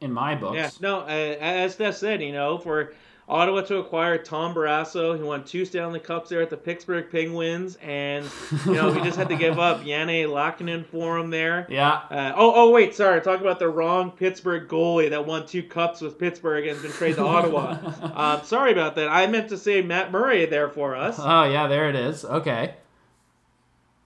in 0.01 0.11
my 0.11 0.33
books. 0.33 0.55
Yeah, 0.55 0.69
no, 0.81 1.01
uh, 1.01 1.05
as 1.39 1.73
Steph 1.73 1.95
said, 1.95 2.23
you 2.23 2.31
know, 2.31 2.57
for 2.57 2.93
Ottawa 3.27 3.61
to 3.61 3.77
acquire 3.77 4.19
Tom 4.19 4.53
Barrasso. 4.53 5.17
He 5.17 5.23
won 5.23 5.43
two 5.43 5.65
Stanley 5.65 5.99
Cups 5.99 6.29
there 6.29 6.41
at 6.41 6.51
the 6.51 6.57
Pittsburgh 6.57 7.09
Penguins, 7.11 7.75
and 7.81 8.29
you 8.65 8.73
know 8.73 8.91
he 8.91 9.01
just 9.01 9.17
had 9.17 9.29
to 9.29 9.35
give 9.35 9.57
up 9.57 9.81
Janne 9.83 10.27
Laukkanen 10.27 10.85
for 10.85 11.17
him 11.17 11.31
there. 11.31 11.65
Yeah. 11.67 12.01
Uh, 12.11 12.33
oh, 12.35 12.53
oh, 12.55 12.69
wait, 12.71 12.93
sorry, 12.93 13.19
talk 13.21 13.41
about 13.41 13.57
the 13.57 13.67
wrong 13.67 14.11
Pittsburgh 14.11 14.67
goalie 14.67 15.09
that 15.09 15.25
won 15.25 15.47
two 15.47 15.63
cups 15.63 16.01
with 16.01 16.19
Pittsburgh 16.19 16.67
and 16.67 16.75
has 16.75 16.83
been 16.83 16.91
traded 16.91 17.17
to 17.17 17.25
Ottawa. 17.25 17.77
Uh, 18.01 18.41
sorry 18.43 18.71
about 18.71 18.95
that. 18.95 19.09
I 19.09 19.25
meant 19.25 19.49
to 19.49 19.57
say 19.57 19.81
Matt 19.81 20.11
Murray 20.11 20.45
there 20.45 20.69
for 20.69 20.95
us. 20.95 21.17
Oh 21.19 21.45
yeah, 21.45 21.67
there 21.67 21.89
it 21.89 21.95
is. 21.95 22.23
Okay. 22.23 22.75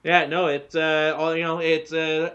Yeah, 0.03 0.27
no, 0.27 0.47
it's 0.47 0.75
uh, 0.75 1.13
all 1.17 1.36
you 1.36 1.43
know, 1.43 1.60
it's 1.60 1.91
uh, 1.91 2.34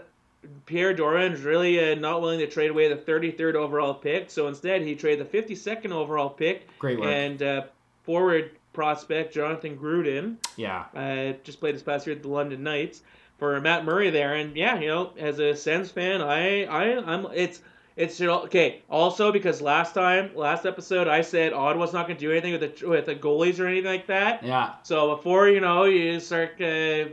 Pierre 0.65 0.93
Dorion 0.93 1.33
is 1.33 1.41
really 1.41 1.91
uh, 1.91 1.95
not 1.95 2.21
willing 2.21 2.39
to 2.39 2.47
trade 2.47 2.71
away 2.71 2.87
the 2.87 2.95
33rd 2.95 3.55
overall 3.55 3.93
pick, 3.93 4.29
so 4.29 4.47
instead 4.47 4.81
he 4.81 4.95
traded 4.95 5.29
the 5.29 5.37
52nd 5.37 5.91
overall 5.91 6.29
pick. 6.29 6.67
Great 6.79 6.99
work. 6.99 7.09
And 7.09 7.41
uh, 7.41 7.63
forward 8.03 8.51
prospect 8.73 9.33
Jonathan 9.33 9.77
Gruden. 9.77 10.35
Yeah. 10.57 10.85
Uh, 10.95 11.33
just 11.43 11.59
played 11.59 11.75
this 11.75 11.83
past 11.83 12.05
year 12.05 12.15
at 12.15 12.21
the 12.21 12.29
London 12.29 12.63
Knights 12.63 13.01
for 13.37 13.59
Matt 13.61 13.85
Murray 13.85 14.09
there, 14.09 14.35
and 14.35 14.55
yeah, 14.55 14.79
you 14.79 14.87
know, 14.87 15.11
as 15.17 15.39
a 15.39 15.55
Sens 15.55 15.91
fan, 15.91 16.21
I, 16.21 16.63
I, 16.65 17.13
I'm, 17.13 17.27
it's. 17.33 17.61
It's 17.97 18.19
okay. 18.19 18.81
Also, 18.89 19.31
because 19.31 19.61
last 19.61 19.93
time, 19.93 20.35
last 20.35 20.65
episode, 20.65 21.07
I 21.07 21.21
said 21.21 21.53
Ottawa's 21.53 21.93
not 21.93 22.07
going 22.07 22.17
to 22.17 22.25
do 22.25 22.29
anything 22.29 22.51
with 22.51 22.77
the 22.77 22.89
with 22.89 23.05
the 23.05 23.15
goalies 23.15 23.57
or 23.57 23.67
anything 23.67 23.89
like 23.89 24.07
that. 24.07 24.43
Yeah. 24.43 24.73
So 24.83 25.15
before 25.15 25.47
you 25.47 25.61
know, 25.61 25.85
you 25.85 26.19
start, 26.19 26.59
uh, 26.59 27.05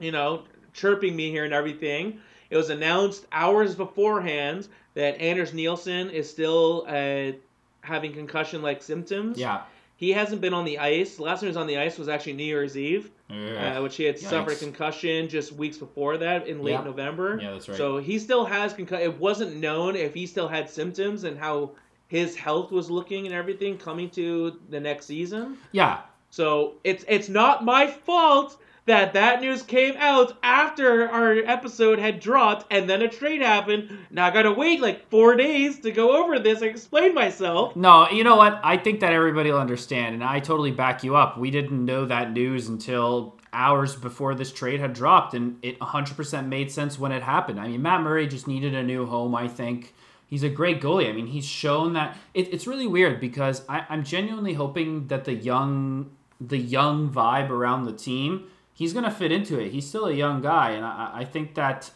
you 0.00 0.10
know, 0.10 0.42
chirping 0.72 1.14
me 1.14 1.30
here 1.30 1.44
and 1.44 1.54
everything. 1.54 2.18
It 2.50 2.56
was 2.56 2.70
announced 2.70 3.26
hours 3.32 3.74
beforehand 3.74 4.68
that 4.94 5.20
Anders 5.20 5.52
Nilsson 5.52 6.10
is 6.10 6.28
still 6.30 6.84
uh, 6.88 7.32
having 7.80 8.12
concussion-like 8.12 8.82
symptoms. 8.82 9.38
Yeah. 9.38 9.62
He 9.98 10.12
hasn't 10.12 10.40
been 10.42 10.52
on 10.52 10.64
the 10.66 10.78
ice. 10.78 11.16
The 11.16 11.22
last 11.22 11.40
time 11.40 11.46
he 11.46 11.48
was 11.48 11.56
on 11.56 11.66
the 11.66 11.78
ice 11.78 11.98
was 11.98 12.08
actually 12.08 12.34
New 12.34 12.44
Year's 12.44 12.76
Eve, 12.76 13.10
uh, 13.30 13.78
which 13.80 13.96
he 13.96 14.04
had 14.04 14.18
suffered 14.18 14.52
a 14.52 14.56
concussion 14.56 15.28
just 15.28 15.52
weeks 15.52 15.78
before 15.78 16.18
that 16.18 16.46
in 16.46 16.62
late 16.62 16.72
Yeah. 16.72 16.84
November. 16.84 17.38
Yeah, 17.40 17.52
that's 17.52 17.66
right. 17.68 17.78
So 17.78 17.96
he 17.96 18.18
still 18.18 18.44
has 18.44 18.74
concussion. 18.74 19.04
It 19.06 19.18
wasn't 19.18 19.56
known 19.56 19.96
if 19.96 20.12
he 20.12 20.26
still 20.26 20.48
had 20.48 20.68
symptoms 20.68 21.24
and 21.24 21.38
how 21.38 21.70
his 22.08 22.36
health 22.36 22.70
was 22.72 22.90
looking 22.90 23.24
and 23.26 23.34
everything 23.34 23.78
coming 23.78 24.10
to 24.10 24.58
the 24.68 24.78
next 24.78 25.06
season. 25.06 25.56
Yeah. 25.72 26.00
So 26.28 26.74
it's 26.84 27.04
it's 27.08 27.30
not 27.30 27.64
my 27.64 27.86
fault 27.86 28.58
that 28.86 29.12
that 29.12 29.40
news 29.40 29.62
came 29.62 29.94
out 29.98 30.36
after 30.42 31.08
our 31.08 31.34
episode 31.34 31.98
had 31.98 32.20
dropped 32.20 32.66
and 32.72 32.88
then 32.88 33.02
a 33.02 33.08
trade 33.08 33.42
happened. 33.42 33.90
Now 34.10 34.26
I 34.26 34.30
gotta 34.30 34.52
wait 34.52 34.80
like 34.80 35.10
four 35.10 35.36
days 35.36 35.80
to 35.80 35.90
go 35.90 36.22
over 36.24 36.38
this 36.38 36.60
and 36.60 36.70
explain 36.70 37.14
myself. 37.14 37.76
No, 37.76 38.08
you 38.10 38.24
know 38.24 38.36
what? 38.36 38.60
I 38.62 38.76
think 38.76 39.00
that 39.00 39.12
everybody 39.12 39.50
will 39.50 39.58
understand, 39.58 40.14
and 40.14 40.24
I 40.24 40.40
totally 40.40 40.70
back 40.70 41.04
you 41.04 41.16
up. 41.16 41.36
We 41.36 41.50
didn't 41.50 41.84
know 41.84 42.06
that 42.06 42.32
news 42.32 42.68
until 42.68 43.36
hours 43.52 43.96
before 43.96 44.34
this 44.34 44.52
trade 44.52 44.80
had 44.80 44.92
dropped, 44.92 45.34
and 45.34 45.58
it 45.62 45.78
100% 45.80 46.46
made 46.46 46.70
sense 46.70 46.98
when 46.98 47.10
it 47.10 47.22
happened. 47.22 47.58
I 47.58 47.68
mean, 47.68 47.82
Matt 47.82 48.02
Murray 48.02 48.26
just 48.26 48.46
needed 48.46 48.74
a 48.74 48.82
new 48.82 49.06
home, 49.06 49.34
I 49.34 49.48
think. 49.48 49.94
He's 50.26 50.42
a 50.42 50.48
great 50.48 50.80
goalie. 50.80 51.08
I 51.08 51.12
mean, 51.12 51.28
he's 51.28 51.46
shown 51.46 51.92
that 51.94 52.16
it, 52.34 52.52
it's 52.52 52.66
really 52.66 52.86
weird 52.86 53.20
because 53.20 53.62
I, 53.68 53.86
I'm 53.88 54.04
genuinely 54.04 54.54
hoping 54.54 55.06
that 55.06 55.24
the 55.24 55.34
young, 55.34 56.10
the 56.40 56.58
young 56.58 57.08
vibe 57.10 57.48
around 57.48 57.84
the 57.84 57.92
team, 57.92 58.48
he's 58.76 58.92
gonna 58.92 59.10
fit 59.10 59.32
into 59.32 59.58
it. 59.58 59.72
He's 59.72 59.88
still 59.88 60.06
a 60.06 60.12
young 60.12 60.40
guy, 60.42 60.70
and 60.70 60.84
I, 60.84 61.10
I 61.20 61.24
think 61.24 61.54
that 61.56 61.90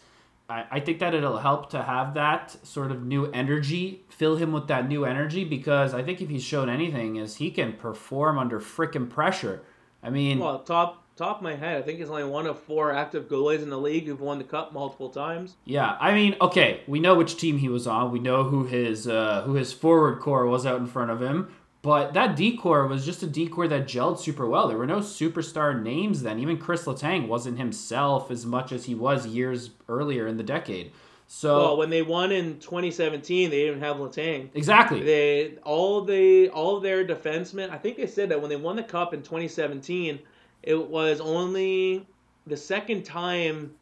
I, 0.48 0.64
I 0.72 0.80
think 0.80 0.98
that 0.98 1.14
it'll 1.14 1.38
help 1.38 1.70
to 1.70 1.82
have 1.82 2.14
that 2.14 2.56
sort 2.66 2.90
of 2.90 3.04
new 3.04 3.26
energy, 3.26 4.04
fill 4.08 4.36
him 4.36 4.50
with 4.52 4.66
that 4.66 4.88
new 4.88 5.04
energy, 5.04 5.44
because 5.44 5.94
I 5.94 6.02
think 6.02 6.20
if 6.20 6.28
he's 6.28 6.42
shown 6.42 6.68
anything 6.68 7.16
is 7.16 7.36
he 7.36 7.50
can 7.52 7.74
perform 7.74 8.36
under 8.38 8.58
frickin' 8.58 9.08
pressure. 9.08 9.62
I 10.02 10.10
mean, 10.10 10.38
Well, 10.40 10.58
top 10.60 11.04
top 11.16 11.36
of 11.36 11.42
my 11.42 11.54
head, 11.54 11.76
I 11.76 11.82
think 11.82 11.98
he's 11.98 12.08
only 12.08 12.24
one 12.24 12.46
of 12.46 12.58
four 12.58 12.90
active 12.92 13.28
goalies 13.28 13.62
in 13.62 13.68
the 13.68 13.78
league 13.78 14.06
who've 14.06 14.20
won 14.20 14.38
the 14.38 14.44
cup 14.44 14.72
multiple 14.72 15.10
times. 15.10 15.56
yeah, 15.66 15.96
I 16.00 16.14
mean, 16.14 16.34
okay, 16.40 16.80
we 16.88 16.98
know 16.98 17.14
which 17.14 17.36
team 17.36 17.58
he 17.58 17.68
was 17.68 17.86
on. 17.86 18.10
We 18.10 18.18
know 18.18 18.44
who 18.44 18.64
his 18.64 19.06
uh, 19.06 19.42
who 19.44 19.52
his 19.54 19.72
forward 19.72 20.18
core 20.20 20.46
was 20.46 20.64
out 20.64 20.80
in 20.80 20.86
front 20.86 21.10
of 21.10 21.20
him. 21.20 21.52
But 21.82 22.12
that 22.12 22.36
decor 22.36 22.86
was 22.86 23.06
just 23.06 23.22
a 23.22 23.26
decor 23.26 23.66
that 23.68 23.86
gelled 23.86 24.18
super 24.18 24.46
well. 24.46 24.68
There 24.68 24.76
were 24.76 24.86
no 24.86 24.98
superstar 24.98 25.80
names 25.80 26.22
then. 26.22 26.38
Even 26.38 26.58
Chris 26.58 26.84
Letang 26.84 27.26
wasn't 27.26 27.56
himself 27.58 28.30
as 28.30 28.44
much 28.44 28.70
as 28.70 28.84
he 28.84 28.94
was 28.94 29.26
years 29.26 29.70
earlier 29.88 30.26
in 30.26 30.36
the 30.36 30.42
decade. 30.42 30.92
So 31.26 31.56
Well, 31.56 31.76
when 31.78 31.90
they 31.90 32.02
won 32.02 32.32
in 32.32 32.58
2017, 32.58 33.50
they 33.50 33.64
didn't 33.64 33.80
have 33.80 33.96
Letang. 33.96 34.50
exactly. 34.52 35.00
They 35.02 35.54
all 35.62 36.02
the 36.02 36.48
all 36.50 36.76
of 36.76 36.82
their 36.82 37.06
defensemen. 37.06 37.70
I 37.70 37.78
think 37.78 37.96
they 37.96 38.06
said 38.06 38.28
that 38.28 38.40
when 38.40 38.50
they 38.50 38.56
won 38.56 38.76
the 38.76 38.82
cup 38.82 39.14
in 39.14 39.22
2017, 39.22 40.18
it 40.62 40.90
was 40.90 41.20
only 41.20 42.06
the 42.46 42.56
second 42.56 43.04
time, 43.04 43.74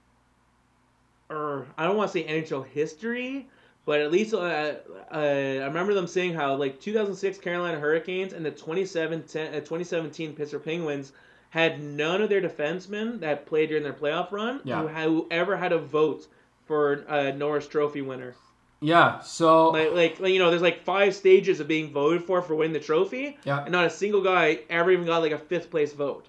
or 1.31 1.67
I 1.77 1.85
don't 1.85 1.97
want 1.97 2.13
to 2.13 2.19
say 2.19 2.27
NHL 2.29 2.67
history, 2.67 3.49
but 3.89 4.01
at 4.01 4.13
least 4.13 4.35
uh, 4.35 4.37
uh, 4.39 4.75
I 5.17 5.65
remember 5.65 5.95
them 5.95 6.07
saying 6.07 6.35
how 6.35 6.55
like 6.57 6.79
2006 6.79 7.39
Carolina 7.39 7.79
Hurricanes 7.81 8.35
and 8.35 8.45
the 8.45 8.51
2017 8.51 9.47
uh, 9.47 9.53
2017 9.61 10.35
Pittsburgh 10.35 10.63
Penguins 10.63 11.13
had 11.49 11.83
none 11.83 12.21
of 12.21 12.29
their 12.29 12.43
defensemen 12.43 13.21
that 13.21 13.47
played 13.47 13.71
during 13.71 13.83
their 13.83 13.95
playoff 13.95 14.31
run 14.31 14.61
Yeah. 14.65 14.83
who, 14.83 14.89
who 14.89 15.27
ever 15.31 15.57
had 15.57 15.73
a 15.73 15.79
vote 15.79 16.27
for 16.67 16.93
a 17.09 17.33
Norris 17.33 17.67
Trophy 17.67 18.03
winner 18.03 18.35
yeah. 18.81 19.21
So 19.21 19.71
like, 19.71 19.93
like 19.93 20.21
like, 20.21 20.33
you 20.35 20.39
know 20.39 20.51
there's 20.51 20.63
like 20.63 20.85
five 20.85 21.15
stages 21.15 21.59
of 21.59 21.67
being 21.67 21.91
voted 21.91 22.25
for 22.25 22.43
for 22.43 22.55
winning 22.55 22.75
the 22.75 22.81
trophy 22.81 23.39
Yeah. 23.45 23.63
and 23.63 23.73
not 23.73 23.87
a 23.87 23.91
single 23.91 24.23
guy 24.23 24.61
ever 24.69 24.91
even 24.93 25.07
got 25.07 25.23
like 25.23 25.33
a 25.33 25.39
fifth 25.39 25.71
place 25.71 25.95
vote 25.95 26.27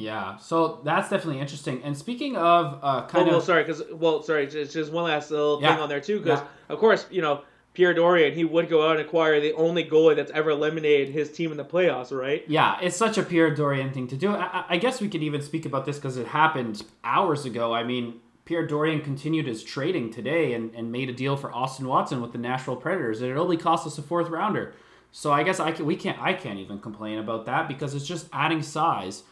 Yeah, 0.00 0.36
so 0.38 0.80
that's 0.84 1.08
definitely 1.10 1.40
interesting. 1.40 1.82
And 1.84 1.96
speaking 1.96 2.36
of 2.36 2.82
uh, 2.82 3.02
oh 3.04 3.06
kind 3.08 3.26
well 3.28 3.38
of, 3.38 3.44
sorry 3.44 3.64
because 3.64 3.82
well 3.92 4.22
sorry 4.22 4.46
just, 4.46 4.72
just 4.72 4.90
one 4.92 5.04
last 5.04 5.30
little 5.30 5.60
Yeah. 5.60 5.74
thing 5.74 5.82
on 5.82 5.88
there 5.88 6.00
too 6.00 6.18
because 6.20 6.40
Yeah. 6.40 6.46
of 6.74 6.78
course 6.78 7.06
you 7.10 7.20
know 7.22 7.42
Pierre 7.74 7.94
Dorion 7.94 8.32
he 8.34 8.44
would 8.44 8.68
go 8.68 8.84
out 8.86 8.96
and 8.98 9.06
acquire 9.06 9.40
the 9.40 9.52
only 9.54 9.84
goalie 9.84 10.16
that's 10.16 10.32
ever 10.32 10.50
eliminated 10.50 11.10
his 11.10 11.30
team 11.30 11.50
in 11.52 11.56
the 11.56 11.64
playoffs 11.64 12.10
right 12.16 12.44
yeah, 12.48 12.78
it's 12.82 12.96
such 12.96 13.16
a 13.18 13.22
Pierre 13.22 13.54
Dorion 13.54 13.92
thing 13.92 14.08
to 14.08 14.16
do. 14.16 14.32
I, 14.32 14.44
I- 14.60 14.64
I 14.70 14.76
guess 14.78 15.00
we 15.00 15.08
could 15.08 15.22
even 15.22 15.42
speak 15.42 15.66
about 15.66 15.84
this 15.86 15.96
because 15.96 16.16
it 16.16 16.26
happened 16.28 16.82
hours 17.04 17.44
ago. 17.44 17.72
I 17.74 17.84
mean, 17.84 18.20
Pierre 18.44 18.66
Dorion 18.66 19.00
continued 19.04 19.46
his 19.46 19.62
trading 19.62 20.10
today 20.12 20.54
and, 20.54 20.74
and 20.74 20.90
made 20.90 21.08
a 21.08 21.12
deal 21.12 21.36
for 21.36 21.54
Austin 21.54 21.86
Watson 21.86 22.20
with 22.20 22.32
the 22.32 22.38
Nashville 22.38 22.74
Predators, 22.76 23.20
and 23.20 23.30
it 23.30 23.36
only 23.36 23.56
cost 23.56 23.86
us 23.86 23.96
a 23.98 24.02
fourth 24.02 24.28
rounder. 24.28 24.74
So 25.12 25.32
I 25.32 25.42
guess 25.44 25.60
I 25.60 25.70
can, 25.72 25.86
we 25.86 25.94
can't 25.96 26.18
I 26.20 26.32
can't 26.32 26.58
even 26.58 26.78
complain 26.80 27.18
about 27.18 27.46
that 27.46 27.68
because 27.68 27.94
it's 27.94 28.06
just 28.06 28.26
adding 28.32 28.62
size 28.62 29.22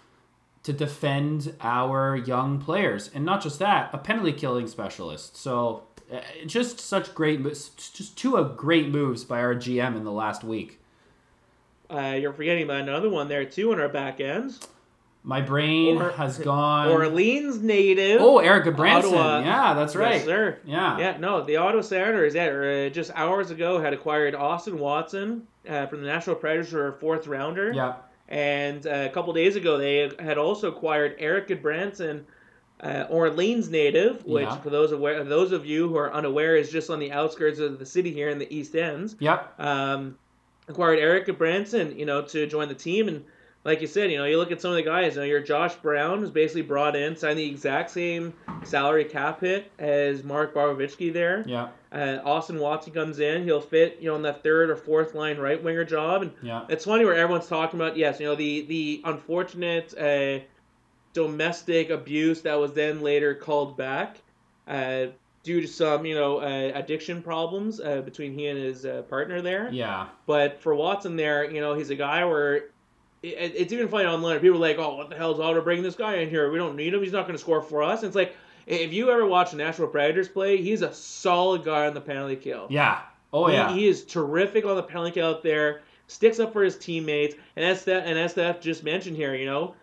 to 0.65 0.73
defend 0.73 1.55
our 1.61 2.17
young 2.17 2.59
players, 2.61 3.11
and 3.15 3.25
not 3.25 3.43
just 3.43 3.59
that, 3.59 3.91
a 3.93 3.99
penalty 3.99 4.33
killing 4.33 4.67
specialist. 4.67 5.37
So 5.37 5.85
uh, 6.13 6.21
just 6.47 6.81
such 6.81 7.15
great, 7.15 7.43
just 7.45 8.17
two 8.19 8.37
of 8.37 8.57
great 8.57 8.89
moves 8.89 9.25
by 9.25 9.41
our 9.41 9.55
GM 9.55 9.97
in 9.97 10.05
the 10.05 10.13
last 10.13 10.43
week. 10.45 10.81
uh, 11.91 12.17
you're 12.21 12.33
forgetting 12.33 12.65
about 12.65 12.81
another 12.81 13.09
one 13.09 13.29
there 13.29 13.45
too 13.45 13.73
in 13.73 13.81
our 13.81 13.89
back 13.89 14.21
ends 14.21 14.61
My 15.23 15.41
brain 15.41 15.97
Or- 15.99 16.11
has 16.11 16.39
gone. 16.39 16.89
Orleans 16.89 17.61
native 17.63 18.21
oh, 18.21 18.39
Erik 18.39 18.65
Gudbranson. 18.67 19.05
Ottawa. 19.17 19.41
Yeah, 19.41 19.75
that's 19.75 19.97
right. 19.97 20.15
yes 20.17 20.25
sir 20.25 20.59
Yeah. 20.65 20.99
Yeah, 20.99 21.17
no, 21.19 21.45
the 21.45 21.57
Ottawa 21.57 21.83
Senators, 21.83 22.35
yeah, 22.35 22.47
uh, 22.49 22.89
just 22.91 23.11
hours 23.15 23.51
ago 23.51 23.81
had 23.81 23.93
acquired 23.95 24.35
Austin 24.35 24.79
Watson 24.79 25.47
uh, 25.69 25.87
from 25.87 26.01
the 26.03 26.07
National 26.07 26.37
Predators 26.37 26.71
for 26.71 26.89
a 26.89 26.93
fourth 26.93 27.27
rounder. 27.27 27.73
Yeah. 27.73 27.95
And 28.29 28.87
uh, 28.87 28.91
a 28.91 29.09
couple 29.09 29.33
days 29.33 29.57
ago, 29.57 29.79
they 29.79 30.11
had 30.19 30.37
also 30.39 30.69
acquired 30.69 31.17
Eric 31.19 31.63
Branson, 31.63 32.27
uh, 32.81 33.07
Orleans 33.09 33.71
native, 33.71 34.25
which 34.27 34.45
Yeah. 34.45 34.57
for 34.61 34.71
those 34.71 34.93
aware, 34.93 35.25
those 35.25 35.53
of 35.53 35.65
you 35.65 35.89
who 35.89 35.97
are 35.97 36.13
unaware, 36.13 36.57
is 36.57 36.71
just 36.71 36.91
on 36.91 36.99
the 36.99 37.11
outskirts 37.11 37.59
of 37.59 37.79
the 37.79 37.87
city 37.87 38.13
here 38.13 38.29
in 38.29 38.39
the 38.39 38.55
East 38.55 38.77
Ends. 38.77 39.17
Yep. 39.19 39.55
Um, 39.59 40.19
acquired 40.69 40.99
Eric 40.99 41.37
Branson, 41.39 41.99
you 41.99 42.05
know, 42.05 42.23
to 42.23 42.47
join 42.47 42.69
the 42.69 42.75
team, 42.75 43.09
and 43.09 43.25
like 43.65 43.81
you 43.81 43.87
said, 43.87 44.11
you 44.13 44.19
know, 44.19 44.25
you 44.25 44.37
look 44.39 44.53
at 44.53 44.61
some 44.61 44.71
of 44.71 44.77
the 44.77 44.83
guys. 44.83 45.15
You 45.15 45.23
know, 45.23 45.27
your 45.27 45.41
Josh 45.41 45.75
Brown 45.77 46.21
was 46.21 46.31
basically 46.31 46.63
brought 46.63 46.95
in, 46.95 47.17
signed 47.17 47.39
the 47.39 47.49
exact 47.49 47.91
same 47.91 48.35
salary 48.63 49.05
cap 49.07 49.41
hit 49.41 49.71
as 49.79 50.23
Mark 50.23 50.55
Borowiecki 50.55 51.13
there. 51.13 51.43
Yeah, 51.47 51.69
Uh, 51.91 52.19
Austin 52.25 52.59
Watson 52.59 52.93
comes 52.93 53.19
in. 53.19 53.45
He'll 53.45 53.61
fit, 53.61 53.99
you 54.01 54.09
know, 54.09 54.17
in 54.17 54.23
that 54.23 54.43
third 54.43 54.69
or 54.71 54.77
fourth 54.77 55.15
line 55.15 55.39
right 55.39 55.63
winger 55.63 55.85
job. 55.85 56.23
And 56.23 56.33
yeah, 56.43 56.67
it's 56.69 56.85
funny 56.85 57.05
where 57.05 57.15
everyone's 57.15 57.49
talking 57.49 57.81
about, 57.81 57.97
yes, 57.97 58.21
you 58.21 58.27
know, 58.27 58.35
the 58.35 58.63
the 58.63 59.01
unfortunate 59.05 59.97
uh, 59.97 60.41
domestic 61.15 61.91
abuse 61.91 62.43
that 62.43 62.55
was 62.55 62.73
then 62.75 63.01
later 63.01 63.35
called 63.35 63.77
back 63.77 64.19
uh, 64.67 65.07
due 65.43 65.61
to 65.61 65.67
some, 65.67 66.05
you 66.05 66.15
know, 66.15 66.39
uh, 66.39 66.73
addiction 66.75 67.23
problems 67.23 67.81
uh, 67.81 68.03
between 68.03 68.35
he 68.35 68.47
and 68.49 68.59
his 68.59 68.85
uh, 68.85 69.03
partner 69.09 69.41
there. 69.41 69.71
yeah, 69.73 70.09
But 70.27 70.61
for 70.61 70.75
Watson 70.75 71.17
there, 71.17 71.51
you 71.51 71.61
know, 71.61 71.75
he's 71.75 71.91
a 71.91 71.97
guy 71.97 72.25
where 72.25 72.57
it, 72.57 72.73
it's 73.23 73.73
even 73.73 73.89
funny 73.89 74.05
online. 74.05 74.39
People 74.41 74.59
are 74.59 74.61
like, 74.61 74.79
"Oh, 74.79 74.97
what 74.97 75.09
the 75.09 75.17
hell's 75.17 75.41
Ottawa 75.41 75.65
bringing 75.65 75.83
this 75.83 75.97
guy 75.97 76.17
in 76.17 76.29
here? 76.29 76.51
We 76.53 76.59
don't 76.59 76.77
need 76.77 76.95
him. 76.95 77.03
He's 77.03 77.13
not 77.13 77.23
going 77.23 77.35
to 77.35 77.41
score 77.41 77.63
for 77.63 77.83
us." 77.83 78.01
And 78.01 78.09
it's 78.09 78.17
like, 78.17 78.37
if 78.69 78.93
you 78.93 79.11
ever 79.11 79.27
watch 79.27 79.53
Nashville 79.55 79.89
Predators 79.89 80.29
play, 80.29 80.59
he's 80.59 80.83
a 80.83 80.93
solid 80.93 81.65
guy 81.65 81.87
on 81.87 81.95
the 81.95 82.01
penalty 82.01 82.37
kill. 82.37 82.67
yeah. 82.71 83.01
Oh 83.33 83.47
He- 83.49 83.55
yeah, 83.55 83.73
he, 83.73 83.87
is 83.89 84.05
terrific 84.05 84.65
on 84.65 84.77
the 84.77 84.83
penalty 84.83 85.13
kill 85.13 85.29
out 85.29 85.43
there. 85.43 85.83
Sticks 86.07 86.39
up 86.41 86.55
for 86.55 86.63
his 86.63 86.79
teammates, 86.79 87.35
and 87.57 87.65
as 87.65 87.85
that 87.85 88.07
and 88.07 88.19
as 88.19 88.33
that 88.35 88.63
just 88.63 88.83
mentioned 88.85 89.17
here, 89.17 89.35
you 89.35 89.45
know, 89.45 89.75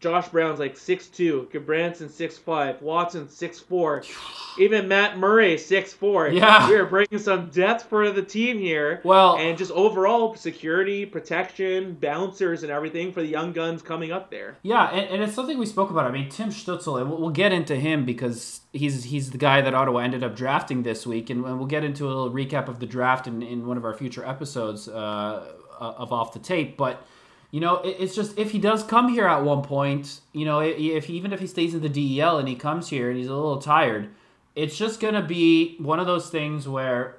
Josh 0.00 0.28
Brown's 0.28 0.60
like 0.60 0.76
6'2", 0.76 1.50
Gudbranson 1.50 2.08
6'5", 2.08 2.80
Watson 2.82 3.26
6'4", 3.26 4.58
even 4.60 4.86
Matt 4.86 5.18
Murray 5.18 5.56
6'4". 5.56 6.34
Yeah. 6.38 6.68
we 6.68 6.76
are 6.76 6.86
bringing 6.86 7.18
some 7.18 7.50
depth 7.50 7.84
for 7.88 8.10
the 8.12 8.22
team 8.22 8.58
here. 8.58 9.00
Well- 9.02 9.36
and 9.36 9.58
just 9.58 9.72
overall 9.72 10.36
security, 10.36 11.04
protection, 11.04 11.94
bouncers, 11.94 12.62
and 12.62 12.70
everything 12.70 13.12
for 13.12 13.22
the 13.22 13.28
young 13.28 13.52
guns 13.52 13.82
coming 13.82 14.12
up 14.12 14.30
there. 14.30 14.56
Yeah, 14.62 14.88
and, 14.90 15.08
and 15.10 15.22
it's 15.22 15.34
something 15.34 15.58
we 15.58 15.66
spoke 15.66 15.90
about. 15.90 16.06
I 16.06 16.12
mean, 16.12 16.28
Tim 16.28 16.50
Stützle, 16.50 17.00
and 17.00 17.10
we'll, 17.10 17.20
we'll 17.20 17.30
get 17.30 17.52
into 17.52 17.74
him 17.74 18.04
because 18.04 18.60
he's 18.72 19.04
he's 19.04 19.30
the 19.32 19.38
guy 19.38 19.60
that 19.60 19.74
Ottawa 19.74 19.98
ended 19.98 20.22
up 20.22 20.36
drafting 20.36 20.84
this 20.84 21.06
week, 21.06 21.28
and, 21.30 21.44
and 21.44 21.58
we'll 21.58 21.66
get 21.66 21.82
into 21.82 22.04
a 22.06 22.08
little 22.08 22.30
recap 22.30 22.68
of 22.68 22.78
the 22.78 22.86
draft 22.86 23.26
in, 23.26 23.42
in 23.42 23.66
one 23.66 23.76
of 23.76 23.84
our 23.84 23.94
future 23.94 24.24
episodes 24.24 24.86
uh, 24.88 25.46
of 25.80 26.12
Off 26.12 26.32
the 26.32 26.38
Tape. 26.38 26.76
But, 26.76 27.04
you 27.50 27.60
know, 27.60 27.76
it, 27.76 27.96
it's 27.98 28.14
just 28.14 28.38
if 28.38 28.50
he 28.50 28.58
does 28.58 28.82
come 28.82 29.08
here 29.08 29.26
at 29.26 29.42
one 29.42 29.62
point, 29.62 30.20
you 30.32 30.44
know, 30.44 30.60
if, 30.60 31.08
even 31.08 31.32
if 31.32 31.40
he 31.40 31.46
stays 31.46 31.74
in 31.74 31.80
the 31.80 31.88
DEL 31.88 32.38
and 32.38 32.48
he 32.48 32.54
comes 32.54 32.88
here 32.88 33.08
and 33.08 33.18
he's 33.18 33.28
a 33.28 33.34
little 33.34 33.60
tired, 33.60 34.08
it's 34.54 34.76
just 34.76 35.00
to 35.14 35.22
be 35.22 35.76
one 35.78 36.00
of 36.00 36.06
those 36.06 36.30
things 36.30 36.68
where 36.68 37.16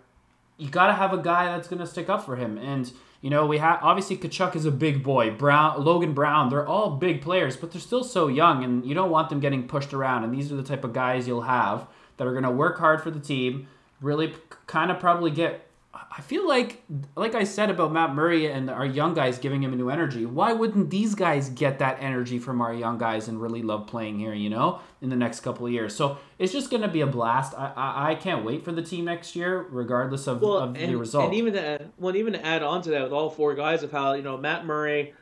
you 0.57 0.69
got 0.69 0.87
to 0.87 0.93
have 0.93 1.13
a 1.13 1.17
guy 1.17 1.45
that's 1.45 1.67
to 1.79 1.87
stick 1.87 2.09
up 2.09 2.25
for 2.25 2.35
him. 2.35 2.57
And 2.57 2.91
you 3.21 3.29
know, 3.29 3.45
we 3.45 3.57
have 3.57 3.79
obviously 3.81 4.17
Tkachuk 4.17 4.55
is 4.55 4.65
a 4.65 4.71
big 4.71 5.03
boy. 5.03 5.31
Brown, 5.31 5.83
Logan 5.83 6.13
Brown, 6.13 6.49
they're 6.49 6.67
all 6.67 6.91
big 6.91 7.21
players, 7.21 7.57
but 7.57 7.71
they're 7.71 7.81
still 7.81 8.03
so 8.03 8.27
young, 8.27 8.63
and 8.63 8.85
you 8.85 8.93
don't 8.93 9.09
want 9.09 9.29
them 9.29 9.41
getting 9.41 9.67
pushed 9.67 9.93
around. 9.93 10.23
And 10.23 10.33
these 10.33 10.51
are 10.51 10.55
the 10.55 10.63
type 10.63 10.85
of 10.85 10.93
guys 10.93 11.27
you'll 11.27 11.41
have 11.41 11.87
that 12.17 12.27
are 12.27 12.31
to 12.43 12.51
work 12.51 12.77
hard 12.77 13.01
for 13.01 13.11
the 13.11 13.19
team, 13.19 13.67
really 14.01 14.33
kind 14.67 14.91
of 14.91 14.99
probably 14.99 15.31
get. 15.31 15.65
I 15.91 16.21
feel 16.21 16.47
like, 16.47 16.83
like 17.15 17.33
I 17.33 17.43
said 17.43 17.71
about 17.71 17.91
Matt 17.91 18.13
Murray 18.13 18.45
and 18.45 18.69
our 18.69 18.85
young 18.85 19.15
guys 19.15 19.39
giving 19.39 19.63
him 19.63 19.73
a 19.73 19.75
new 19.75 19.89
energy. 19.89 20.23
Why 20.23 20.53
wouldn't 20.53 20.91
these 20.91 21.15
guys 21.15 21.49
get 21.49 21.79
that 21.79 21.97
energy 21.99 22.37
from 22.37 22.61
our 22.61 22.73
young 22.73 22.99
guys 22.99 23.27
and 23.27 23.41
really 23.41 23.63
love 23.63 23.87
playing 23.87 24.19
here? 24.19 24.33
You 24.33 24.51
know, 24.51 24.81
in 25.01 25.09
the 25.09 25.15
next 25.15 25.39
couple 25.39 25.65
of 25.65 25.71
years. 25.71 25.95
So 25.95 26.19
it's 26.37 26.53
just 26.53 26.69
going 26.69 26.83
to 26.83 26.87
be 26.87 27.01
a 27.01 27.07
blast. 27.07 27.55
I, 27.57 27.73
I 27.75 28.11
I 28.11 28.15
can't 28.15 28.45
wait 28.45 28.63
for 28.63 28.71
the 28.71 28.83
team 28.83 29.05
next 29.05 29.35
year, 29.35 29.65
regardless 29.71 30.27
of, 30.27 30.41
Well, 30.41 30.57
of 30.59 30.75
and, 30.75 30.91
the 30.93 30.95
result. 30.95 31.25
and 31.25 31.33
even 31.33 31.53
to, 31.53 31.87
well, 31.97 32.15
even 32.15 32.33
to 32.33 32.45
add 32.45 32.61
on 32.61 32.83
to 32.83 32.91
that 32.91 33.01
with 33.03 33.11
all 33.13 33.31
four 33.31 33.55
guys 33.55 33.81
of 33.81 33.91
how 33.91 34.13
you 34.13 34.21
know 34.21 34.37
Matt 34.37 34.65
Murray, 34.67 35.13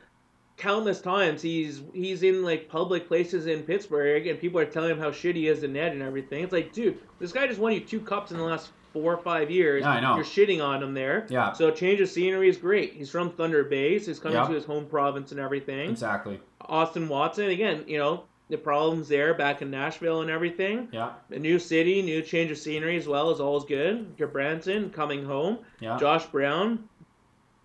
countless 0.58 1.00
times 1.00 1.40
he's 1.40 1.82
he's 1.94 2.22
in 2.22 2.42
like 2.44 2.68
public 2.68 3.08
places 3.08 3.46
in 3.46 3.62
Pittsburgh 3.62 4.26
and 4.26 4.38
people 4.38 4.60
are 4.60 4.66
telling 4.66 4.90
him 4.90 4.98
how 4.98 5.10
shitty 5.10 5.36
he 5.36 5.48
is 5.48 5.62
in 5.62 5.72
net 5.72 5.92
and 5.92 6.02
everything. 6.02 6.44
It's 6.44 6.52
like, 6.52 6.74
dude, 6.74 6.98
this 7.18 7.32
guy 7.32 7.46
just 7.46 7.58
won 7.58 7.72
you 7.72 7.80
two 7.80 8.00
cups 8.00 8.32
in 8.32 8.36
the 8.36 8.42
last 8.44 8.70
four 8.92 9.12
or 9.14 9.18
five 9.18 9.50
years. 9.50 9.82
Yeah, 9.82 9.90
I 9.90 10.00
know. 10.00 10.16
You're 10.16 10.24
shitting 10.24 10.64
on 10.64 10.82
him 10.82 10.94
there. 10.94 11.26
Yeah. 11.28 11.52
So 11.52 11.70
change 11.70 12.00
of 12.00 12.08
scenery 12.08 12.48
is 12.48 12.56
great. 12.56 12.94
He's 12.94 13.10
from 13.10 13.30
Thunder 13.30 13.64
Bay, 13.64 13.98
so 13.98 14.06
he's 14.06 14.18
coming 14.18 14.36
Yeah. 14.38 14.46
to 14.46 14.52
his 14.54 14.64
home 14.64 14.86
province 14.86 15.30
and 15.32 15.40
everything. 15.40 15.90
exactly. 15.90 16.40
Austin 16.60 17.08
Watson 17.08 17.48
again, 17.50 17.84
you 17.86 17.98
know. 17.98 18.24
The 18.50 18.56
problems 18.56 19.08
there 19.08 19.34
back 19.34 19.60
in 19.60 19.70
Nashville 19.70 20.22
and 20.22 20.30
everything. 20.30 20.88
Yeah. 20.90 21.10
A 21.30 21.38
new 21.38 21.58
city, 21.58 22.00
new 22.00 22.22
change 22.22 22.50
of 22.50 22.56
scenery 22.56 22.96
as 22.96 23.06
well 23.06 23.30
is 23.30 23.40
always 23.40 23.64
good. 23.66 24.06
Your 24.16 24.28
Branson 24.28 24.88
coming 24.88 25.22
home. 25.22 25.58
Yeah. 25.80 25.98
Josh 25.98 26.24
Brown, 26.24 26.88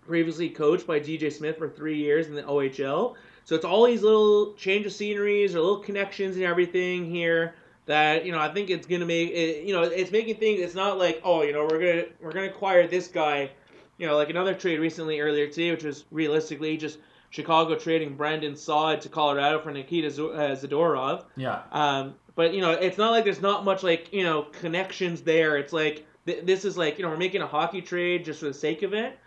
previously 0.06 0.50
coached 0.50 0.86
by 0.86 1.00
DJ 1.00 1.32
Smith 1.32 1.56
for 1.56 1.70
three 1.70 1.96
years 1.96 2.26
in 2.26 2.34
the 2.34 2.42
OHL. 2.42 3.14
So 3.44 3.54
it's 3.54 3.64
all 3.64 3.86
these 3.86 4.02
little 4.02 4.52
change 4.54 4.84
of 4.84 4.92
sceneries 4.92 5.54
or 5.54 5.60
little 5.60 5.78
connections 5.78 6.36
and 6.36 6.44
everything 6.44 7.06
here 7.10 7.54
that 7.86 8.24
you 8.24 8.32
know 8.32 8.38
I 8.38 8.52
think 8.52 8.70
it's 8.70 8.86
gonna 8.86 9.06
make 9.06 9.30
it, 9.30 9.64
you 9.64 9.72
know 9.74 9.82
it's 9.82 10.10
making 10.10 10.36
things. 10.36 10.60
It's 10.60 10.74
not 10.74 10.98
like 10.98 11.20
oh 11.24 11.42
you 11.42 11.52
know 11.52 11.62
we're 11.70 11.78
gonna 11.78 12.04
we're 12.20 12.32
gonna 12.32 12.46
acquire 12.46 12.86
this 12.86 13.08
guy, 13.08 13.50
you 13.98 14.06
know 14.06 14.16
like 14.16 14.30
another 14.30 14.54
trade 14.54 14.80
recently 14.80 15.20
earlier 15.20 15.46
today, 15.48 15.70
which 15.70 15.84
was 15.84 16.04
realistically 16.10 16.76
just 16.76 16.98
Chicago 17.30 17.76
trading 17.76 18.16
Brandon 18.16 18.56
Saad 18.56 19.00
to 19.02 19.08
Colorado 19.08 19.60
for 19.60 19.72
Nikita 19.72 20.10
Z- 20.10 20.22
uh, 20.22 20.54
Zadorov. 20.54 21.24
Yeah. 21.36 21.62
Um, 21.72 22.14
but 22.36 22.54
you 22.54 22.60
know, 22.60 22.70
it's 22.70 22.96
not 22.98 23.10
like 23.10 23.24
there's 23.24 23.42
not 23.42 23.64
much 23.64 23.82
like 23.82 24.12
you 24.12 24.22
know 24.22 24.42
connections 24.42 25.22
there. 25.22 25.56
It's 25.56 25.72
like 25.72 26.06
th- 26.26 26.44
this 26.44 26.64
is 26.64 26.76
like 26.78 26.98
you 26.98 27.04
know 27.04 27.10
we're 27.10 27.16
making 27.16 27.42
a 27.42 27.46
hockey 27.46 27.82
trade 27.82 28.24
just 28.24 28.40
for 28.40 28.46
the 28.46 28.54
sake 28.54 28.82
of 28.82 28.94
it. 28.94 29.18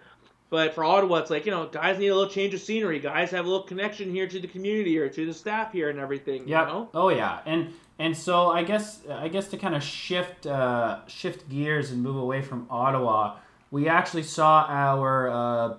But 0.50 0.74
for 0.74 0.86
Ottawa, 0.86 1.18
it's 1.18 1.30
like 1.30 1.46
you 1.46 1.52
know 1.52 1.68
guys 1.68 2.00
need 2.00 2.08
a 2.08 2.16
little 2.16 2.32
change 2.32 2.54
of 2.54 2.62
scenery. 2.62 3.00
Guys 3.00 3.30
have 3.32 3.46
a 3.46 3.48
little 3.50 3.66
connection 3.66 4.10
here 4.10 4.28
to 4.28 4.40
the 4.40 4.48
community 4.48 4.98
or 4.98 5.10
to 5.10 5.26
the 5.26 5.34
staff 5.34 5.74
here 5.74 5.90
and 5.90 6.00
everything. 6.00 6.48
Yeah. 6.48 6.62
You 6.62 6.68
know? 6.68 6.90
Oh 6.94 7.10
yeah. 7.10 7.40
And 7.46 7.74
and 8.00 8.16
so 8.16 8.48
I 8.52 8.64
guess 8.64 9.02
I 9.10 9.28
guess 9.28 9.48
to 9.50 9.58
kind 9.58 9.76
of 9.76 9.84
shift 9.84 10.46
uh, 10.48 11.00
shift 11.08 11.50
gears 11.50 11.92
and 11.92 12.02
move 12.04 12.16
away 12.18 12.42
from 12.42 12.68
Ottawa, 12.70 13.38
we 13.72 13.88
actually 13.90 14.24
saw 14.24 14.66
our. 14.68 15.30
Uh, 15.30 15.78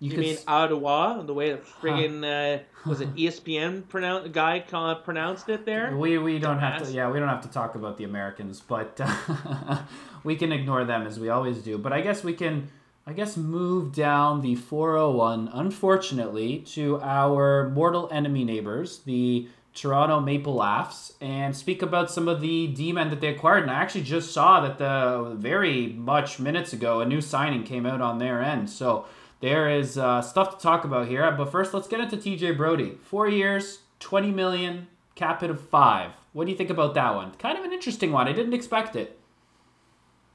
you, 0.00 0.12
You 0.12 0.18
mean 0.18 0.34
s- 0.36 0.44
Ottawa? 0.46 1.22
The 1.22 1.34
way 1.34 1.50
the 1.50 1.58
friggin' 1.58 2.22
uh, 2.22 2.62
was 2.88 3.00
it 3.00 3.12
ESPN 3.16 3.88
pronoun- 3.88 4.30
guy 4.30 4.60
pronounced 4.60 5.48
it 5.48 5.64
there? 5.66 5.96
we 5.96 6.18
we 6.18 6.38
don't 6.38 6.60
have 6.60 6.84
to 6.86 6.92
yeah 6.92 7.10
we 7.10 7.18
don't 7.18 7.28
have 7.28 7.42
to 7.42 7.48
talk 7.50 7.74
about 7.74 7.98
the 7.98 8.04
Americans, 8.04 8.60
but 8.60 9.00
uh, 9.02 9.82
we 10.24 10.36
can 10.36 10.52
ignore 10.52 10.84
them 10.84 11.04
as 11.04 11.18
we 11.18 11.28
always 11.30 11.58
do. 11.58 11.78
But 11.78 11.92
I 11.92 12.00
guess 12.00 12.22
we 12.22 12.32
can. 12.34 12.68
I 13.08 13.14
guess 13.14 13.38
move 13.38 13.94
down 13.94 14.42
the 14.42 14.54
401, 14.54 15.48
unfortunately, 15.54 16.58
to 16.74 17.00
our 17.00 17.70
mortal 17.70 18.06
enemy 18.12 18.44
neighbors, 18.44 18.98
the 19.06 19.48
Toronto 19.74 20.20
Maple 20.20 20.54
Laughs, 20.54 21.12
and 21.20 21.56
speak 21.56 21.82
about 21.82 22.10
some 22.10 22.28
of 22.28 22.40
the 22.40 22.66
D-men 22.66 23.10
that 23.10 23.20
they 23.20 23.28
acquired. 23.28 23.62
And 23.62 23.70
I 23.70 23.74
actually 23.74 24.02
just 24.02 24.32
saw 24.32 24.60
that 24.60 24.78
the 24.78 25.34
very 25.36 25.88
much 25.88 26.38
minutes 26.38 26.72
ago, 26.72 27.00
a 27.00 27.06
new 27.06 27.20
signing 27.20 27.62
came 27.62 27.86
out 27.86 28.00
on 28.00 28.18
their 28.18 28.42
end. 28.42 28.70
So 28.70 29.06
there 29.40 29.70
is 29.70 29.96
uh, 29.96 30.20
stuff 30.22 30.56
to 30.56 30.62
talk 30.62 30.84
about 30.84 31.08
here. 31.08 31.30
But 31.32 31.52
first, 31.52 31.72
let's 31.72 31.88
get 31.88 32.00
into 32.00 32.16
TJ 32.16 32.56
Brodie. 32.56 32.98
Four 33.02 33.28
years, 33.28 33.80
20 34.00 34.32
million, 34.32 34.88
cap 35.14 35.40
hit 35.40 35.50
of 35.50 35.60
five. 35.60 36.12
What 36.32 36.44
do 36.44 36.50
you 36.50 36.56
think 36.56 36.70
about 36.70 36.94
that 36.94 37.14
one? 37.14 37.32
Kind 37.32 37.58
of 37.58 37.64
an 37.64 37.72
interesting 37.72 38.12
one. 38.12 38.28
I 38.28 38.32
didn't 38.32 38.54
expect 38.54 38.96
it. 38.96 39.18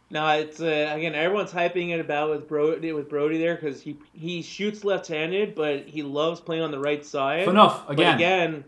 No, 0.10 0.28
it's 0.30 0.62
uh, 0.62 0.92
again 0.96 1.16
everyone's 1.16 1.52
hyping 1.52 1.90
it 1.90 2.00
about 2.00 2.30
with 2.30 2.48
Brodie 2.48 2.94
with 2.94 3.10
Brodie 3.10 3.40
there 3.40 3.56
because 3.56 3.82
he 3.82 3.98
he 4.14 4.44
shoots 4.44 4.84
left-handed, 4.84 5.56
but 5.56 5.88
he 5.88 6.04
loves 6.04 6.40
playing 6.40 6.62
on 6.62 6.70
the 6.70 6.78
right 6.78 7.04
side. 7.04 7.48
Enough 7.48 7.88
But 7.88 8.00
again. 8.16 8.64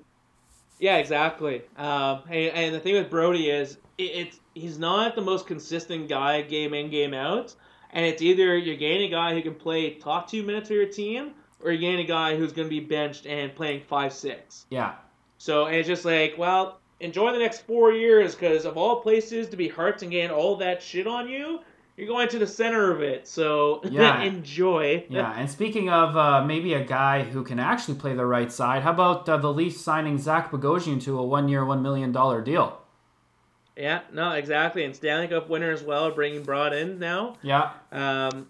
Yeah, 0.80 0.98
exactly. 0.98 1.62
Um, 1.78 2.24
and, 2.28 2.54
and 2.54 2.76
the 2.76 2.80
thing 2.80 2.96
with 2.96 3.10
Brodie 3.10 3.50
is 3.50 3.78
it, 3.98 4.04
it's 4.04 4.40
he's 4.54 4.78
not 4.78 5.16
the 5.16 5.22
most 5.22 5.48
consistent 5.48 6.10
guy 6.10 6.42
game 6.42 6.74
in 6.74 6.90
game 6.90 7.14
out, 7.14 7.56
and 7.92 8.06
it's 8.06 8.22
either 8.22 8.58
you're 8.58 8.76
getting 8.76 9.04
a 9.04 9.10
guy 9.10 9.34
who 9.34 9.42
can 9.42 9.56
play 9.56 9.92
top 9.96 10.30
two 10.30 10.44
minutes 10.44 10.68
for 10.68 10.74
your 10.74 10.88
team, 10.88 11.32
or 11.62 11.72
you're 11.72 11.82
getting 11.82 12.06
a 12.06 12.08
guy 12.08 12.36
who's 12.36 12.52
going 12.52 12.68
to 12.68 12.70
be 12.70 12.82
benched 12.82 13.26
and 13.26 13.56
playing 13.56 13.82
five 13.88 14.14
six. 14.14 14.66
Yeah. 14.70 14.96
So 15.38 15.66
it's 15.66 15.88
just 15.88 16.06
like, 16.06 16.36
well, 16.38 16.80
enjoy 17.00 17.32
the 17.34 17.40
next 17.40 17.62
four 17.62 17.92
years 17.92 18.36
because 18.36 18.66
of 18.66 18.78
all 18.78 19.02
places 19.02 19.50
to 19.50 19.58
be 19.58 19.68
hurt 19.68 20.02
and 20.02 20.12
getting 20.12 20.32
all 20.32 20.56
that 20.58 20.82
shit 20.82 21.08
on 21.08 21.28
you, 21.28 21.60
you're 21.98 22.08
going 22.08 22.28
to 22.30 22.40
the 22.40 22.48
center 22.48 22.92
of 22.92 23.02
it. 23.02 23.28
So 23.28 23.82
Yeah. 23.90 24.22
enjoy. 24.24 25.06
Yeah, 25.10 25.34
and 25.38 25.50
speaking 25.50 25.90
of 25.90 26.16
uh, 26.18 26.44
maybe 26.44 26.74
a 26.74 26.84
guy 26.84 27.24
who 27.24 27.44
can 27.44 27.60
actually 27.60 27.96
play 27.98 28.14
the 28.14 28.26
right 28.26 28.52
side, 28.52 28.84
how 28.84 28.92
about 28.92 29.28
uh, 29.30 29.38
the 29.38 29.52
Leafs 29.54 29.80
signing 29.82 30.18
Zach 30.18 30.52
Bogosian 30.52 31.02
to 31.04 31.18
a 31.20 31.24
one-year, 31.26 31.64
one 31.66 31.82
million 31.82 32.12
dollar 32.12 32.42
deal? 32.42 32.82
Yeah, 33.78 34.02
no, 34.14 34.32
exactly. 34.32 34.86
And 34.86 34.96
Stanley 34.96 35.28
Cup 35.28 35.50
winner 35.50 35.72
as 35.72 35.84
well, 35.84 36.10
bringing 36.12 36.44
Broad 36.44 36.74
in 36.74 36.98
now. 36.98 37.36
Yeah, 37.42 37.72
Um, 37.92 38.48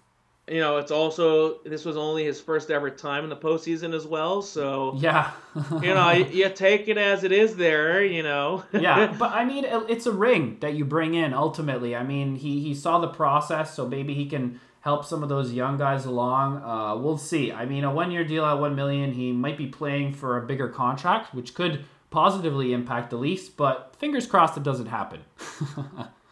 you 0.48 0.60
know, 0.60 0.78
it's 0.78 0.92
also 0.92 1.60
this 1.64 1.86
was 1.86 1.98
only 1.98 2.26
his 2.26 2.40
first 2.40 2.70
ever 2.70 2.90
time 2.90 3.24
in 3.24 3.30
the 3.30 3.36
postseason 3.36 3.96
as 3.96 4.06
well. 4.06 4.42
So 4.42 4.96
yeah, 5.00 5.32
you 5.82 5.94
know, 5.94 6.12
you, 6.12 6.26
you 6.32 6.50
take 6.50 6.88
it 6.88 6.98
as 6.98 7.24
it 7.24 7.32
is. 7.32 7.56
There, 7.56 8.04
you 8.04 8.22
know. 8.22 8.64
yeah. 8.72 9.16
But 9.20 9.32
I 9.32 9.46
mean, 9.46 9.66
it's 9.66 10.06
a 10.06 10.12
ring 10.12 10.58
that 10.60 10.76
you 10.76 10.86
bring 10.86 11.16
in 11.16 11.34
ultimately. 11.34 11.96
I 11.96 12.04
mean, 12.04 12.36
he 12.36 12.60
he 12.60 12.76
saw 12.76 13.00
the 13.00 13.08
process, 13.08 13.74
so 13.74 13.88
maybe 13.88 14.14
he 14.14 14.28
can 14.28 14.60
help 14.82 15.04
some 15.04 15.24
of 15.24 15.30
those 15.30 15.52
young 15.52 15.78
guys 15.78 16.06
along. 16.06 16.62
Uh, 16.62 16.96
we'll 16.96 17.18
see. 17.18 17.52
I 17.52 17.66
mean, 17.66 17.84
a 17.84 17.92
one-year 17.92 18.24
deal 18.24 18.46
at 18.46 18.60
one 18.60 18.76
million, 18.76 19.14
he 19.14 19.32
might 19.32 19.58
be 19.58 19.66
playing 19.66 20.14
for 20.14 20.38
a 20.38 20.46
bigger 20.46 20.70
contract, 20.70 21.34
which 21.34 21.56
could 21.56 21.86
positively 22.12 22.72
impact 22.72 23.10
the 23.10 23.18
Leafs. 23.18 23.50
But 23.50 23.96
fingers 23.98 24.28
crossed, 24.28 24.58
it 24.58 24.64
doesn't 24.64 24.86
happen. 24.86 25.22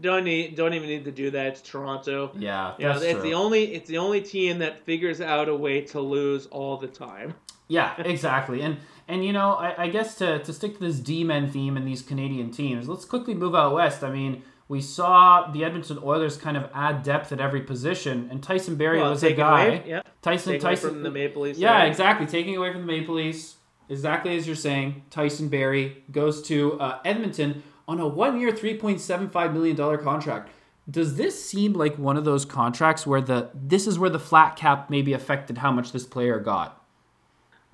Don't 0.00 0.24
need, 0.24 0.54
don't 0.54 0.74
even 0.74 0.88
need 0.88 1.04
to 1.06 1.10
do 1.12 1.30
that. 1.32 1.46
It's 1.48 1.60
Toronto. 1.62 2.30
yeah, 2.38 2.74
You 2.78 2.86
know, 2.86 2.92
that's 2.94 3.04
it's 3.04 3.12
true. 3.20 3.22
the 3.22 3.34
only 3.34 3.74
it's 3.74 3.88
the 3.88 3.98
only 3.98 4.20
team 4.20 4.58
that 4.58 4.84
figures 4.84 5.20
out 5.20 5.48
a 5.48 5.54
way 5.56 5.80
to 5.86 6.00
lose 6.00 6.46
all 6.46 6.76
the 6.76 6.86
time. 6.86 7.34
Yeah, 7.68 7.94
exactly. 8.02 8.60
And 8.62 8.76
and 9.08 9.24
you 9.24 9.32
know, 9.32 9.52
I, 9.54 9.84
I 9.84 9.88
guess 9.88 10.14
to, 10.16 10.38
to 10.40 10.52
stick 10.52 10.74
to 10.74 10.80
this 10.80 11.00
D 11.00 11.24
men 11.24 11.50
theme 11.50 11.76
and 11.76 11.86
these 11.86 12.02
Canadian 12.02 12.50
teams, 12.50 12.88
let's 12.88 13.04
quickly 13.04 13.34
move 13.34 13.54
out 13.54 13.74
west. 13.74 14.04
I 14.04 14.10
mean, 14.12 14.42
we 14.68 14.80
saw 14.82 15.50
the 15.50 15.64
Edmonton 15.64 15.98
Oilers 16.04 16.36
kind 16.36 16.56
of 16.56 16.68
add 16.74 17.02
depth 17.02 17.32
at 17.32 17.40
every 17.40 17.62
position, 17.62 18.28
and 18.30 18.42
Tyson 18.42 18.76
Barrie 18.76 19.00
Well, 19.00 19.10
was 19.10 19.24
a 19.24 19.32
guy. 19.32 19.64
away, 19.64 19.82
yeah, 19.86 20.02
Tyson 20.22 20.52
taking 20.52 20.66
Tyson 20.68 20.90
from 20.90 21.02
the 21.02 21.10
Maple 21.10 21.42
Leafs. 21.42 21.58
Yeah, 21.58 21.78
there. 21.78 21.86
exactly. 21.88 22.26
Taking 22.26 22.56
away 22.56 22.70
from 22.72 22.82
the 22.82 22.86
Maple 22.86 23.14
Leafs, 23.14 23.56
exactly 23.88 24.36
as 24.36 24.46
you're 24.46 24.54
saying. 24.54 25.02
Tyson 25.10 25.48
Barrie 25.48 26.04
goes 26.12 26.42
to 26.42 26.78
uh, 26.78 26.98
Edmonton 27.06 27.62
on 27.88 27.98
a 27.98 28.74
point 28.78 29.00
seven 29.00 29.28
five 29.30 29.52
million 29.52 29.74
dollar 29.74 29.98
contract. 29.98 30.50
Does 30.88 31.16
this 31.16 31.42
seem 31.44 31.72
like 31.72 31.96
one 31.98 32.16
of 32.16 32.24
those 32.24 32.44
contracts 32.44 33.06
where 33.06 33.20
the 33.20 33.50
this 33.54 33.86
is 33.86 33.98
where 33.98 34.10
the 34.10 34.18
flat 34.20 34.56
cap 34.56 34.88
maybe 34.90 35.12
affected 35.14 35.58
how 35.58 35.72
much 35.72 35.92
this 35.92 36.06
player 36.06 36.38
got? 36.38 36.74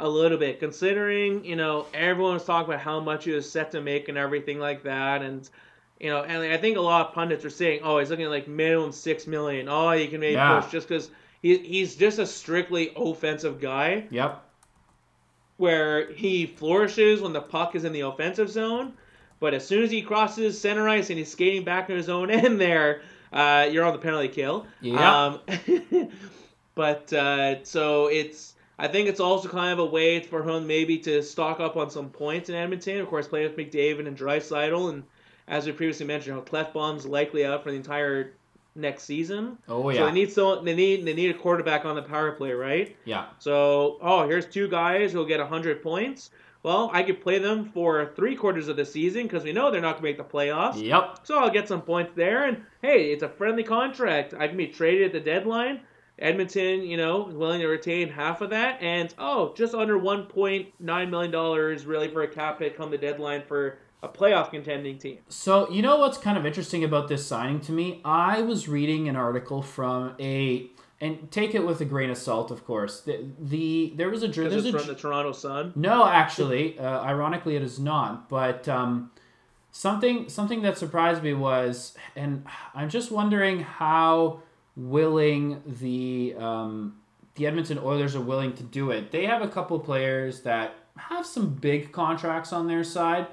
a 0.00 0.08
little 0.08 0.36
bit, 0.36 0.58
considering 0.58 1.44
you 1.44 1.54
know 1.54 1.86
everyone 1.94 2.34
was 2.34 2.44
talking 2.44 2.68
about 2.72 2.82
how 2.82 2.98
much 2.98 3.24
he 3.26 3.30
was 3.30 3.48
set 3.48 3.70
to 3.70 3.80
make 3.80 4.08
and 4.08 4.18
everything 4.18 4.58
like 4.58 4.82
that, 4.82 5.22
and 5.22 5.48
you 6.00 6.10
know, 6.10 6.24
and 6.24 6.52
I 6.52 6.56
think 6.56 6.76
a 6.76 6.80
lot 6.80 7.06
of 7.06 7.14
pundits 7.14 7.44
are 7.44 7.50
saying, 7.50 7.80
oh, 7.84 7.98
he's 8.00 8.10
looking 8.10 8.24
at 8.24 8.30
like 8.32 8.48
minimum 8.48 8.90
six 8.90 9.28
million. 9.28 9.68
Oh, 9.68 9.92
he 9.92 10.08
can 10.08 10.18
maybe 10.18 10.32
Yeah. 10.34 10.60
push 10.60 10.72
just 10.72 10.88
because 10.88 11.10
he, 11.42 11.58
he's 11.58 11.94
just 11.94 12.18
a 12.18 12.26
strictly 12.26 12.92
offensive 12.96 13.60
guy, 13.60 14.06
Yep. 14.10 14.42
where 15.58 16.12
he 16.12 16.46
flourishes 16.46 17.20
when 17.22 17.32
the 17.32 17.40
puck 17.40 17.76
is 17.76 17.84
in 17.84 17.92
the 17.92 18.00
offensive 18.00 18.50
zone, 18.50 18.94
but 19.44 19.52
as 19.52 19.66
soon 19.66 19.82
as 19.82 19.90
he 19.90 20.00
crosses 20.00 20.58
center 20.58 20.88
ice 20.88 21.10
and 21.10 21.18
he's 21.18 21.30
skating 21.30 21.64
back 21.64 21.90
in 21.90 21.96
his 21.96 22.08
own 22.08 22.30
end, 22.30 22.58
there, 22.58 23.02
uh, 23.30 23.68
you're 23.70 23.84
on 23.84 23.92
the 23.92 23.98
penalty 23.98 24.28
kill. 24.28 24.66
Yeah. 24.80 25.26
Um, 25.26 25.40
but 26.74 27.12
uh, 27.12 27.62
so 27.62 28.06
it's 28.06 28.54
I 28.78 28.88
think 28.88 29.06
it's 29.06 29.20
also 29.20 29.50
kind 29.50 29.70
of 29.70 29.80
a 29.80 29.84
way 29.84 30.20
for 30.20 30.42
him 30.42 30.66
maybe 30.66 30.96
to 31.00 31.22
stock 31.22 31.60
up 31.60 31.76
on 31.76 31.90
some 31.90 32.08
points 32.08 32.48
in 32.48 32.54
Edmonton. 32.54 33.02
Of 33.02 33.08
course, 33.08 33.28
playing 33.28 33.54
with 33.54 33.58
McDavid 33.58 34.08
and 34.08 34.16
Draisaitl, 34.16 34.88
and 34.88 35.02
as 35.46 35.66
we 35.66 35.72
previously 35.72 36.06
mentioned, 36.06 36.36
know, 36.36 36.42
Klefbom's 36.42 37.04
likely 37.04 37.44
out 37.44 37.62
for 37.62 37.70
the 37.70 37.76
entire 37.76 38.32
next 38.74 39.02
season. 39.02 39.58
Oh 39.68 39.90
yeah. 39.90 39.98
So 39.98 40.06
they 40.06 40.12
need 40.12 40.32
so 40.32 40.62
they 40.62 40.74
need 40.74 41.04
they 41.04 41.12
need 41.12 41.28
a 41.28 41.38
quarterback 41.38 41.84
on 41.84 41.96
the 41.96 42.02
power 42.02 42.32
play, 42.32 42.52
right? 42.52 42.96
yeah. 43.04 43.26
So 43.40 43.98
oh, 44.00 44.26
here's 44.26 44.46
two 44.46 44.68
guys 44.68 45.12
who'll 45.12 45.26
get 45.26 45.38
hundred 45.40 45.82
points. 45.82 46.30
Well, 46.64 46.90
I 46.94 47.02
could 47.02 47.20
play 47.20 47.38
them 47.38 47.70
for 47.74 48.12
three 48.16 48.34
quarters 48.34 48.68
of 48.68 48.76
the 48.76 48.86
season 48.86 49.24
because 49.24 49.44
we 49.44 49.52
know 49.52 49.70
they're 49.70 49.82
not 49.82 50.00
going 50.00 50.14
to 50.14 50.22
make 50.22 50.30
the 50.30 50.36
playoffs. 50.36 50.82
Yep. 50.82 51.20
So 51.22 51.38
I'll 51.38 51.50
get 51.50 51.68
some 51.68 51.82
points 51.82 52.12
there, 52.16 52.46
and 52.46 52.62
hey, 52.80 53.12
it's 53.12 53.22
a 53.22 53.28
friendly 53.28 53.62
contract. 53.62 54.32
I 54.32 54.48
can 54.48 54.56
be 54.56 54.68
traded 54.68 55.08
at 55.08 55.12
the 55.12 55.20
deadline. 55.20 55.80
Edmonton, 56.18 56.82
you 56.82 56.96
know, 56.96 57.28
is 57.28 57.34
willing 57.34 57.60
to 57.60 57.66
retain 57.66 58.08
half 58.08 58.40
of 58.40 58.50
that, 58.50 58.80
and 58.80 59.12
oh, 59.18 59.52
just 59.54 59.74
under 59.74 59.98
one 59.98 60.24
point 60.24 60.68
nine 60.80 61.10
million 61.10 61.30
dollars 61.30 61.84
really 61.84 62.08
for 62.08 62.22
a 62.22 62.28
cap 62.28 62.60
hit 62.60 62.76
come 62.76 62.90
the 62.90 62.96
deadline 62.96 63.42
for 63.46 63.78
a 64.02 64.08
playoff 64.08 64.50
contending 64.50 64.98
team. 64.98 65.18
So 65.28 65.68
you 65.70 65.82
know 65.82 65.98
what's 65.98 66.16
kind 66.16 66.38
of 66.38 66.46
interesting 66.46 66.84
about 66.84 67.08
this 67.08 67.26
signing 67.26 67.60
to 67.62 67.72
me? 67.72 68.00
I 68.04 68.42
was 68.42 68.68
reading 68.68 69.08
an 69.08 69.16
article 69.16 69.60
from 69.60 70.14
a 70.20 70.70
and 71.00 71.30
take 71.30 71.54
it 71.54 71.66
with 71.66 71.80
a 71.80 71.84
grain 71.84 72.10
of 72.10 72.16
salt, 72.16 72.50
of 72.50 72.64
course. 72.64 73.00
The, 73.00 73.26
the 73.38 73.92
there 73.96 74.10
was 74.10 74.22
a 74.22 74.28
there's 74.28 74.66
a 74.66 74.72
from 74.72 74.86
the 74.86 74.94
Toronto 74.94 75.32
Sun. 75.32 75.72
No, 75.74 76.06
actually, 76.06 76.78
uh, 76.78 77.02
ironically, 77.02 77.56
it 77.56 77.62
is 77.62 77.78
not. 77.78 78.28
But 78.28 78.68
um, 78.68 79.10
something 79.72 80.28
something 80.28 80.62
that 80.62 80.78
surprised 80.78 81.22
me 81.22 81.34
was, 81.34 81.94
and 82.14 82.46
I'm 82.74 82.88
just 82.88 83.10
wondering 83.10 83.60
how 83.60 84.40
willing 84.76 85.62
the 85.66 86.34
um, 86.38 87.00
the 87.34 87.46
Edmonton 87.46 87.78
Oilers 87.78 88.14
are 88.14 88.20
willing 88.20 88.52
to 88.54 88.62
do 88.62 88.90
it. 88.90 89.10
They 89.10 89.26
have 89.26 89.42
a 89.42 89.48
couple 89.48 89.78
players 89.80 90.42
that 90.42 90.74
have 90.96 91.26
some 91.26 91.54
big 91.54 91.92
contracts 91.92 92.52
on 92.52 92.68
their 92.68 92.84
side, 92.84 93.26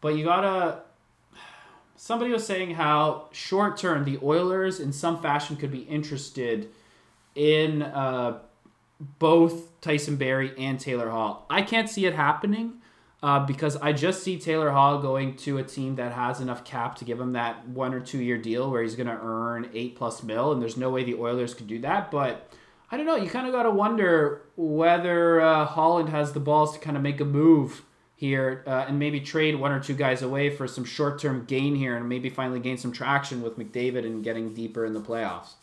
but 0.00 0.16
you 0.16 0.24
gotta. 0.24 0.82
Somebody 1.96 2.32
was 2.32 2.46
saying 2.46 2.76
how 2.76 3.28
short 3.30 3.76
term 3.76 4.06
the 4.06 4.18
Oilers, 4.22 4.80
in 4.80 4.90
some 4.90 5.20
fashion, 5.20 5.56
could 5.56 5.70
be 5.70 5.80
interested 5.80 6.70
in. 7.34 7.82
Uh, 7.82 8.40
both 9.18 9.80
Tyson 9.80 10.16
Barrie 10.16 10.52
and 10.58 10.78
Taylor 10.78 11.10
Hall. 11.10 11.46
I 11.48 11.62
can't 11.62 11.88
see 11.88 12.04
it 12.06 12.14
happening 12.14 12.80
uh, 13.22 13.40
because 13.40 13.76
I 13.76 13.92
just 13.92 14.22
see 14.22 14.38
Taylor 14.38 14.70
Hall 14.70 14.98
going 14.98 15.36
to 15.36 15.58
a 15.58 15.62
team 15.62 15.96
that 15.96 16.12
has 16.12 16.40
enough 16.40 16.64
cap 16.64 16.96
to 16.96 17.04
give 17.04 17.18
him 17.18 17.32
that 17.32 17.66
one 17.68 17.94
or 17.94 18.00
two 18.00 18.18
year 18.18 18.38
deal 18.38 18.70
where 18.70 18.82
he's 18.82 18.94
going 18.94 19.06
to 19.06 19.18
earn 19.20 19.70
eight 19.72 19.96
plus 19.96 20.22
mil, 20.22 20.52
and 20.52 20.60
there's 20.60 20.76
no 20.76 20.90
way 20.90 21.04
the 21.04 21.14
Oilers 21.14 21.54
could 21.54 21.66
do 21.66 21.78
that. 21.80 22.10
But 22.10 22.52
I 22.90 22.96
don't 22.96 23.06
know. 23.06 23.16
You 23.16 23.30
kind 23.30 23.46
of 23.46 23.52
got 23.52 23.62
to 23.64 23.70
wonder 23.70 24.42
whether 24.56 25.40
uh, 25.40 25.64
Holland 25.64 26.10
has 26.10 26.32
the 26.32 26.40
balls 26.40 26.74
to 26.74 26.78
kind 26.78 26.96
of 26.96 27.02
make 27.02 27.20
a 27.20 27.24
move 27.24 27.82
here 28.16 28.62
uh, 28.66 28.84
and 28.86 28.98
maybe 28.98 29.18
trade 29.18 29.54
one 29.54 29.72
or 29.72 29.80
two 29.80 29.94
guys 29.94 30.20
away 30.20 30.50
for 30.50 30.68
some 30.68 30.84
short 30.84 31.18
term 31.18 31.46
gain 31.46 31.74
here 31.74 31.96
and 31.96 32.06
maybe 32.06 32.28
finally 32.28 32.60
gain 32.60 32.76
some 32.76 32.92
traction 32.92 33.40
with 33.40 33.58
McDavid 33.58 34.04
and 34.04 34.22
getting 34.22 34.52
deeper 34.52 34.84
in 34.84 34.92
the 34.92 35.00
playoffs. 35.00 35.54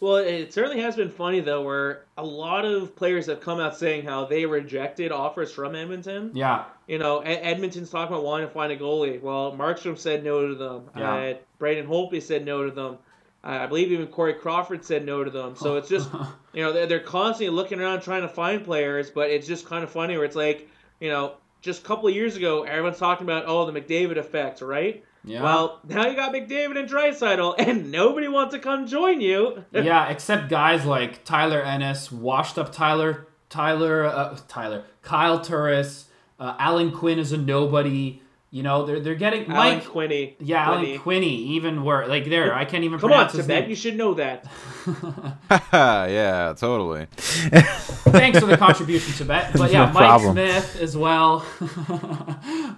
Well, 0.00 0.16
it 0.16 0.52
certainly 0.54 0.80
has 0.80 0.96
been 0.96 1.10
funny 1.10 1.40
though, 1.40 1.62
where 1.62 2.04
a 2.16 2.24
lot 2.24 2.64
of 2.64 2.96
players 2.96 3.26
have 3.26 3.40
come 3.40 3.60
out 3.60 3.76
saying 3.76 4.06
how 4.06 4.24
they 4.24 4.46
rejected 4.46 5.12
offers 5.12 5.52
from 5.52 5.74
Edmonton. 5.74 6.30
Yeah. 6.34 6.64
You 6.86 6.98
know, 6.98 7.20
Edmonton's 7.20 7.90
talking 7.90 8.14
about 8.14 8.24
wanting 8.24 8.48
to 8.48 8.52
find 8.52 8.72
a 8.72 8.78
goalie. 8.78 9.20
Well, 9.20 9.52
Markstrom 9.52 9.98
said 9.98 10.24
no 10.24 10.48
to 10.48 10.54
them. 10.54 10.90
Yeah. 10.96 11.14
Uh, 11.14 11.34
Braden 11.58 11.86
Holtby 11.86 12.22
said 12.22 12.46
no 12.46 12.64
to 12.64 12.70
them. 12.70 12.98
Uh, 13.44 13.48
I 13.48 13.66
believe 13.66 13.92
even 13.92 14.06
Corey 14.06 14.34
Crawford 14.34 14.84
said 14.84 15.04
no 15.04 15.22
to 15.22 15.30
them. 15.30 15.54
So 15.54 15.76
it's 15.76 15.88
just, 15.88 16.08
you 16.54 16.62
know, 16.62 16.72
they're, 16.72 16.86
they're 16.86 17.00
constantly 17.00 17.54
looking 17.54 17.80
around 17.80 18.00
trying 18.00 18.22
to 18.22 18.28
find 18.28 18.64
players, 18.64 19.10
but 19.10 19.30
it's 19.30 19.46
just 19.46 19.66
kind 19.66 19.84
of 19.84 19.90
funny 19.90 20.16
where 20.16 20.24
it's 20.24 20.36
like, 20.36 20.68
you 20.98 21.10
know, 21.10 21.34
just 21.60 21.82
a 21.82 21.84
couple 21.84 22.08
of 22.08 22.14
years 22.14 22.36
ago, 22.36 22.62
everyone's 22.62 22.98
talking 22.98 23.26
about, 23.26 23.44
oh, 23.46 23.70
the 23.70 23.78
McDavid 23.78 24.16
effect, 24.16 24.62
right? 24.62 25.04
Yeah. 25.24 25.42
Well, 25.42 25.80
now 25.86 26.06
you 26.06 26.16
got 26.16 26.32
McDavid 26.32 26.78
and 26.78 26.88
Draisaitl, 26.88 27.54
and 27.58 27.90
nobody 27.90 28.28
wants 28.28 28.54
to 28.54 28.60
come 28.60 28.86
join 28.86 29.20
you. 29.20 29.64
yeah, 29.72 30.08
except 30.08 30.48
guys 30.48 30.86
like 30.86 31.24
Tyler 31.24 31.60
Ennis, 31.62 32.10
washed 32.10 32.58
up 32.58 32.72
Tyler, 32.72 33.26
Tyler, 33.48 34.04
uh, 34.04 34.38
Tyler, 34.48 34.84
Kyle 35.02 35.40
Turris, 35.40 36.06
uh, 36.38 36.56
Alan 36.58 36.90
Quinn 36.90 37.18
is 37.18 37.32
a 37.32 37.36
nobody. 37.36 38.22
You 38.52 38.64
know, 38.64 38.84
they're 38.84 38.98
they're 38.98 39.14
getting 39.14 39.42
Alan 39.50 39.76
Mike. 39.78 39.84
Quinney. 39.84 40.34
yeah, 40.40 40.66
Quinney. 40.66 40.96
Alan 40.96 40.98
Quinney, 40.98 41.38
even 41.54 41.84
worse. 41.84 42.08
Like 42.08 42.28
there, 42.28 42.52
I 42.52 42.64
can't 42.64 42.82
even 42.82 42.98
Come 42.98 43.12
on, 43.12 43.16
pronounce 43.18 43.32
his 43.34 43.44
Tibet, 43.46 43.60
name. 43.62 43.70
you 43.70 43.76
should 43.76 43.96
know 43.96 44.14
that. 44.14 44.44
yeah, 45.72 46.52
totally. 46.58 47.06
Thanks 47.14 48.40
for 48.40 48.46
the 48.46 48.56
contribution, 48.66 49.14
Tibet. 49.14 49.52
But 49.56 49.70
yeah, 49.70 49.86
No 49.86 49.92
Mike 49.92 49.94
problem. 50.04 50.32
Smith 50.32 50.78
as 50.80 50.96
well. 50.96 51.46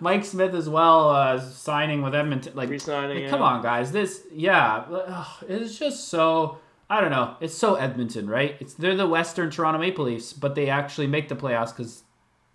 Mike 0.01 0.25
Smith 0.27 0.55
as 0.55 0.69
well, 0.69 1.09
uh, 1.09 1.41
signing 1.41 2.03
with 2.03 2.15
Edmonton. 2.15 2.53
Like, 2.55 2.69
Re-signing, 2.69 3.15
like, 3.17 3.25
yeah. 3.25 3.31
come 3.31 3.41
on, 3.43 3.63
guys. 3.63 3.93
This, 3.93 4.23
yeah, 4.33 4.85
ugh, 4.91 5.45
it's 5.49 5.79
just 5.79 6.09
so. 6.09 6.59
I 6.91 7.01
don't 7.01 7.11
know. 7.11 7.37
It's 7.41 7.55
so 7.57 7.77
Edmonton, 7.77 8.29
right? 8.29 8.57
It's 8.61 8.75
they're 8.75 8.95
the 8.97 9.07
Western 9.07 9.51
Toronto 9.51 9.79
Maple 9.81 10.05
Leafs, 10.05 10.35
but 10.35 10.55
they 10.55 10.69
actually 10.69 11.07
make 11.07 11.29
the 11.29 11.37
playoffs 11.37 11.75
because 11.75 12.03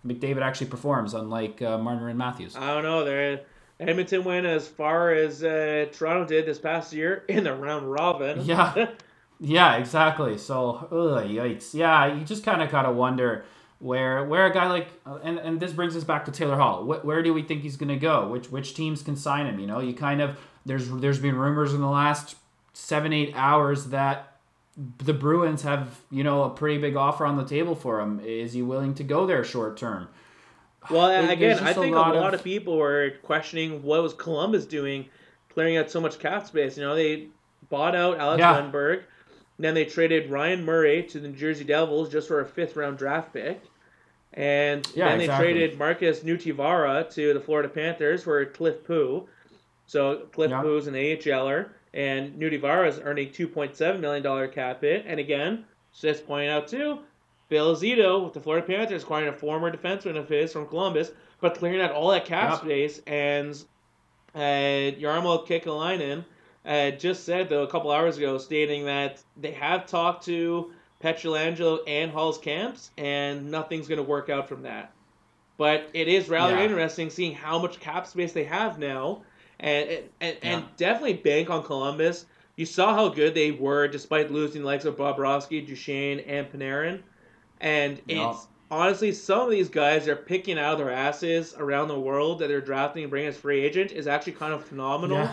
McDavid 0.08 0.42
actually 0.42 0.68
performs, 0.68 1.14
unlike 1.14 1.60
uh, 1.62 1.78
Marner 1.78 2.08
and 2.08 2.18
Matthews. 2.18 2.56
I 2.56 2.68
don't 2.74 2.82
know. 2.82 3.04
They're 3.04 3.40
Edmonton 3.80 4.24
went 4.24 4.44
as 4.44 4.66
far 4.66 5.12
as 5.12 5.44
uh, 5.44 5.86
Toronto 5.92 6.24
did 6.26 6.46
this 6.46 6.58
past 6.58 6.92
year 6.92 7.24
in 7.28 7.44
the 7.44 7.54
round 7.54 7.90
robin. 7.90 8.40
Yeah. 8.44 8.88
Yeah, 9.40 9.76
exactly. 9.76 10.36
So, 10.36 10.88
ugh, 10.90 11.24
yikes. 11.28 11.72
Yeah, 11.72 12.12
you 12.12 12.24
just 12.24 12.42
kind 12.44 12.60
of 12.60 12.72
gotta 12.72 12.90
wonder 12.90 13.44
where 13.78 14.24
where 14.24 14.46
a 14.46 14.52
guy 14.52 14.68
like 14.68 14.88
and 15.22 15.38
and 15.38 15.60
this 15.60 15.72
brings 15.72 15.94
us 15.96 16.02
back 16.02 16.24
to 16.24 16.32
Taylor 16.32 16.56
Hall. 16.56 16.82
Wh- 16.82 17.04
where 17.04 17.22
do 17.22 17.32
we 17.32 17.42
think 17.44 17.62
he's 17.62 17.76
gonna 17.76 17.96
go? 17.98 18.26
Which 18.28 18.50
which 18.50 18.74
teams 18.74 19.00
can 19.02 19.14
sign 19.14 19.46
him? 19.46 19.60
You 19.60 19.68
know, 19.68 19.78
you 19.78 19.94
kind 19.94 20.20
of 20.20 20.36
there's 20.66 20.90
there's 20.90 21.20
been 21.20 21.36
rumors 21.36 21.72
in 21.72 21.80
the 21.80 21.88
last 21.88 22.34
seven 22.72 23.12
eight 23.12 23.32
hours 23.36 23.86
that 23.86 24.27
the 24.98 25.12
Bruins 25.12 25.62
have 25.62 26.00
you 26.10 26.22
know 26.22 26.44
a 26.44 26.50
pretty 26.50 26.78
big 26.78 26.96
offer 26.96 27.26
on 27.26 27.36
the 27.36 27.44
table 27.44 27.74
for 27.74 28.00
him. 28.00 28.20
Is 28.20 28.52
he 28.52 28.62
willing 28.62 28.94
to 28.94 29.04
go 29.04 29.26
there 29.26 29.44
short 29.44 29.76
term? 29.76 30.08
Well, 30.90 31.08
There's 31.08 31.30
again, 31.30 31.58
I 31.58 31.60
just 31.72 31.78
a 31.78 31.80
think 31.82 31.94
a 31.94 31.98
lot 31.98 32.14
lot, 32.14 32.32
of- 32.34 32.40
of... 32.40 32.44
people 32.44 32.76
were 32.78 33.12
questioning 33.22 33.82
what 33.82 34.02
was 34.02 34.14
Columbus 34.14 34.64
doing, 34.64 35.06
clearing 35.52 35.76
out 35.76 35.90
so 35.90 36.00
much 36.00 36.18
cap 36.18 36.46
space. 36.46 36.76
You 36.78 36.84
know, 36.84 36.94
they 36.94 37.26
bought 37.68 37.94
out 37.96 38.18
Alex 38.18 38.38
Yeah. 38.38 38.54
Lundberg, 38.60 39.02
then 39.58 39.74
they 39.74 39.84
traded 39.84 40.30
Ryan 40.30 40.64
Murray 40.64 41.02
to 41.02 41.18
the 41.20 41.28
New 41.28 41.36
Jersey 41.36 41.64
Devils 41.64 42.08
just 42.10 42.28
for 42.28 42.40
a 42.40 42.46
fifth 42.46 42.76
round 42.76 42.96
draft 42.96 43.32
pick, 43.34 43.60
and 44.32 44.88
Yeah, 44.94 45.08
then 45.08 45.18
they 45.18 45.24
exactly. 45.24 45.52
traded 45.52 45.78
Marcus 45.78 46.20
Nutivaara 46.20 47.12
to 47.14 47.34
the 47.34 47.40
Florida 47.40 47.68
Panthers 47.68 48.22
for 48.22 48.44
Cliff 48.46 48.84
Pu. 48.84 49.26
So 49.86 50.26
Cliff 50.32 50.50
Yeah. 50.50 50.62
Pu's 50.62 50.86
an 50.86 50.94
AHLer, 50.94 51.70
and 51.94 52.34
Nutivaara 52.34 52.88
is 52.88 52.98
earning 53.02 53.32
two 53.32 53.48
point 53.48 53.76
seven 53.76 54.00
million 54.00 54.22
dollar 54.22 54.48
cap 54.48 54.80
hit. 54.82 55.04
And 55.06 55.18
again, 55.20 55.64
just 55.98 56.26
pointing 56.26 56.50
out 56.50 56.68
too, 56.68 56.98
Bill 57.48 57.74
Zito 57.74 58.22
with 58.24 58.34
the 58.34 58.40
Florida 58.40 58.66
Panthers 58.66 59.02
acquiring 59.02 59.28
a 59.28 59.32
former 59.32 59.70
defenseman 59.74 60.16
of 60.16 60.28
his 60.28 60.52
from 60.52 60.66
Columbus, 60.66 61.10
but 61.40 61.56
clearing 61.56 61.80
out 61.80 61.92
all 61.92 62.10
that 62.10 62.24
cap 62.26 62.50
Yep. 62.50 62.60
space. 62.60 63.02
And 63.06 63.54
uh, 64.34 64.38
Jarmo 64.98 65.46
Kekalainen 65.46 66.24
uh, 66.66 66.90
just 66.92 67.24
said 67.24 67.48
though 67.48 67.62
a 67.62 67.70
couple 67.70 67.90
hours 67.90 68.18
ago, 68.18 68.38
stating 68.38 68.84
that 68.84 69.22
they 69.36 69.52
have 69.52 69.86
talked 69.86 70.24
to 70.26 70.72
Pietrangelo 71.02 71.78
and 71.86 72.10
Hall's 72.10 72.38
camps, 72.38 72.90
and 72.98 73.50
nothing's 73.50 73.88
going 73.88 73.98
to 73.98 74.02
work 74.02 74.28
out 74.28 74.48
from 74.48 74.62
that. 74.62 74.92
But 75.56 75.88
it 75.94 76.08
is 76.08 76.28
rather 76.28 76.56
Yeah. 76.56 76.64
interesting 76.64 77.08
seeing 77.10 77.34
how 77.34 77.58
much 77.58 77.80
cap 77.80 78.06
space 78.06 78.32
they 78.32 78.44
have 78.44 78.78
now, 78.78 79.22
and 79.60 79.88
and, 80.20 80.36
and 80.42 80.62
Yeah. 80.62 80.62
definitely 80.76 81.14
bank 81.14 81.50
on 81.50 81.62
Columbus. 81.62 82.26
You 82.56 82.66
saw 82.66 82.94
how 82.94 83.08
good 83.08 83.34
they 83.34 83.52
were 83.52 83.86
despite 83.88 84.30
losing 84.32 84.62
the 84.62 84.66
likes 84.66 84.84
of 84.84 84.96
Bobrovsky, 84.96 85.64
Duchene, 85.66 86.20
and 86.20 86.50
Panarin, 86.50 87.02
and 87.60 88.00
Yeah. 88.06 88.30
it's 88.30 88.46
honestly 88.70 89.12
some 89.12 89.40
of 89.40 89.50
these 89.50 89.68
guys 89.68 90.04
they're 90.04 90.16
picking 90.16 90.58
out 90.58 90.72
of 90.74 90.78
their 90.78 90.90
asses 90.90 91.54
around 91.58 91.88
the 91.88 91.98
world 91.98 92.38
that 92.40 92.48
they're 92.48 92.60
drafting 92.60 93.02
and 93.04 93.10
bringing 93.10 93.28
as 93.28 93.36
free 93.36 93.64
agent 93.64 93.92
is 93.92 94.06
actually 94.06 94.32
kind 94.32 94.52
of 94.52 94.62
phenomenal 94.64 95.18
Yeah. 95.18 95.32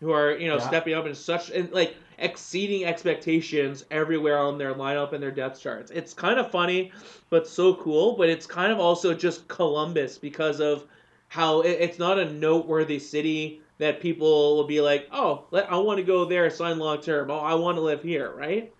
who 0.00 0.12
are 0.12 0.36
you 0.36 0.48
know 0.48 0.58
stepping 0.58 0.94
up 0.94 1.06
in 1.06 1.14
such 1.14 1.50
and 1.50 1.70
like 1.72 1.96
exceeding 2.18 2.84
expectations 2.84 3.84
everywhere 3.90 4.38
on 4.38 4.58
their 4.58 4.74
lineup 4.74 5.12
and 5.14 5.22
their 5.22 5.30
depth 5.30 5.60
charts. 5.60 5.90
It's 5.90 6.12
kind 6.12 6.38
of 6.38 6.50
funny, 6.50 6.92
but 7.30 7.46
so 7.48 7.74
cool. 7.74 8.14
But 8.16 8.28
it's 8.28 8.46
kind 8.46 8.70
of 8.70 8.78
also 8.78 9.14
just 9.14 9.48
Columbus 9.48 10.18
because 10.18 10.60
of 10.60 10.84
how 11.30 11.60
it, 11.60 11.78
it's 11.80 11.98
not 11.98 12.18
a 12.18 12.30
noteworthy 12.30 12.98
city 12.98 13.62
that 13.78 14.00
people 14.00 14.56
will 14.56 14.66
be 14.66 14.80
like, 14.80 15.08
oh, 15.12 15.44
let, 15.52 15.70
I 15.72 15.76
want 15.76 15.98
to 15.98 16.04
go 16.04 16.24
there, 16.24 16.50
sign 16.50 16.78
long 16.78 17.00
term. 17.00 17.30
Oh, 17.30 17.38
I 17.38 17.54
want 17.54 17.76
to 17.76 17.80
live 17.80 18.02
here, 18.02 18.30
right? 18.32 18.72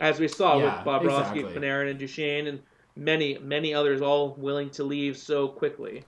As 0.00 0.18
we 0.18 0.28
saw 0.28 0.58
Yeah, 0.58 0.78
with 0.78 0.86
Bobrovsky, 0.86 1.40
exactly. 1.40 1.42
Panarin, 1.42 1.90
and 1.90 1.98
Duchene, 1.98 2.46
and 2.46 2.60
many 2.96 3.36
many 3.38 3.74
others, 3.74 4.00
all 4.00 4.34
willing 4.38 4.70
to 4.70 4.84
leave 4.84 5.16
so 5.16 5.48
quickly. 5.48 6.04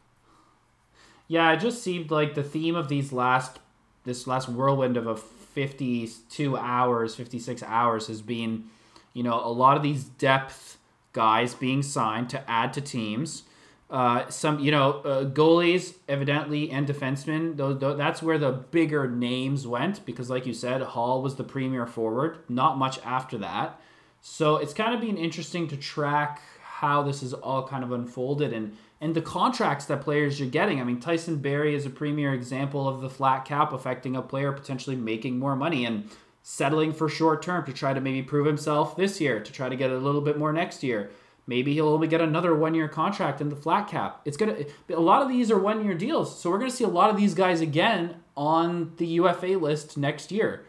Yeah, 1.27 1.53
it 1.53 1.59
just 1.59 1.83
seemed 1.83 2.11
like 2.11 2.35
the 2.35 2.43
theme 2.45 2.77
of 2.77 2.89
these 2.89 3.13
last 3.13 3.59
this 4.05 4.27
last 4.27 4.49
whirlwind 4.49 4.97
of 4.97 5.07
a 5.07 5.17
52 5.17 6.57
hours, 6.57 7.15
56 7.15 7.63
hours 7.65 8.07
has 8.07 8.23
been, 8.23 8.65
you 9.13 9.23
know, 9.23 9.41
a 9.45 9.51
lot 9.51 9.77
of 9.77 9.83
these 9.83 10.05
depth 10.05 10.79
guys 11.13 11.55
being 11.55 11.83
signed 11.83 12.31
to 12.31 12.49
add 12.51 12.73
to 12.75 12.81
teams. 12.81 13.45
Uh, 13.91 14.29
some, 14.29 14.59
you 14.59 14.71
know, 14.71 15.03
uh, 15.03 15.25
goalies 15.25 15.95
evidently 16.09 16.71
and 16.71 16.89
defensemen. 16.89 17.57
though, 17.57 17.75
tho- 17.75 17.97
that's 17.97 18.23
where 18.23 18.39
the 18.39 18.51
bigger 18.51 19.09
names 19.09 19.67
went 19.67 20.05
because, 20.07 20.31
like 20.31 20.47
you 20.47 20.55
said, 20.55 20.81
Hall 20.81 21.23
was 21.23 21.37
the 21.37 21.45
premier 21.45 21.87
forward. 21.87 22.39
Not 22.49 22.79
much 22.79 22.99
after 23.05 23.39
that. 23.39 23.79
So 24.21 24.57
it's 24.57 24.73
kind 24.73 24.95
of 24.95 25.01
been 25.01 25.19
interesting 25.19 25.69
to 25.69 25.77
track 25.77 26.41
how 26.63 27.03
this 27.03 27.23
is 27.23 27.35
all 27.35 27.69
kind 27.69 27.85
of 27.85 27.93
unfolded 27.93 28.53
and 28.53 28.77
and 29.01 29.15
the 29.15 29.21
contracts 29.21 29.85
that 29.87 30.01
players 30.01 30.41
are 30.41 30.47
getting. 30.47 30.81
I 30.81 30.85
mean, 30.85 30.99
Tyson 30.99 31.37
Barrie 31.37 31.75
is 31.75 31.85
a 31.85 31.91
premier 31.91 32.33
example 32.33 32.89
of 32.89 33.03
the 33.03 33.11
flat 33.11 33.45
cap 33.45 33.73
affecting 33.73 34.17
a 34.17 34.23
player 34.23 34.51
potentially 34.51 34.97
making 34.97 35.39
more 35.39 35.55
money 35.57 35.85
and 35.85 36.09
settling 36.43 36.93
for 36.93 37.09
short 37.09 37.43
term 37.43 37.67
to 37.67 37.73
try 37.73 37.93
to 37.93 38.01
maybe 38.01 38.23
prove 38.23 38.47
himself 38.47 38.97
this 38.97 39.21
year, 39.21 39.41
to 39.41 39.53
try 39.53 39.69
to 39.69 39.77
get 39.77 39.91
a 39.91 39.99
little 39.99 40.23
bit 40.23 40.39
more 40.39 40.55
next 40.55 40.83
year. 40.83 41.11
Maybe 41.47 41.75
he'll 41.75 41.89
only 41.89 42.09
get 42.09 42.21
another 42.21 42.55
one 42.55 42.75
year 42.75 42.89
contract 42.89 43.41
in 43.41 43.49
the 43.51 43.57
flat 43.57 43.89
cap. 43.89 44.21
It's 44.25 44.37
gonna 44.37 44.57
a 44.89 45.01
lot 45.01 45.23
of 45.23 45.29
these 45.29 45.51
are 45.51 45.59
one 45.59 45.85
year 45.85 45.95
deals, 45.95 46.39
so 46.41 46.51
we're 46.51 46.59
gonna 46.59 46.71
see 46.71 46.85
a 46.85 46.89
lot 46.89 47.11
of 47.11 47.17
these 47.17 47.35
guys 47.35 47.61
again 47.61 48.17
on 48.37 48.93
the 48.97 49.07
UFA 49.07 49.59
list 49.59 49.97
next 49.97 50.33
year. 50.33 50.65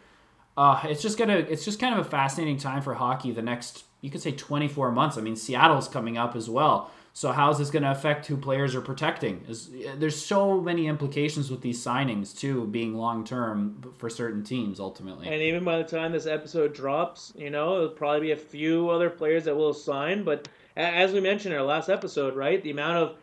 Uh, 0.57 0.81
it's 0.85 1.01
just 1.01 1.17
gonna 1.17 1.37
it's 1.37 1.65
just 1.65 1.79
kind 1.79 1.97
of 1.97 2.05
a 2.05 2.09
fascinating 2.09 2.57
time 2.57 2.81
for 2.81 2.93
hockey 2.93 3.31
the 3.31 3.41
next 3.41 3.83
you 4.01 4.09
could 4.11 4.21
say 4.21 4.31
24 4.31 4.91
months 4.91 5.17
i 5.17 5.21
mean 5.21 5.35
seattle's 5.35 5.87
coming 5.87 6.15
up 6.17 6.35
as 6.35 6.47
well 6.49 6.91
so 7.11 7.31
how's 7.31 7.57
this 7.57 7.69
going 7.71 7.81
to 7.83 7.89
affect 7.91 8.27
who 8.27 8.37
players 8.37 8.75
are 8.75 8.81
protecting 8.81 9.43
Is- 9.49 9.69
there's 9.97 10.15
so 10.23 10.61
many 10.61 10.87
implications 10.87 11.49
with 11.49 11.61
these 11.61 11.83
signings 11.83 12.37
too 12.37 12.67
being 12.67 12.93
long 12.93 13.23
term 13.25 13.93
for 13.97 14.09
certain 14.09 14.43
teams 14.43 14.79
ultimately 14.79 15.27
And 15.27 15.41
even 15.41 15.63
by 15.63 15.77
the 15.77 15.83
time 15.85 16.11
this 16.11 16.27
episode 16.27 16.73
drops, 16.73 17.33
you 17.35 17.49
know, 17.49 17.75
there'll 17.79 17.89
probably 17.89 18.19
be 18.21 18.31
a 18.31 18.37
few 18.37 18.89
other 18.89 19.09
players 19.09 19.45
that 19.45 19.55
will 19.55 19.73
sign. 19.73 20.23
But 20.23 20.47
as 20.75 21.13
we 21.13 21.21
mentioned 21.21 21.53
in 21.53 21.59
our 21.59 21.65
last 21.65 21.89
episode, 21.89 22.35
right, 22.35 22.61
the 22.61 22.71
amount 22.71 22.97
of 22.97 23.17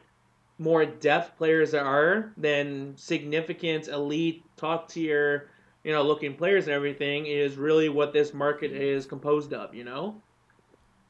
more 0.58 0.84
depth 0.84 1.36
players 1.36 1.72
there 1.72 1.84
are 1.84 2.32
than 2.36 2.96
significant 2.96 3.88
elite 3.88 4.44
top 4.56 4.88
tier, 4.88 5.48
you 5.84 5.92
know, 5.92 6.02
looking 6.02 6.34
players 6.36 6.66
and 6.66 6.74
everything 6.74 7.26
is 7.26 7.56
really 7.56 7.88
what 7.88 8.12
this 8.12 8.32
market 8.32 8.72
is 8.72 9.06
composed 9.06 9.52
of. 9.52 9.74
You 9.74 9.84
know. 9.84 10.22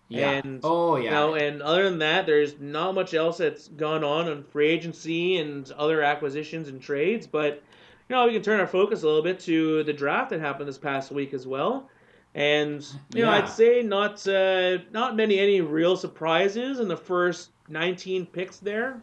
yeah 0.08 0.30
and, 0.30 0.60
oh 0.64 0.96
yeah 0.96 1.04
You 1.04 1.10
know, 1.10 1.34
and 1.34 1.62
other 1.62 1.84
than 1.84 1.98
that, 2.00 2.26
there's 2.26 2.58
not 2.60 2.94
much 2.94 3.14
else 3.14 3.38
that's 3.38 3.68
gone 3.68 4.04
on 4.04 4.28
on 4.28 4.44
free 4.44 4.68
agency 4.68 5.38
and 5.38 5.70
other 5.72 6.02
acquisitions 6.02 6.68
and 6.68 6.80
trades. 6.80 7.26
But 7.26 7.62
you 8.08 8.16
know, 8.16 8.26
we 8.26 8.32
can 8.32 8.42
turn 8.42 8.60
our 8.60 8.66
focus 8.66 9.02
a 9.02 9.06
little 9.06 9.22
bit 9.22 9.40
to 9.40 9.84
the 9.84 9.92
draft 9.92 10.30
that 10.30 10.40
happened 10.40 10.68
this 10.68 10.78
past 10.78 11.12
week 11.12 11.34
as 11.34 11.46
well. 11.46 11.88
And 12.34 12.86
you 13.14 13.24
know, 13.24 13.30
I'd 13.30 13.48
say 13.48 13.82
not 13.82 14.26
uh, 14.26 14.78
not 14.90 15.16
many 15.16 15.38
any 15.38 15.60
real 15.60 15.96
surprises 15.96 16.80
in 16.80 16.88
the 16.88 16.96
first 16.96 17.50
19 17.68 18.26
picks 18.26 18.56
there. 18.58 19.02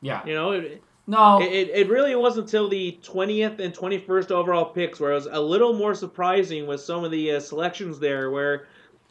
yeah. 0.00 0.24
You 0.24 0.34
know, 0.34 0.52
it, 0.52 0.82
no. 1.06 1.42
it, 1.42 1.68
it 1.68 1.88
really 1.88 2.14
wasn't 2.14 2.46
until 2.46 2.68
the 2.68 2.98
20th 3.02 3.58
and 3.60 3.74
21st 3.74 4.30
overall 4.30 4.64
picks 4.66 4.98
where 4.98 5.12
it 5.12 5.16
was 5.16 5.28
a 5.30 5.40
little 5.40 5.74
more 5.74 5.94
surprising 5.94 6.66
with 6.66 6.80
some 6.80 7.04
of 7.04 7.10
the 7.10 7.32
uh, 7.32 7.40
selections 7.40 7.98
there 7.98 8.30
where 8.30 8.66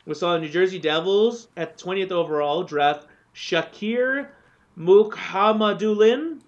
we 0.05 0.15
saw 0.15 0.33
the 0.33 0.39
New 0.39 0.49
Jersey 0.49 0.79
Devils 0.79 1.49
at 1.55 1.77
20th 1.77 2.11
overall 2.11 2.63
draft 2.63 3.07
Shakir 3.35 4.29
Mukhamadullin 4.77 6.39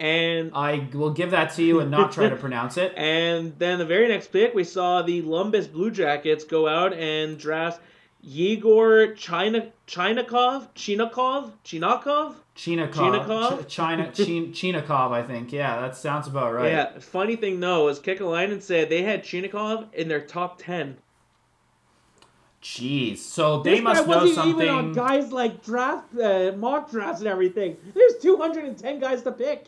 and 0.00 0.50
i 0.54 0.88
will 0.94 1.10
give 1.12 1.30
that 1.30 1.52
to 1.54 1.62
you 1.62 1.78
and 1.80 1.90
not 1.90 2.10
try 2.10 2.28
to 2.28 2.34
pronounce 2.44 2.76
it 2.78 2.92
and 2.96 3.56
then 3.58 3.78
the 3.78 3.84
very 3.84 4.08
next 4.08 4.28
pick 4.32 4.54
we 4.54 4.64
saw 4.64 5.02
the 5.02 5.20
Lumbus 5.22 5.70
Blue 5.70 5.90
Jackets 5.90 6.42
go 6.42 6.66
out 6.66 6.92
and 6.94 7.38
draft 7.38 7.80
Yegor 8.22 9.14
China 9.14 9.70
Chinakhov 9.86 10.68
Chinakhov 10.74 11.52
Chinakhov 11.64 12.34
Chinakhov, 12.56 12.92
Chinakhov? 12.92 13.66
Ch- 13.66 13.68
China, 13.72 14.10
Chin, 14.14 14.52
Chinakhov, 14.52 15.12
I 15.12 15.22
think. 15.22 15.50
Yeah, 15.50 15.80
that 15.80 15.96
sounds 15.96 16.26
about 16.26 16.52
right. 16.52 16.70
Yeah, 16.72 16.98
funny 16.98 17.36
thing 17.36 17.60
though 17.60 17.88
is 17.88 17.98
Kekalainen 18.00 18.60
said 18.60 18.90
they 18.90 19.02
had 19.02 19.22
Chinakhov 19.24 19.86
in 19.94 20.08
their 20.08 20.20
top 20.20 20.58
ten. 20.60 20.98
Jeez. 22.62 23.18
So 23.18 23.62
they 23.62 23.76
This 23.76 23.80
must 23.82 24.04
guy 24.06 24.12
know 24.12 24.18
wasn't 24.18 24.34
something. 24.34 24.54
even 24.66 24.68
on 24.68 24.92
guys 24.92 25.32
like 25.32 25.64
draft 25.64 26.14
uh, 26.18 26.52
mock 26.56 26.90
drafts 26.90 27.20
and 27.20 27.28
everything. 27.28 27.76
There's 27.94 28.18
210 28.20 28.98
guys 29.00 29.22
to 29.22 29.32
pick. 29.32 29.66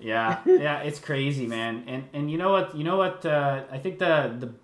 Yeah, 0.00 0.40
yeah, 0.46 0.80
it's 0.80 0.98
crazy, 0.98 1.46
man. 1.46 1.84
And 1.86 2.04
and 2.12 2.30
you 2.30 2.38
know 2.38 2.50
what? 2.50 2.76
You 2.76 2.84
know 2.84 2.96
what? 2.96 3.24
Uh, 3.24 3.64
I 3.70 3.78
think 3.78 3.98
the 3.98 4.34
the, 4.38 4.54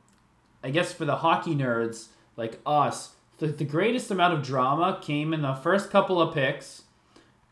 I 0.62 0.70
guess 0.70 0.92
for 0.92 1.04
the 1.04 1.16
hockey 1.16 1.54
nerds 1.54 2.08
like 2.36 2.60
us, 2.66 3.14
the, 3.38 3.48
the 3.48 3.64
greatest 3.64 4.10
amount 4.10 4.34
of 4.34 4.42
drama 4.42 4.98
came 5.02 5.32
in 5.32 5.42
the 5.42 5.54
first 5.54 5.90
couple 5.90 6.20
of 6.20 6.34
picks. 6.34 6.82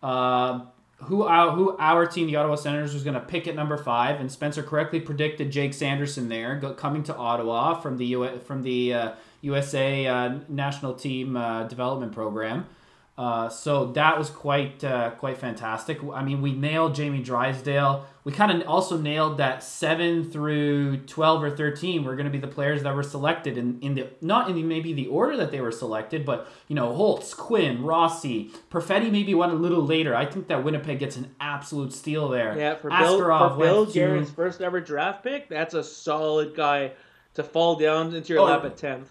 Uh, 0.03 0.61
who 1.05 1.24
our 1.24 1.51
who 1.51 1.76
our 1.78 2.07
team, 2.07 2.26
the 2.26 2.37
Ottawa 2.37 2.55
Senators, 2.55 2.95
was 2.95 3.03
going 3.03 3.14
to 3.14 3.20
pick 3.20 3.47
at 3.49 3.55
number 3.55 3.76
five, 3.76 4.20
and 4.20 4.30
Spencer 4.30 4.62
correctly 4.62 5.01
predicted 5.01 5.51
Jake 5.51 5.74
Sanderson 5.74 6.28
there, 6.28 6.57
go, 6.57 6.74
coming 6.74 7.03
to 7.05 7.16
Ottawa 7.16 7.74
from 7.80 7.97
the 7.97 8.07
U, 8.07 8.41
from 8.45 8.62
the 8.62 8.95
uh, 8.95 9.12
USA 9.41 10.07
uh, 10.07 10.39
national 10.49 10.95
team 10.95 11.37
uh, 11.37 11.64
development 11.64 12.12
program. 12.12 12.66
Uh, 13.18 13.46
so 13.46 13.92
that 13.92 14.18
was 14.18 14.30
quite 14.30 14.82
uh, 14.82 15.10
quite 15.10 15.36
fantastic. 15.36 15.98
I 16.14 16.22
mean, 16.24 16.40
we 16.40 16.52
nailed 16.52 16.94
Jamie 16.94 17.22
Drysdale. 17.22 18.06
We 18.24 18.32
kind 18.32 18.50
of 18.62 18.66
also 18.66 18.96
nailed 18.96 19.36
that 19.36 19.62
seven 19.62 20.30
through 20.30 20.98
twelve 21.04 21.42
or 21.42 21.50
thirteen 21.50 22.04
were 22.04 22.16
going 22.16 22.24
to 22.24 22.32
be 22.32 22.38
the 22.38 22.46
players 22.48 22.82
that 22.84 22.94
were 22.96 23.02
selected 23.02 23.58
in, 23.58 23.78
in 23.82 23.94
the 23.94 24.08
not 24.22 24.48
in 24.48 24.56
the, 24.56 24.62
maybe 24.62 24.94
the 24.94 25.08
order 25.08 25.36
that 25.36 25.50
they 25.50 25.60
were 25.60 25.70
selected, 25.72 26.24
but 26.24 26.48
you 26.68 26.74
know 26.74 26.94
Holtz, 26.94 27.34
Quinn, 27.34 27.82
Rossi, 27.82 28.50
Perfetti 28.70 29.10
maybe 29.12 29.34
one 29.34 29.50
a 29.50 29.54
little 29.54 29.84
later. 29.84 30.16
I 30.16 30.24
think 30.24 30.48
that 30.48 30.64
Winnipeg 30.64 30.98
gets 30.98 31.16
an 31.16 31.34
absolute 31.38 31.92
steal 31.92 32.30
there. 32.30 32.56
Yeah, 32.56 32.76
for 32.76 32.88
Bill, 32.88 33.18
for 33.18 33.58
Bill 33.58 33.80
went 33.84 33.92
to- 33.92 34.24
first 34.34 34.62
ever 34.62 34.80
draft 34.80 35.22
pick, 35.22 35.50
that's 35.50 35.74
a 35.74 35.84
solid 35.84 36.54
guy 36.56 36.92
to 37.34 37.42
fall 37.42 37.76
down 37.76 38.14
into 38.14 38.32
your 38.32 38.42
Oh. 38.42 38.46
lap 38.46 38.64
at 38.64 38.76
10th. 38.76 39.08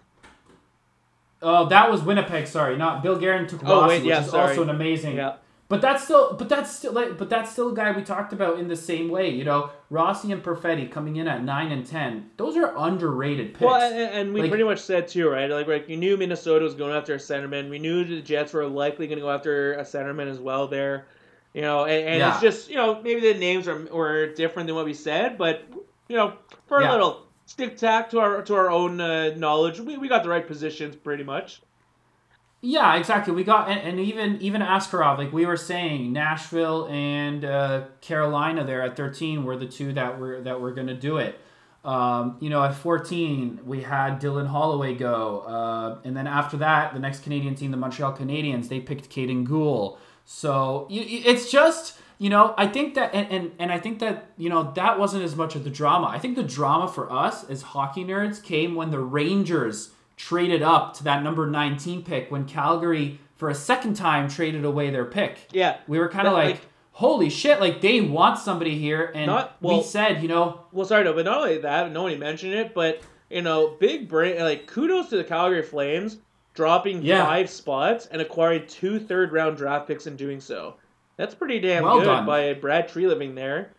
Oh, 1.42 1.66
that 1.68 1.90
was 1.90 2.02
Winnipeg. 2.02 2.46
Sorry, 2.46 2.76
not 2.76 3.02
Bill 3.02 3.18
Guerin 3.18 3.46
took 3.48 3.62
Oh, 3.64 3.82
Rossi, 3.82 3.88
wait, 3.88 4.04
yeah, 4.04 4.18
which 4.18 4.26
is 4.26 4.30
sorry. 4.30 4.48
also 4.50 4.62
an 4.62 4.70
amazing. 4.70 5.16
Yeah. 5.16 5.34
But 5.68 5.80
that's 5.80 6.04
still, 6.04 6.34
but 6.34 6.50
that's 6.50 6.70
still, 6.76 6.92
like, 6.92 7.16
but 7.16 7.30
that's 7.30 7.50
still 7.50 7.70
a 7.70 7.74
guy 7.74 7.92
we 7.92 8.02
talked 8.02 8.34
about 8.34 8.58
in 8.58 8.68
the 8.68 8.76
same 8.76 9.08
way. 9.08 9.30
You 9.30 9.44
know, 9.44 9.70
Rossi 9.88 10.30
and 10.30 10.42
Perfetti 10.42 10.90
coming 10.90 11.16
in 11.16 11.26
at 11.26 11.42
nine 11.42 11.72
and 11.72 11.86
ten. 11.86 12.28
Those 12.36 12.58
are 12.58 12.74
underrated 12.76 13.54
picks. 13.54 13.62
Well, 13.62 13.80
and, 13.80 13.96
and 13.98 14.34
we 14.34 14.42
Like- 14.42 14.50
pretty 14.50 14.64
much 14.64 14.80
said 14.80 15.08
too, 15.08 15.28
right? 15.30 15.48
Like, 15.50 15.66
like 15.68 15.88
you 15.88 15.96
knew 15.96 16.16
Minnesota 16.18 16.62
was 16.64 16.74
going 16.74 16.92
after 16.94 17.14
a 17.14 17.18
centerman. 17.18 17.70
We 17.70 17.78
knew 17.78 18.04
the 18.04 18.20
Jets 18.20 18.52
were 18.52 18.66
likely 18.66 19.06
going 19.06 19.18
to 19.18 19.22
go 19.22 19.30
after 19.30 19.72
a 19.74 19.82
centerman 19.82 20.28
as 20.30 20.38
well 20.38 20.68
there. 20.68 21.06
You 21.54 21.62
know, 21.62 21.84
and, 21.84 22.06
and 22.06 22.18
Yeah. 22.18 22.32
it's 22.32 22.40
just 22.42 22.68
you 22.68 22.76
know 22.76 23.00
maybe 23.02 23.20
the 23.32 23.38
names 23.38 23.66
are 23.66 23.82
were 23.86 24.26
different 24.34 24.66
than 24.66 24.76
what 24.76 24.84
we 24.84 24.94
said, 24.94 25.38
but 25.38 25.62
you 26.08 26.16
know 26.16 26.34
for 26.66 26.80
a 26.80 26.82
Yeah. 26.84 26.92
little 26.92 27.21
stick 27.46 27.76
tack 27.76 28.10
to 28.10 28.20
our 28.20 28.42
to 28.42 28.54
our 28.54 28.70
own 28.70 29.00
uh, 29.00 29.34
knowledge, 29.36 29.80
we, 29.80 29.96
we 29.96 30.08
got 30.08 30.22
the 30.22 30.28
right 30.28 30.46
positions 30.46 30.96
pretty 30.96 31.24
much. 31.24 31.62
Yeah, 32.64 32.94
exactly. 32.94 33.34
We 33.34 33.42
got 33.42 33.68
and, 33.68 33.80
and 33.80 33.98
even 34.00 34.40
even 34.40 34.62
Askarov, 34.62 35.18
like 35.18 35.32
we 35.32 35.46
were 35.46 35.56
saying, 35.56 36.12
Nashville 36.12 36.86
and 36.88 37.44
uh, 37.44 37.84
Carolina 38.00 38.64
there 38.64 38.82
at 38.82 38.96
thirteen 38.96 39.44
were 39.44 39.56
the 39.56 39.66
two 39.66 39.92
that 39.94 40.20
were 40.20 40.40
that 40.42 40.60
were 40.60 40.70
going 40.72 40.86
to 40.86 40.94
do 40.94 41.16
it. 41.16 41.40
Um, 41.84 42.36
you 42.38 42.48
know, 42.48 42.62
at 42.62 42.76
fourteen 42.76 43.58
we 43.64 43.80
had 43.82 44.20
Dylan 44.20 44.46
Holloway 44.46 44.94
go, 44.94 45.40
uh, 45.40 45.98
and 46.04 46.16
then 46.16 46.28
after 46.28 46.56
that, 46.58 46.94
the 46.94 47.00
next 47.00 47.24
Canadian 47.24 47.56
team, 47.56 47.72
the 47.72 47.76
Montreal 47.76 48.16
Canadiens, 48.16 48.68
they 48.68 48.78
picked 48.78 49.10
Kaiden 49.10 49.44
Guhle. 49.44 49.98
So 50.24 50.86
you- 50.88 51.22
it's 51.24 51.50
just 51.50 51.98
you 52.18 52.30
know 52.30 52.54
I 52.56 52.66
think 52.66 52.94
that 52.94 53.14
and, 53.14 53.30
and 53.30 53.52
and 53.58 53.72
I 53.72 53.78
think 53.78 53.98
that 54.00 54.26
you 54.36 54.48
know 54.48 54.72
that 54.74 54.98
wasn't 54.98 55.24
as 55.24 55.34
much 55.36 55.54
of 55.56 55.64
the 55.64 55.70
drama. 55.70 56.06
I 56.08 56.18
think 56.18 56.36
the 56.36 56.42
drama 56.42 56.88
for 56.88 57.10
us 57.12 57.44
as 57.48 57.62
hockey 57.62 58.04
nerds 58.04 58.42
came 58.42 58.74
when 58.74 58.90
the 58.90 58.98
Rangers 59.00 59.90
traded 60.16 60.62
up 60.62 60.94
to 60.94 61.04
that 61.04 61.22
number 61.22 61.46
19 61.46 62.02
pick 62.04 62.30
when 62.30 62.44
Calgary 62.44 63.18
for 63.36 63.48
a 63.50 63.54
second 63.54 63.94
time 63.94 64.28
traded 64.28 64.64
away 64.64 64.90
their 64.90 65.04
pick. 65.04 65.48
Yeah, 65.52 65.78
We 65.88 65.98
were 65.98 66.08
kind 66.08 66.28
of 66.28 66.34
like, 66.34 66.46
like- 66.56 66.60
holy 66.92 67.28
shit, 67.30 67.58
like 67.60 67.80
they 67.80 68.00
want 68.02 68.38
somebody 68.38 68.78
here 68.78 69.10
and 69.16 69.26
Not- 69.26 69.56
we 69.60 69.82
said, 69.82 70.22
you 70.22 70.28
know, 70.28 70.60
Well, 70.70 70.86
sorry, 70.86 71.02
no, 71.04 71.12
but 71.12 71.24
not 71.24 71.38
only 71.38 71.58
that, 71.58 71.90
no 71.90 72.02
one 72.04 72.16
mentioned 72.20 72.52
it, 72.54 72.72
but 72.74 73.00
you 73.30 73.42
know, 73.42 73.74
big 73.80 74.08
brain, 74.08 74.38
like 74.40 74.66
kudos 74.66 75.08
to 75.08 75.16
the 75.16 75.24
Calgary 75.24 75.62
Flames 75.62 76.18
dropping 76.54 77.02
Yeah. 77.02 77.24
five 77.24 77.48
spots 77.50 78.06
and 78.12 78.20
acquiring 78.22 78.66
two 78.68 79.00
third 79.00 79.32
round 79.32 79.56
draft 79.56 79.88
picks 79.88 80.06
in 80.06 80.14
doing 80.16 80.38
so. 80.40 80.74
That's 81.16 81.34
pretty 81.34 81.60
damn 81.60 81.84
Well 81.84 81.98
good 82.00 82.06
done. 82.06 82.26
by 82.26 82.54
Brad 82.54 82.88
Treliving 82.88 83.34
there. 83.34 83.72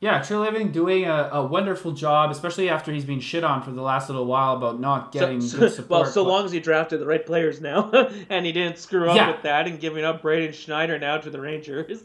yeah, 0.00 0.20
Treliving 0.20 0.72
doing 0.72 1.04
a, 1.04 1.30
a 1.32 1.46
wonderful 1.46 1.92
job, 1.92 2.30
especially 2.30 2.68
after 2.68 2.92
he's 2.92 3.04
been 3.04 3.20
shit 3.20 3.44
on 3.44 3.62
for 3.62 3.70
the 3.70 3.82
last 3.82 4.08
little 4.08 4.26
while 4.26 4.56
about 4.56 4.80
not 4.80 5.12
getting 5.12 5.40
So, 5.40 5.58
good 5.58 5.72
support. 5.72 5.90
well, 5.90 6.04
so 6.10 6.22
long 6.24 6.44
as 6.44 6.52
he 6.52 6.60
drafted 6.60 7.00
the 7.00 7.06
right 7.06 7.24
players 7.24 7.60
now, 7.60 7.90
and 8.30 8.44
he 8.46 8.52
didn't 8.52 8.78
screw 8.78 9.08
up 9.08 9.16
Yeah. 9.16 9.30
with 9.30 9.42
that 9.42 9.66
and 9.66 9.78
giving 9.80 10.04
up 10.04 10.22
Braden 10.22 10.52
Schneider 10.52 10.98
now 10.98 11.18
to 11.18 11.30
the 11.30 11.40
Rangers. 11.40 12.02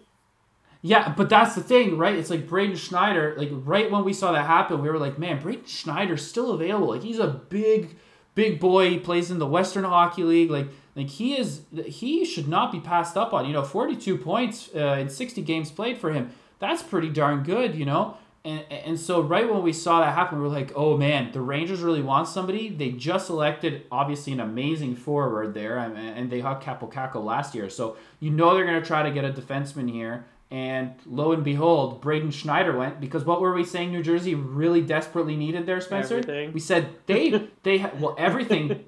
Yeah, 0.82 1.14
but 1.18 1.30
that's 1.30 1.56
the 1.56 1.64
thing, 1.64 1.98
right? 1.98 2.16
It's 2.16 2.30
like 2.30 2.48
Braden 2.48 2.76
Schneider, 2.76 3.34
like 3.38 3.50
right 3.52 3.90
when 3.90 4.04
we 4.06 4.14
saw 4.14 4.32
that 4.34 4.46
happen, 4.46 4.82
we 4.84 4.90
were 4.90 5.00
like, 5.00 5.18
man, 5.18 5.42
Braden 5.42 5.66
Schneider's 5.66 6.26
still 6.28 6.52
available. 6.52 6.90
Like 6.90 7.02
he's 7.02 7.18
a 7.18 7.28
big, 7.28 7.96
big 8.36 8.60
boy. 8.60 8.92
He 8.92 9.00
plays 9.00 9.32
in 9.32 9.40
the 9.40 9.48
Western 9.48 9.84
Hockey 9.84 10.24
League. 10.24 10.52
Like, 10.52 10.68
like 10.96 11.10
he 11.10 11.38
is, 11.38 11.62
he 11.86 12.24
should 12.26 12.48
not 12.48 12.72
be 12.72 12.80
passed 12.80 13.18
up 13.18 13.34
on. 13.34 13.46
You 13.46 13.54
know, 13.54 13.64
forty-two 13.64 14.18
points 14.18 14.70
uh, 14.76 14.98
in 15.00 15.10
sixty 15.10 15.42
games 15.42 15.72
played 15.72 15.98
for 15.98 16.12
him. 16.12 16.32
That's 16.60 16.82
pretty 16.82 17.10
darn 17.10 17.44
good, 17.44 17.76
you 17.76 17.86
know. 17.86 18.18
And 18.46 18.64
and 18.70 19.00
so 19.00 19.22
right 19.22 19.52
when 19.52 19.64
we 19.64 19.74
saw 19.74 20.02
that 20.02 20.14
happen, 20.14 20.38
we 20.38 20.44
were 20.44 20.54
like, 20.54 20.72
oh 20.76 20.96
man, 20.98 21.32
the 21.32 21.42
Rangers 21.42 21.82
really 21.82 22.04
want 22.04 22.28
somebody. 22.28 22.70
They 22.70 22.92
just 22.92 23.30
elected 23.30 23.88
obviously 23.92 24.34
an 24.34 24.40
amazing 24.40 24.96
forward 24.96 25.54
there, 25.54 25.80
and, 25.80 25.98
and 25.98 26.30
they 26.30 26.42
had 26.42 26.62
Kaapo 26.62 26.92
Kakko 26.92 27.24
last 27.24 27.56
year, 27.56 27.70
so 27.70 27.98
you 28.20 28.30
know 28.30 28.54
they're 28.54 28.66
gonna 28.66 28.86
try 28.86 29.02
to 29.04 29.12
get 29.12 29.26
a 29.26 29.34
defenseman 29.34 29.92
here. 29.92 30.26
And 30.56 30.94
lo 31.06 31.34
and 31.34 31.44
behold, 31.44 32.00
Braden 32.00 32.32
Schneider 32.32 32.78
went 32.78 33.02
because 33.02 33.26
what 33.26 33.42
were 33.42 33.54
we 33.54 33.66
saying? 33.66 33.92
New 33.92 34.02
Jersey 34.02 34.36
really 34.36 34.80
desperately 34.80 35.36
needed 35.36 35.66
there, 35.66 35.82
Spencer. 35.82 36.20
Everything. 36.20 36.54
We 36.54 36.62
said 36.62 36.92
they 37.08 37.50
they 37.64 37.80
had 37.80 38.00
well 38.00 38.16
everything, 38.18 38.86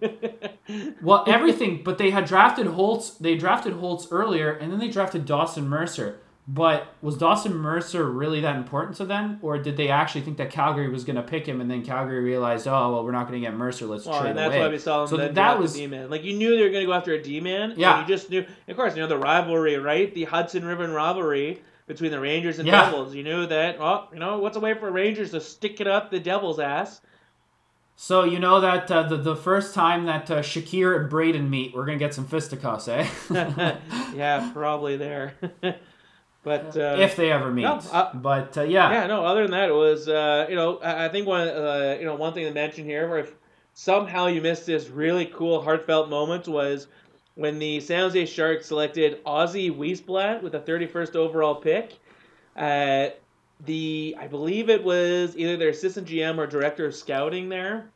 well 1.02 1.26
everything, 1.28 1.82
but 1.84 1.98
they 1.98 2.12
had 2.12 2.24
drafted 2.24 2.68
Holtz. 2.68 3.10
They 3.10 3.36
drafted 3.36 3.74
Holtz 3.74 4.08
earlier, 4.12 4.54
and 4.54 4.72
then 4.72 4.80
they 4.80 4.88
drafted 4.88 5.26
Dawson 5.26 5.68
Mercer. 5.68 6.22
But 6.50 6.94
was 7.02 7.18
Dawson 7.18 7.54
Mercer 7.56 8.10
really 8.10 8.40
that 8.40 8.56
important 8.56 8.96
to 8.98 9.06
them, 9.06 9.38
or 9.42 9.58
did 9.58 9.76
they 9.76 9.90
actually 9.90 10.22
think 10.22 10.38
that 10.38 10.50
Calgary 10.50 10.88
was 10.88 11.04
going 11.04 11.18
to 11.18 11.22
pick 11.22 11.46
him, 11.46 11.60
and 11.60 11.70
then 11.70 11.84
Calgary 11.84 12.24
realized, 12.24 12.68
oh 12.70 12.94
well, 12.94 13.04
we're 13.04 13.12
not 13.12 13.28
going 13.28 13.42
to 13.42 13.46
get 13.46 13.54
Mercer. 13.54 13.86
Let's 13.86 14.06
Well, 14.06 14.22
trade 14.22 14.30
and 14.30 14.40
that's 14.40 14.54
away. 14.56 14.60
why 14.62 14.70
we 14.70 14.78
saw 14.80 15.02
him 15.02 15.08
So 15.10 15.18
that 15.18 15.34
draft 15.34 15.60
was- 15.60 15.76
a 15.76 15.80
D-man. 15.80 16.10
Like, 16.10 16.24
you 16.24 16.38
knew 16.38 16.56
they 16.56 16.64
were 16.64 16.70
going 16.70 16.84
to 16.84 16.88
go 16.88 16.94
after 16.94 17.12
a 17.14 17.22
D-man. 17.22 17.72
and 17.72 17.78
Yeah. 17.80 18.00
you 18.02 18.08
just 18.08 18.30
knew. 18.30 18.46
Of 18.70 18.78
course, 18.78 18.96
you 18.96 19.02
know 19.02 19.10
the 19.10 19.18
rivalry, 19.18 19.76
right? 19.78 20.14
The 20.14 20.24
Hudson 20.24 20.64
River 20.64 20.88
rivalry 20.88 21.62
between 21.86 22.12
the 22.12 22.20
Rangers 22.22 22.60
and 22.60 22.68
Yeah. 22.68 22.86
Devils. 22.86 23.14
You 23.14 23.24
knew 23.24 23.46
that, 23.48 23.78
well, 23.78 24.08
you 24.14 24.20
know, 24.20 24.38
what's 24.40 24.56
a 24.56 24.62
way 24.62 24.74
for 24.74 24.90
Rangers 24.90 25.32
to 25.32 25.42
stick 25.42 25.82
it 25.82 25.88
up 25.88 26.12
the 26.12 26.20
Devils' 26.22 26.60
ass? 26.62 27.02
So 28.00 28.24
you 28.26 28.38
know 28.40 28.62
that 28.62 28.90
uh, 28.92 29.04
the 29.04 29.18
the 29.18 29.36
first 29.36 29.74
time 29.74 30.06
that 30.06 30.30
uh, 30.30 30.42
Shakir 30.44 30.96
and 31.00 31.10
Braden 31.10 31.50
meet, 31.50 31.74
we're 31.76 31.84
gonna 31.86 31.98
get 31.98 32.14
some 32.14 32.26
fisticuffs, 32.28 32.88
eh? 32.88 33.08
yeah, 34.16 34.52
probably 34.54 34.98
there. 34.98 35.34
but 36.48 36.78
uh, 36.78 36.96
if 37.00 37.18
they 37.18 37.30
ever 37.30 37.52
meet. 37.52 37.64
no, 37.64 37.82
uh, 37.92 38.14
but 38.14 38.58
uh, 38.58 38.62
yeah, 38.62 38.90
yeah, 38.90 39.08
no. 39.08 39.26
Other 39.26 39.42
than 39.42 39.52
that, 39.52 39.68
it 39.68 39.74
was 39.74 40.08
uh, 40.08 40.48
you 40.50 40.56
know 40.56 40.78
I, 40.78 41.06
I 41.06 41.10
think 41.10 41.28
one 41.28 41.48
uh, 41.48 41.98
you 42.00 42.06
know 42.06 42.16
one 42.16 42.34
thing 42.34 42.46
to 42.46 42.54
mention 42.54 42.86
here, 42.86 43.18
if 43.18 43.36
somehow 43.74 44.28
you 44.28 44.42
missed 44.42 44.66
this 44.66 44.88
really 44.88 45.26
cool 45.26 45.62
heartfelt 45.62 46.10
moment 46.10 46.48
was 46.48 46.88
when 47.36 47.60
the 47.60 47.82
San 47.82 48.00
Jose 48.00 48.26
Sharks 48.28 48.68
selected 48.68 49.24
Ozzy 49.26 49.70
Wiesblatt 49.70 50.42
with 50.42 50.54
the 50.54 50.60
31st 50.60 51.16
overall 51.16 51.56
pick. 51.56 52.00
Uh, 52.56 53.10
the 53.66 54.16
I 54.18 54.28
believe 54.28 54.70
it 54.70 54.84
was 54.84 55.36
either 55.36 55.58
their 55.58 55.70
assistant 55.70 56.08
GM 56.08 56.38
or 56.38 56.48
director 56.48 56.86
of 56.86 56.96
scouting 56.96 57.50
there. 57.50 57.90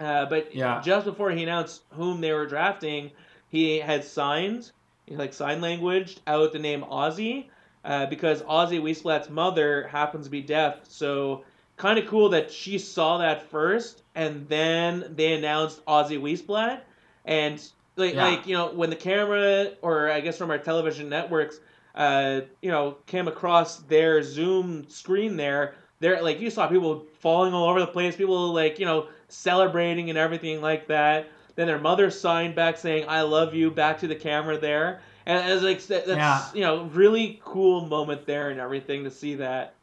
Uh, 0.00 0.26
but 0.26 0.54
Yeah. 0.54 0.80
just 0.84 1.06
before 1.06 1.30
he 1.30 1.44
announced 1.44 1.82
whom 1.92 2.20
they 2.20 2.32
were 2.32 2.46
drafting, 2.46 3.12
he 3.48 3.78
had 3.78 4.04
signed, 4.04 4.72
like 5.08 5.32
sign 5.32 5.60
language, 5.60 6.16
out 6.26 6.52
the 6.52 6.58
name 6.58 6.82
Ozzy 6.82 7.46
uh, 7.84 8.06
because 8.06 8.42
Ozzy 8.42 8.80
Wiesblatt's 8.80 9.30
mother 9.30 9.86
happens 9.88 10.26
to 10.26 10.30
be 10.30 10.42
deaf. 10.42 10.80
So 10.88 11.44
kind 11.76 11.98
of 11.98 12.06
cool 12.06 12.30
that 12.30 12.50
she 12.52 12.78
saw 12.78 13.18
that 13.18 13.50
first, 13.50 14.02
and 14.14 14.48
then 14.48 15.12
they 15.16 15.32
announced 15.34 15.84
Ozzy 15.86 16.20
Weisblatt. 16.20 16.80
and 17.24 17.62
like 17.96 18.14
Yeah. 18.14 18.24
like 18.24 18.46
you 18.46 18.54
know 18.54 18.72
when 18.72 18.90
the 18.90 18.96
camera 18.96 19.72
or 19.82 20.10
I 20.10 20.20
guess 20.20 20.38
from 20.38 20.50
our 20.50 20.58
television 20.58 21.08
networks, 21.08 21.60
uh, 21.94 22.40
you 22.60 22.70
know, 22.70 22.96
came 23.06 23.28
across 23.28 23.78
their 23.78 24.22
Zoom 24.22 24.88
screen 24.88 25.36
there. 25.36 25.74
There, 26.00 26.20
like 26.22 26.40
you 26.40 26.50
saw 26.50 26.66
people 26.66 27.06
falling 27.20 27.54
all 27.54 27.68
over 27.68 27.78
the 27.80 27.86
place, 27.86 28.16
people 28.16 28.52
like 28.52 28.78
you 28.78 28.86
know 28.86 29.08
celebrating 29.28 30.08
and 30.08 30.18
everything 30.18 30.60
like 30.60 30.86
that. 30.88 31.28
Then 31.54 31.66
their 31.66 31.78
mother 31.78 32.10
signed 32.10 32.54
back 32.54 32.76
saying 32.78 33.04
"I 33.08 33.22
love 33.22 33.54
you" 33.54 33.70
back 33.70 33.98
to 34.00 34.06
the 34.08 34.14
camera 34.16 34.58
there, 34.58 35.00
and 35.26 35.38
as 35.50 35.62
like 35.62 35.80
that- 35.86 36.06
that's 36.06 36.16
Yeah. 36.18 36.44
you 36.54 36.60
know 36.62 36.84
really 36.92 37.40
cool 37.44 37.86
moment 37.86 38.26
there 38.26 38.50
and 38.50 38.58
everything 38.60 39.04
to 39.04 39.10
see 39.10 39.36
that. 39.36 39.74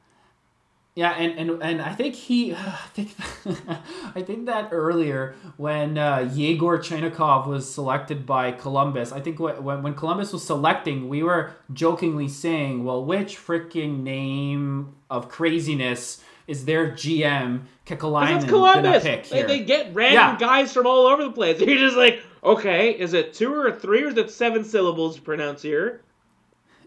Yeah, 0.96 1.12
and, 1.12 1.40
and, 1.52 1.64
and 1.64 1.82
I 1.82 1.94
think 1.94 2.14
he, 2.16 2.54
I 2.56 2.76
think, 2.94 3.12
I 4.16 4.22
think 4.22 4.48
that 4.48 4.70
earlier 4.72 5.36
when 5.56 5.98
uh, 5.98 6.30
Yegor 6.34 6.80
Chainikov 6.80 7.48
was 7.48 7.72
selected 7.74 8.26
by 8.26 8.52
Columbus, 8.52 9.14
I 9.14 9.22
think 9.22 9.40
when 9.40 9.82
when 9.84 9.94
Columbus 9.94 10.34
was 10.34 10.44
selecting, 10.46 11.08
we 11.08 11.24
were 11.24 11.54
jokingly 11.72 12.28
saying, 12.28 12.84
well, 12.84 13.06
which 13.06 13.38
freaking 13.38 14.02
name 14.04 14.96
of 15.10 15.30
craziness 15.30 16.22
is 16.48 16.66
their 16.66 16.92
GM 16.92 17.62
Kekalainen 17.86 18.48
Columbus. 18.50 19.04
pick 19.04 19.30
They, 19.30 19.44
they 19.44 19.60
get 19.64 19.94
random 19.94 20.16
Yeah. 20.16 20.38
guys 20.38 20.74
from 20.74 20.86
all 20.88 21.06
over 21.08 21.24
the 21.24 21.32
place. 21.32 21.62
You're 21.62 21.78
just 21.78 21.96
like, 21.96 22.20
okay, 22.44 22.92
is 22.92 23.14
it 23.14 23.34
two 23.34 23.54
or 23.54 23.72
three 23.72 24.04
or 24.04 24.08
is 24.08 24.18
it 24.18 24.32
seven 24.32 24.64
syllables 24.64 25.16
to 25.16 25.22
pronounce 25.22 25.62
here? 25.62 26.02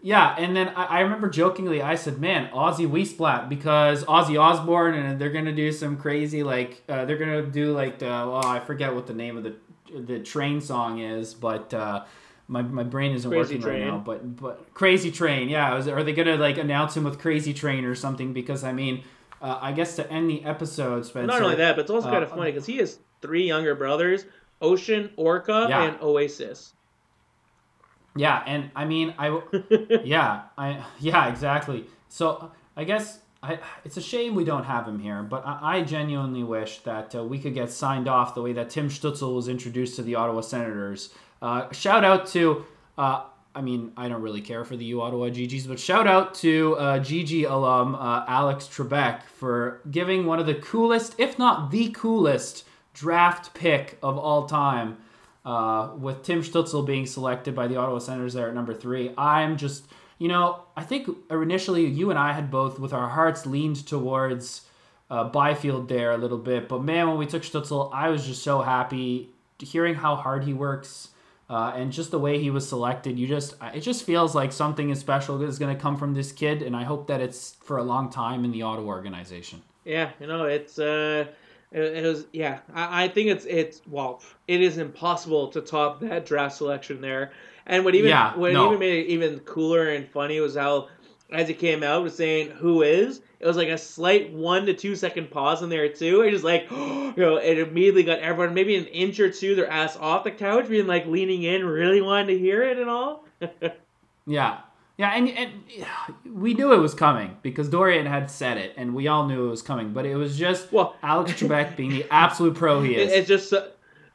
Yeah, 0.01 0.35
and 0.37 0.53
then 0.55 0.69
I, 0.69 0.85
I 0.85 0.99
remember 0.99 1.29
jokingly 1.29 1.81
I 1.81 1.95
said, 1.95 2.19
"Man, 2.19 2.49
Ozzy 2.51 2.89
Wiesblatt 2.89 3.47
because 3.47 4.03
Ozzy 4.03 4.37
Osbourne, 4.39 4.95
and 4.95 5.19
they're 5.19 5.31
gonna 5.31 5.55
do 5.55 5.71
some 5.71 5.95
crazy 5.95 6.43
like 6.43 6.83
uh, 6.89 7.05
they're 7.05 7.17
gonna 7.17 7.43
do 7.43 7.71
like 7.71 7.99
the 7.99 8.09
oh 8.09 8.41
I 8.43 8.59
forget 8.59 8.93
what 8.93 9.07
the 9.07 9.13
name 9.13 9.37
of 9.37 9.43
the 9.43 9.55
the 9.97 10.19
train 10.19 10.59
song 10.59 10.99
is, 10.99 11.33
but 11.33 11.73
uh, 11.73 12.03
my, 12.47 12.61
my 12.61 12.83
brain 12.83 13.13
isn't 13.13 13.29
Crazy 13.29 13.55
working 13.55 13.61
Train. 13.61 13.81
right 13.81 13.91
now. 13.91 13.97
But 13.99 14.35
but 14.35 14.73
Crazy 14.73 15.11
Train, 15.11 15.49
yeah, 15.49 15.73
was, 15.73 15.87
are 15.87 16.03
they 16.03 16.13
gonna 16.13 16.35
like 16.35 16.57
announce 16.57 16.97
him 16.97 17.03
with 17.03 17.19
Crazy 17.19 17.53
Train 17.53 17.85
or 17.85 17.95
something? 17.95 18.33
Because 18.33 18.63
I 18.63 18.73
mean, 18.73 19.03
uh, 19.41 19.59
I 19.61 19.71
guess 19.71 19.95
to 19.95 20.11
end 20.11 20.29
the 20.29 20.43
episode, 20.43 21.05
Spencer. 21.05 21.27
Not 21.27 21.41
only 21.41 21.55
that, 21.55 21.75
but 21.75 21.83
it's 21.83 21.91
also 21.91 22.07
uh, 22.07 22.11
kind 22.11 22.23
of 22.23 22.29
funny 22.29 22.51
because 22.51 22.65
he 22.65 22.77
has 22.77 22.99
three 23.21 23.47
younger 23.47 23.75
brothers: 23.75 24.25
Ocean, 24.63 25.11
Orca, 25.17 25.67
Yeah. 25.69 25.83
and 25.83 26.01
Oasis. 26.01 26.73
Yeah, 28.15 28.43
and 28.45 28.69
I 28.75 28.85
mean, 28.85 29.13
I 29.17 29.41
yeah, 30.03 30.43
I 30.57 30.83
yeah, 30.99 31.27
exactly. 31.27 31.85
So 32.09 32.51
I 32.77 32.83
guess 32.83 33.19
I, 33.41 33.59
it's 33.83 33.97
a 33.97 34.01
shame 34.01 34.35
we 34.35 34.43
don't 34.45 34.65
have 34.65 34.87
him 34.87 34.99
here, 34.99 35.23
but 35.23 35.45
I, 35.45 35.77
I 35.77 35.81
genuinely 35.81 36.43
wish 36.43 36.79
that 36.79 37.15
uh, 37.15 37.23
we 37.23 37.39
could 37.39 37.53
get 37.55 37.71
signed 37.71 38.07
off 38.07 38.35
the 38.35 38.41
way 38.41 38.53
that 38.53 38.69
Tim 38.69 38.89
Stützle 38.89 39.35
was 39.35 39.47
introduced 39.47 39.95
to 39.97 40.03
the 40.03 40.15
Ottawa 40.15 40.41
Senators. 40.41 41.13
Uh, 41.41 41.71
shout 41.71 42.03
out 42.05 42.25
to, 42.27 42.65
uh, 42.97 43.23
I 43.55 43.61
mean, 43.61 43.91
I 43.97 44.07
don't 44.07 44.21
really 44.21 44.41
care 44.41 44.63
for 44.63 44.77
the 44.77 44.85
U 44.85 45.01
Ottawa 45.01 45.27
GGs, 45.29 45.67
but 45.67 45.79
shout 45.79 46.07
out 46.07 46.35
to 46.35 46.75
uh, 46.77 46.99
GG 46.99 47.49
alum 47.49 47.95
uh, 47.95 48.23
Alex 48.27 48.65
Trebek 48.67 49.23
for 49.23 49.81
giving 49.91 50.25
one 50.27 50.39
of 50.39 50.45
the 50.45 50.55
coolest, 50.55 51.15
if 51.17 51.37
not 51.37 51.69
the 51.71 51.89
coolest, 51.89 52.63
draft 52.93 53.53
pick 53.53 53.97
of 54.01 54.17
all 54.17 54.45
time 54.45 54.97
uh, 55.45 55.91
with 55.97 56.23
Tim 56.23 56.41
Stützle 56.41 56.85
being 56.85 57.05
selected 57.05 57.55
by 57.55 57.67
the 57.67 57.75
Ottawa 57.75 57.99
Senators 57.99 58.33
there 58.33 58.47
at 58.47 58.55
number 58.55 58.73
three. 58.73 59.13
I'm 59.17 59.57
just, 59.57 59.85
you 60.19 60.27
know, 60.27 60.63
I 60.77 60.83
think 60.83 61.09
initially 61.29 61.85
you 61.85 62.09
and 62.09 62.19
I 62.19 62.33
had 62.33 62.49
both, 62.49 62.79
with 62.79 62.93
our 62.93 63.09
hearts, 63.09 63.45
leaned 63.45 63.85
towards 63.85 64.67
uh, 65.09 65.25
Byfield 65.25 65.89
there 65.89 66.11
a 66.11 66.17
little 66.17 66.37
bit. 66.37 66.69
But 66.69 66.83
man, 66.83 67.07
when 67.07 67.17
we 67.17 67.25
took 67.25 67.43
Stützle, 67.43 67.93
I 67.93 68.09
was 68.09 68.25
just 68.25 68.43
so 68.43 68.61
happy 68.61 69.29
hearing 69.59 69.95
how 69.95 70.15
hard 70.15 70.43
he 70.43 70.53
works. 70.53 71.09
Uh, 71.49 71.73
and 71.75 71.91
just 71.91 72.09
the 72.09 72.17
way 72.17 72.39
he 72.39 72.49
was 72.49 72.67
selected, 72.67 73.19
you 73.19 73.27
just 73.27 73.55
it 73.75 73.81
just 73.81 74.05
feels 74.05 74.33
like 74.33 74.51
something 74.51 74.89
is 74.89 74.99
special 74.99 75.39
is 75.43 75.59
going 75.59 75.75
to 75.75 75.79
come 75.79 75.97
from 75.97 76.13
this 76.13 76.31
kid, 76.31 76.61
and 76.61 76.73
I 76.75 76.83
hope 76.83 77.07
that 77.07 77.19
it's 77.19 77.55
for 77.61 77.77
a 77.77 77.83
long 77.83 78.09
time 78.09 78.45
in 78.45 78.51
the 78.51 78.61
Ottawa 78.61 78.87
organization. 78.87 79.61
Yeah, 79.83 80.11
you 80.21 80.25
know, 80.25 80.45
it's 80.45 80.79
uh, 80.79 81.25
it, 81.73 81.81
it 81.81 82.05
was 82.05 82.25
yeah. 82.31 82.59
I, 82.73 83.05
I 83.05 83.07
think 83.07 83.29
it's 83.29 83.45
it's 83.45 83.81
well, 83.87 84.21
it 84.47 84.61
is 84.61 84.77
impossible 84.77 85.49
to 85.49 85.61
top 85.61 85.99
that 86.01 86.25
draft 86.25 86.55
selection 86.55 87.01
there. 87.01 87.31
And 87.65 87.83
what 87.85 87.95
even 87.95 88.09
Yeah, 88.09 88.35
what 88.35 88.53
no. 88.53 88.67
even 88.67 88.79
made 88.79 89.05
it 89.05 89.07
even 89.09 89.39
cooler 89.39 89.89
and 89.89 90.07
funny 90.09 90.39
was 90.39 90.55
how 90.55 90.89
as 91.31 91.49
it 91.49 91.57
came 91.59 91.83
out 91.83 92.03
was 92.03 92.15
saying 92.15 92.51
who 92.51 92.81
is. 92.83 93.21
It 93.39 93.47
was 93.47 93.57
like 93.57 93.69
a 93.69 93.77
slight 93.77 94.31
one 94.31 94.65
to 94.67 94.73
two 94.73 94.95
second 94.95 95.31
pause 95.31 95.61
in 95.63 95.69
there 95.69 95.89
too. 95.89 96.21
It 96.21 96.31
just 96.31 96.43
like 96.43 96.67
you 96.71 97.13
know, 97.17 97.37
it 97.37 97.57
immediately 97.59 98.03
got 98.03 98.19
everyone 98.19 98.53
maybe 98.53 98.75
an 98.75 98.85
inch 98.85 99.19
or 99.19 99.29
two 99.31 99.55
their 99.55 99.69
ass 99.69 99.97
off 99.97 100.23
the 100.23 100.31
couch, 100.31 100.69
being 100.69 100.87
like 100.87 101.05
leaning 101.07 101.43
in, 101.43 101.65
really 101.65 102.01
wanting 102.01 102.27
to 102.27 102.39
hear 102.39 102.63
it 102.63 102.77
and 102.77 102.89
all. 102.89 103.25
Yeah. 104.25 104.59
Yeah, 105.03 105.11
and, 105.15 105.29
and 105.29 105.51
we 106.33 106.53
knew 106.53 106.71
it 106.71 106.77
was 106.77 106.93
coming 106.93 107.35
because 107.41 107.67
Dorion 107.67 108.05
had 108.05 108.31
said 108.31 108.57
it, 108.57 108.73
and 108.77 108.95
we 108.95 109.09
all 109.09 109.27
knew 109.27 109.47
it 109.47 109.49
was 109.49 109.61
coming. 109.61 109.91
But 109.91 110.05
it 110.05 110.15
was 110.15 110.37
just 110.37 110.71
Well- 110.71 110.95
Alex 111.03 111.33
Trebek 111.41 111.75
being 111.75 111.89
the 111.89 112.05
absolute 112.09 112.55
pro 112.55 112.81
he 112.81 112.95
is. 112.95 113.11
it's 113.11 113.27
just 113.27 113.49
so, 113.49 113.69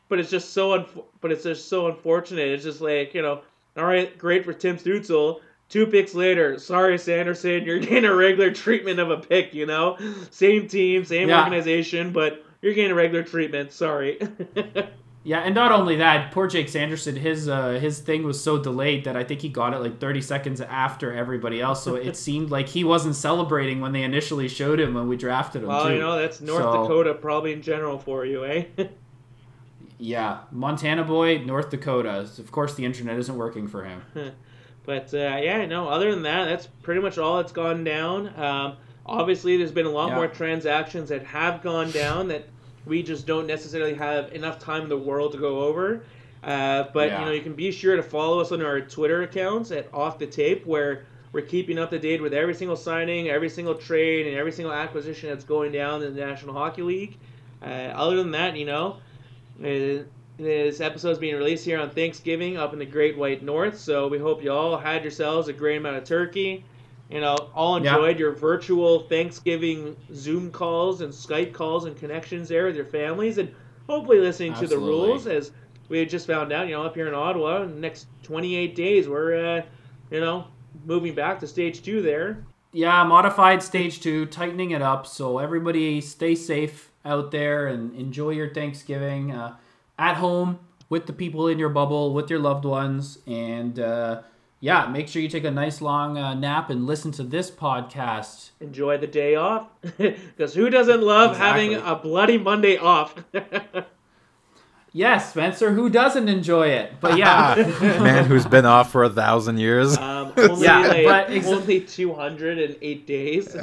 but 0.08 0.18
it's 0.18 0.30
just 0.30 0.54
so 0.54 0.70
unf- 0.78 1.04
but 1.20 1.30
it's 1.30 1.42
just 1.42 1.68
so 1.68 1.88
unfortunate. 1.88 2.48
It's 2.48 2.64
just 2.64 2.80
like 2.80 3.12
you 3.12 3.20
know, 3.20 3.42
all 3.76 3.84
right, 3.84 4.16
great 4.16 4.46
for 4.46 4.54
Tim 4.54 4.78
Stützle. 4.78 5.40
Two 5.68 5.86
picks 5.86 6.14
later, 6.14 6.58
sorry 6.58 6.96
Sanderson, 6.96 7.64
you're 7.64 7.78
getting 7.80 8.06
a 8.06 8.14
regular 8.14 8.50
treatment 8.50 8.98
of 8.98 9.10
a 9.10 9.18
pick. 9.18 9.52
You 9.52 9.66
know, 9.66 9.98
same 10.30 10.68
team, 10.68 11.04
same 11.04 11.28
Yeah. 11.28 11.42
organization, 11.42 12.12
but 12.14 12.42
you're 12.62 12.72
getting 12.72 12.92
a 12.92 12.94
regular 12.94 13.22
treatment. 13.22 13.72
Sorry. 13.72 14.18
Yeah, 15.24 15.40
and 15.40 15.54
not 15.54 15.72
only 15.72 15.96
that, 15.96 16.32
poor 16.32 16.46
Jake 16.46 16.68
Sanderson, 16.70 17.16
his 17.16 17.48
uh, 17.48 17.72
his 17.72 17.98
thing 18.00 18.22
was 18.22 18.42
so 18.42 18.56
delayed 18.56 19.04
that 19.04 19.16
I 19.16 19.24
think 19.24 19.42
he 19.42 19.48
got 19.50 19.74
it 19.74 19.78
like 19.80 19.98
30 20.00 20.22
seconds 20.22 20.60
after 20.60 21.12
everybody 21.12 21.60
else. 21.60 21.82
So 21.82 21.96
it 21.96 22.16
seemed 22.26 22.50
like 22.50 22.68
he 22.68 22.82
wasn't 22.84 23.14
celebrating 23.16 23.80
when 23.80 23.92
they 23.92 24.04
initially 24.04 24.48
showed 24.48 24.80
him 24.80 24.94
when 24.94 25.06
we 25.08 25.16
drafted 25.16 25.62
him. 25.62 25.68
well, 25.68 25.86
too. 25.88 25.94
you 25.94 25.98
know 25.98 26.18
that's 26.18 26.40
North 26.40 26.62
So- 26.62 26.82
Dakota 26.82 27.14
probably 27.14 27.52
in 27.52 27.60
general 27.62 27.98
for 27.98 28.24
you, 28.24 28.44
eh? 28.44 28.64
Yeah, 30.00 30.42
Montana 30.52 31.02
boy, 31.02 31.38
North 31.38 31.70
Dakota. 31.70 32.20
Of 32.20 32.52
course, 32.52 32.74
the 32.74 32.84
internet 32.84 33.18
isn't 33.18 33.36
working 33.36 33.66
for 33.68 33.84
him. 33.84 34.02
But 34.86 35.12
uh, 35.12 35.18
yeah, 35.42 35.66
no. 35.66 35.86
Other 35.86 36.10
than 36.10 36.22
that, 36.22 36.46
that's 36.46 36.66
pretty 36.82 37.02
much 37.02 37.18
all 37.18 37.36
that's 37.36 37.52
gone 37.52 37.84
down. 37.84 38.32
Um, 38.40 38.76
obviously, 39.04 39.58
there's 39.58 39.70
been 39.72 39.84
a 39.84 39.90
lot 39.90 40.08
Yeah. 40.08 40.14
more 40.14 40.28
transactions 40.28 41.10
that 41.10 41.26
have 41.26 41.60
gone 41.62 41.90
down 41.90 42.28
that 42.28 42.48
we 42.88 43.02
just 43.02 43.26
don't 43.26 43.46
necessarily 43.46 43.94
have 43.94 44.32
enough 44.32 44.58
time 44.58 44.82
in 44.82 44.88
the 44.88 44.98
world 44.98 45.32
to 45.32 45.38
go 45.38 45.60
over. 45.60 46.02
Uh, 46.42 46.84
but 46.94 47.08
Yeah. 47.08 47.20
you 47.20 47.26
know, 47.26 47.32
you 47.32 47.42
can 47.42 47.54
be 47.54 47.70
sure 47.70 47.96
to 47.96 48.02
follow 48.02 48.40
us 48.40 48.52
on 48.52 48.62
our 48.62 48.80
Twitter 48.80 49.22
accounts 49.22 49.70
at 49.70 49.88
Off 49.92 50.18
the 50.18 50.26
Tape, 50.26 50.66
where 50.66 51.04
we're 51.32 51.42
keeping 51.42 51.78
up 51.78 51.90
to 51.90 51.98
date 51.98 52.22
with 52.22 52.32
every 52.32 52.54
single 52.54 52.76
signing, 52.76 53.28
every 53.28 53.48
single 53.48 53.74
trade, 53.74 54.26
and 54.26 54.36
every 54.36 54.52
single 54.52 54.72
acquisition 54.72 55.28
that's 55.28 55.44
going 55.44 55.72
down 55.72 56.02
in 56.02 56.14
the 56.14 56.20
National 56.24 56.54
Hockey 56.54 56.82
League. 56.82 57.16
Uh, 57.62 57.66
other 57.94 58.16
than 58.16 58.30
that, 58.30 58.56
you 58.56 58.64
know, 58.64 58.96
uh, 59.62 60.04
this 60.38 60.80
episode 60.80 61.10
is 61.10 61.18
being 61.18 61.34
released 61.36 61.64
here 61.64 61.80
on 61.80 61.90
Thanksgiving 61.90 62.56
up 62.56 62.72
in 62.72 62.78
the 62.78 62.86
Great 62.86 63.18
White 63.18 63.42
North, 63.42 63.76
so 63.76 64.06
we 64.06 64.18
hope 64.18 64.42
you 64.42 64.52
all 64.52 64.78
had 64.78 65.02
yourselves 65.02 65.48
a 65.48 65.52
great 65.52 65.78
amount 65.78 65.96
of 65.96 66.04
turkey. 66.04 66.64
You 67.10 67.20
know, 67.20 67.36
all 67.54 67.82
Yeah. 67.82 67.94
enjoyed 67.94 68.18
your 68.18 68.32
virtual 68.32 69.00
Thanksgiving 69.00 69.96
Zoom 70.12 70.50
calls 70.50 71.00
and 71.00 71.12
Skype 71.12 71.52
calls 71.52 71.86
and 71.86 71.96
connections 71.96 72.48
there 72.48 72.66
with 72.66 72.76
your 72.76 72.84
families, 72.84 73.38
and 73.38 73.48
hopefully 73.88 74.18
listening 74.20 74.52
to 74.54 74.66
the 74.66 74.76
rules 74.78 75.26
as 75.26 75.50
we 75.88 75.98
had 75.98 76.10
just 76.10 76.26
found 76.26 76.52
out. 76.52 76.66
You 76.68 76.74
know, 76.74 76.82
up 76.82 76.94
here 76.94 77.08
in 77.08 77.14
Ottawa, 77.14 77.62
in 77.62 77.74
the 77.74 77.80
next 77.80 78.06
28 78.24 78.74
days, 78.74 79.08
we're 79.08 79.58
uh, 79.58 79.62
you 80.10 80.20
know 80.20 80.44
moving 80.86 81.14
back 81.14 81.40
to 81.40 81.46
stage 81.46 81.82
two 81.82 82.02
there. 82.02 82.44
Yeah, 82.72 83.02
modified 83.04 83.62
stage 83.62 84.00
two, 84.00 84.26
tightening 84.26 84.72
it 84.72 84.82
up. 84.82 85.06
So 85.06 85.38
everybody 85.38 86.02
stay 86.02 86.34
safe 86.34 86.90
out 87.04 87.30
there 87.30 87.66
and 87.68 87.94
enjoy 87.94 88.30
your 88.30 88.52
Thanksgiving 88.52 89.32
uh, 89.32 89.56
at 89.98 90.16
home 90.16 90.58
with 90.90 91.06
the 91.06 91.14
people 91.14 91.48
in 91.48 91.58
your 91.58 91.70
bubble, 91.70 92.12
with 92.12 92.28
your 92.28 92.38
loved 92.38 92.66
ones. 92.66 93.18
And 93.26 93.78
uh, 93.80 94.20
yeah, 94.60 94.86
make 94.86 95.08
sure 95.08 95.22
you 95.22 95.28
take 95.28 95.44
a 95.44 95.50
nice 95.50 95.80
long 95.80 96.18
uh, 96.18 96.34
nap 96.34 96.70
and 96.70 96.86
listen 96.86 97.12
to 97.12 97.22
this 97.22 97.50
podcast. 97.50 98.50
Enjoy 98.60 98.98
the 98.98 99.06
day 99.06 99.34
off, 99.34 99.68
because 99.98 100.54
who 100.54 100.68
doesn't 100.70 101.02
love 101.02 101.36
having 101.36 101.74
a 101.74 101.94
bloody 101.94 102.38
Monday 102.38 102.76
off? 102.76 103.14
Yes, 104.92 105.30
Spencer, 105.30 105.70
who 105.72 105.90
doesn't 105.90 106.28
enjoy 106.28 106.68
it? 106.68 106.94
But 107.00 107.18
yeah, 107.18 107.54
Man 108.02 108.24
who's 108.24 108.46
been 108.46 108.64
off 108.64 108.90
for 108.90 109.04
a 109.04 109.10
thousand 109.10 109.58
years. 109.58 109.96
Um, 109.98 110.32
only 110.36 110.64
Yeah, 110.64 110.78
like, 110.80 111.04
but 111.04 111.28
exa- 111.28 111.54
only 111.56 111.80
208 111.82 113.06
days. 113.06 113.54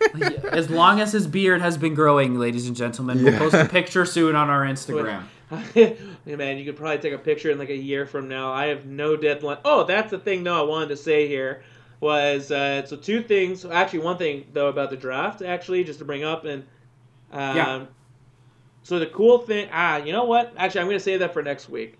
as 0.52 0.70
long 0.70 1.00
as 1.00 1.12
his 1.12 1.26
beard 1.26 1.60
has 1.60 1.76
been 1.76 1.94
growing, 1.94 2.38
ladies 2.38 2.66
and 2.66 2.76
gentlemen, 2.76 3.22
we'll 3.24 3.38
post 3.38 3.54
a 3.54 3.64
picture 3.66 4.04
soon 4.04 4.34
on 4.36 4.48
our 4.50 4.64
Instagram. 4.64 5.24
man, 6.26 6.58
you 6.58 6.64
could 6.64 6.76
probably 6.76 6.98
take 6.98 7.12
a 7.12 7.18
picture 7.18 7.50
in 7.50 7.58
like 7.58 7.70
a 7.70 7.76
year 7.76 8.06
from 8.06 8.28
now. 8.28 8.52
I 8.52 8.66
have 8.66 8.86
no 8.86 9.16
deadline. 9.16 9.58
Oh, 9.64 9.84
that's 9.84 10.10
the 10.10 10.18
thing, 10.18 10.44
though, 10.44 10.58
I 10.58 10.62
wanted 10.62 10.90
to 10.90 10.96
say 10.96 11.26
here 11.26 11.62
was 12.00 12.50
uh, 12.50 12.84
so 12.86 12.96
two 12.96 13.22
things. 13.22 13.64
Actually, 13.64 13.98
one 14.00 14.16
thing 14.16 14.46
though 14.52 14.68
about 14.68 14.90
the 14.90 14.96
draft, 14.96 15.42
actually, 15.42 15.84
just 15.84 15.98
to 15.98 16.04
bring 16.04 16.24
up 16.24 16.44
and 16.44 16.62
um, 17.32 17.56
Yeah. 17.56 17.84
So 18.82 18.98
the 18.98 19.06
cool 19.06 19.38
thing, 19.38 19.68
ah, 19.72 19.98
you 19.98 20.12
know 20.12 20.24
what? 20.24 20.54
Actually, 20.56 20.80
I'm 20.80 20.86
gonna 20.86 21.00
save 21.00 21.20
that 21.20 21.34
for 21.34 21.42
next 21.42 21.68
week 21.68 21.98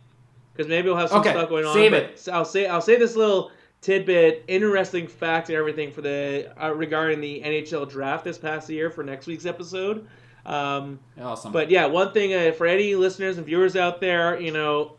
because 0.54 0.68
maybe 0.68 0.88
we'll 0.88 0.96
have 0.96 1.10
some 1.10 1.20
Okay, 1.20 1.30
stuff 1.30 1.50
going 1.50 1.66
on. 1.66 1.74
save 1.74 1.92
it. 1.92 2.26
I'll 2.32 2.44
say 2.46 2.66
I'll 2.66 2.80
say 2.80 2.96
this 2.96 3.14
little 3.16 3.50
tidbit, 3.80 4.44
interesting 4.48 5.06
fact 5.06 5.48
and 5.48 5.56
everything 5.56 5.90
for 5.92 6.00
the 6.02 6.52
uh, 6.62 6.72
regarding 6.74 7.20
the 7.20 7.42
NHL 7.44 7.88
draft 7.88 8.24
this 8.24 8.38
past 8.38 8.68
year 8.68 8.90
for 8.90 9.02
next 9.02 9.26
week's 9.26 9.46
episode. 9.46 10.06
Um, 10.46 10.98
Awesome. 11.20 11.52
but 11.52 11.70
yeah, 11.70 11.86
one 11.86 12.12
thing 12.12 12.32
uh, 12.34 12.52
for 12.52 12.66
any 12.66 12.94
listeners 12.94 13.36
and 13.36 13.46
viewers 13.46 13.76
out 13.76 14.00
there, 14.00 14.40
you 14.40 14.52
know, 14.52 14.92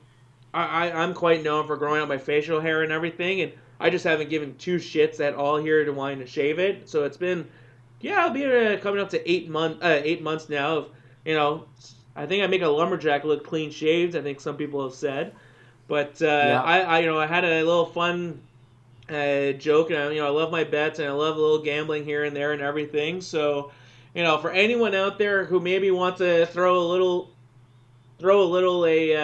I, 0.54 0.90
I, 0.90 1.04
I'm 1.04 1.14
quite 1.14 1.44
known 1.44 1.66
for 1.68 1.78
growing 1.78 2.02
out 2.02 2.08
my 2.08 2.18
facial 2.18 2.60
hair 2.60 2.84
and 2.84 2.92
everything, 2.92 3.42
and 3.42 3.52
I 3.80 3.90
just 3.90 4.04
haven't 4.06 4.30
given 4.30 4.56
two 4.58 4.78
shits 4.78 5.20
at 5.20 5.34
all 5.34 5.58
here 5.58 5.84
to 5.84 5.92
wanting 5.92 6.20
to 6.20 6.28
shave 6.28 6.60
it. 6.60 6.88
So 6.90 7.04
it's 7.06 7.18
been, 7.18 7.48
yeah, 8.02 8.24
I'll 8.24 8.30
be 8.30 8.46
uh, 8.46 8.78
coming 8.80 9.02
up 9.02 9.10
to 9.12 9.32
eight 9.32 9.50
month, 9.50 9.82
uh, 9.82 10.00
eight 10.04 10.22
months 10.22 10.48
now. 10.50 10.78
Of 10.78 10.90
you 11.26 11.34
know, 11.34 11.66
I 12.16 12.26
think 12.28 12.44
I 12.44 12.48
make 12.48 12.62
a 12.62 12.68
lumberjack 12.68 13.24
look 13.24 13.44
clean 13.46 13.72
shaved. 13.72 14.16
I 14.16 14.22
think 14.22 14.40
some 14.40 14.58
people 14.58 14.84
have 14.84 14.94
said, 14.94 15.34
but 15.88 16.22
uh, 16.22 16.26
Yeah. 16.26 16.62
I, 16.64 16.80
I, 16.82 17.00
you 17.00 17.08
know, 17.08 17.20
I 17.20 17.26
had 17.26 17.44
a 17.46 17.64
little 17.64 17.86
fun 17.88 18.40
uh, 19.12 19.52
joke, 19.54 19.90
and 19.90 20.00
I, 20.00 20.12
you 20.12 20.22
know, 20.22 20.28
I 20.28 20.30
love 20.30 20.52
my 20.52 20.64
bets, 20.64 21.00
and 21.00 21.08
I 21.08 21.12
love 21.12 21.38
a 21.38 21.40
little 21.40 21.62
gambling 21.62 22.06
here 22.06 22.24
and 22.24 22.36
there 22.36 22.54
and 22.54 22.62
everything. 22.62 23.22
So, 23.22 23.72
you 24.16 24.24
know, 24.24 24.38
for 24.38 24.52
anyone 24.52 24.96
out 24.96 25.18
there 25.18 25.46
who 25.46 25.60
maybe 25.60 25.92
wants 25.92 26.20
to 26.20 26.46
throw 26.48 26.80
a 26.80 26.88
little, 26.88 27.32
throw 28.20 28.42
a 28.42 28.46
little 28.46 28.86
a, 28.86 29.16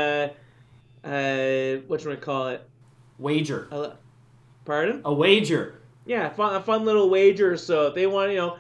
uh, 1.03 1.07
uh, 1.07 1.77
what 1.88 2.01
should 2.01 2.09
we 2.09 2.17
call 2.17 2.49
it? 2.49 2.67
wager. 3.17 3.67
A, 3.71 3.93
pardon? 4.65 5.01
A 5.05 5.13
wager. 5.13 5.79
Yeah, 6.05 6.29
fun, 6.29 6.55
a 6.55 6.61
fun 6.61 6.85
little 6.85 7.09
wager. 7.09 7.57
So 7.57 7.88
if 7.88 7.95
they 7.95 8.07
want, 8.07 8.31
you 8.31 8.38
know, 8.38 8.57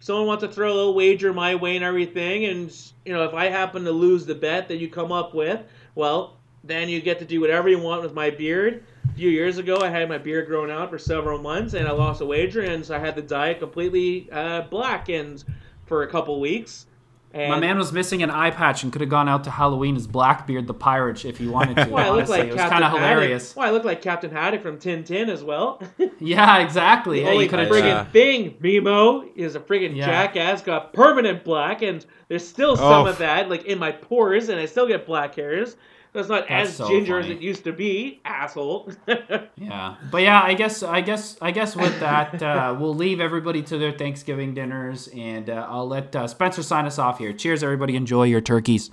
someone 0.00 0.26
wants 0.26 0.44
to 0.44 0.50
throw 0.50 0.72
a 0.72 0.74
little 0.74 0.94
wager 0.94 1.32
my 1.32 1.54
way 1.54 1.76
and 1.76 1.84
everything, 1.84 2.46
and 2.46 2.74
you 3.04 3.12
know, 3.12 3.24
if 3.24 3.34
I 3.34 3.46
happen 3.46 3.84
to 3.84 3.92
lose 3.92 4.26
the 4.26 4.34
bet 4.34 4.68
that 4.68 4.76
you 4.76 4.88
come 4.88 5.12
up 5.12 5.34
with, 5.34 5.60
well, 5.94 6.36
then 6.64 6.88
you 6.88 7.00
get 7.00 7.18
to 7.18 7.24
do 7.24 7.40
whatever 7.40 7.68
you 7.68 7.78
want 7.78 8.02
with 8.02 8.14
my 8.14 8.30
beard. 8.30 8.84
A 9.18 9.20
few 9.20 9.30
years 9.30 9.58
ago, 9.58 9.78
I 9.80 9.88
had 9.88 10.08
my 10.08 10.16
beard 10.18 10.46
grown 10.46 10.70
out 10.70 10.90
for 10.90 10.96
several 10.96 11.40
months, 11.40 11.74
and 11.74 11.88
I 11.88 11.90
lost 11.90 12.20
a 12.20 12.24
wager, 12.24 12.60
and 12.62 12.86
so 12.86 12.94
I 12.94 13.00
had 13.00 13.16
the 13.16 13.22
dye 13.22 13.52
completely 13.52 14.28
uh, 14.30 14.60
black 14.70 15.08
and 15.08 15.42
for 15.86 16.04
a 16.04 16.06
couple 16.06 16.38
weeks. 16.38 16.86
And 17.34 17.50
My 17.50 17.58
man 17.58 17.78
was 17.78 17.92
missing 17.92 18.22
an 18.22 18.30
eye 18.30 18.52
patch 18.52 18.84
and 18.84 18.92
could 18.92 19.00
have 19.00 19.10
gone 19.10 19.28
out 19.28 19.42
to 19.42 19.50
Halloween 19.50 19.96
as 19.96 20.06
Blackbeard 20.06 20.68
the 20.68 20.72
pirate 20.72 21.24
if 21.24 21.36
he 21.36 21.48
wanted 21.48 21.78
to. 21.78 21.84
Why 21.90 22.02
I 22.04 22.10
look 22.10 22.18
honestly. 22.18 22.38
like 22.38 22.46
it 22.46 22.52
was 22.52 22.60
Captain 22.60 22.78
kind 22.80 22.84
of 22.94 23.00
hilarious. 23.00 23.56
Why 23.56 23.66
I 23.66 23.70
look 23.72 23.82
like 23.82 24.02
Captain 24.02 24.30
Haddock 24.30 24.62
from 24.62 24.78
Tintin 24.78 25.28
as 25.28 25.42
well. 25.42 25.82
Yeah, 26.20 26.58
exactly. 26.58 27.18
The 27.18 27.24
Yeah, 27.24 27.30
only 27.32 27.44
you 27.44 27.50
could 27.50 27.58
have 27.58 27.68
friggin' 27.68 27.82
Yeah. 27.86 28.04
thing, 28.04 28.54
Mimo, 28.62 29.28
is 29.34 29.56
a 29.56 29.60
friggin' 29.60 29.96
Yeah. 29.96 30.06
jackass 30.06 30.62
got 30.62 30.92
permanent 30.92 31.42
black, 31.42 31.82
and 31.82 32.06
there's 32.28 32.46
still 32.46 32.76
some 32.76 33.04
Oh. 33.04 33.06
of 33.06 33.18
that, 33.18 33.48
like 33.50 33.64
in 33.64 33.80
my 33.80 33.90
pores, 33.90 34.48
and 34.48 34.60
I 34.60 34.66
still 34.66 34.86
get 34.86 35.06
black 35.06 35.34
hairs. 35.34 35.76
That's 36.18 36.28
not 36.28 36.48
That's 36.48 36.70
as 36.70 36.76
so 36.76 36.88
ginger 36.88 37.20
as 37.20 37.30
it 37.30 37.40
used 37.40 37.62
to 37.64 37.72
be, 37.72 38.20
asshole. 38.24 38.90
Yeah, 39.56 39.96
but 40.10 40.22
yeah, 40.22 40.42
I 40.42 40.54
guess 40.54 40.82
I 40.82 41.00
guess 41.00 41.36
I 41.40 41.50
guess 41.52 41.76
with 41.76 41.98
that 42.00 42.42
uh, 42.42 42.76
we'll 42.78 42.94
leave 42.94 43.20
everybody 43.20 43.62
to 43.62 43.78
their 43.78 43.92
Thanksgiving 43.92 44.52
dinners, 44.54 45.08
and 45.08 45.48
uh, 45.48 45.66
I'll 45.68 45.86
let 45.86 46.14
uh, 46.16 46.26
Spencer 46.26 46.62
sign 46.62 46.86
us 46.86 46.98
off 46.98 47.18
here. 47.18 47.32
Cheers, 47.32 47.62
everybody! 47.62 47.94
Enjoy 47.96 48.24
your 48.24 48.40
turkeys. 48.40 48.90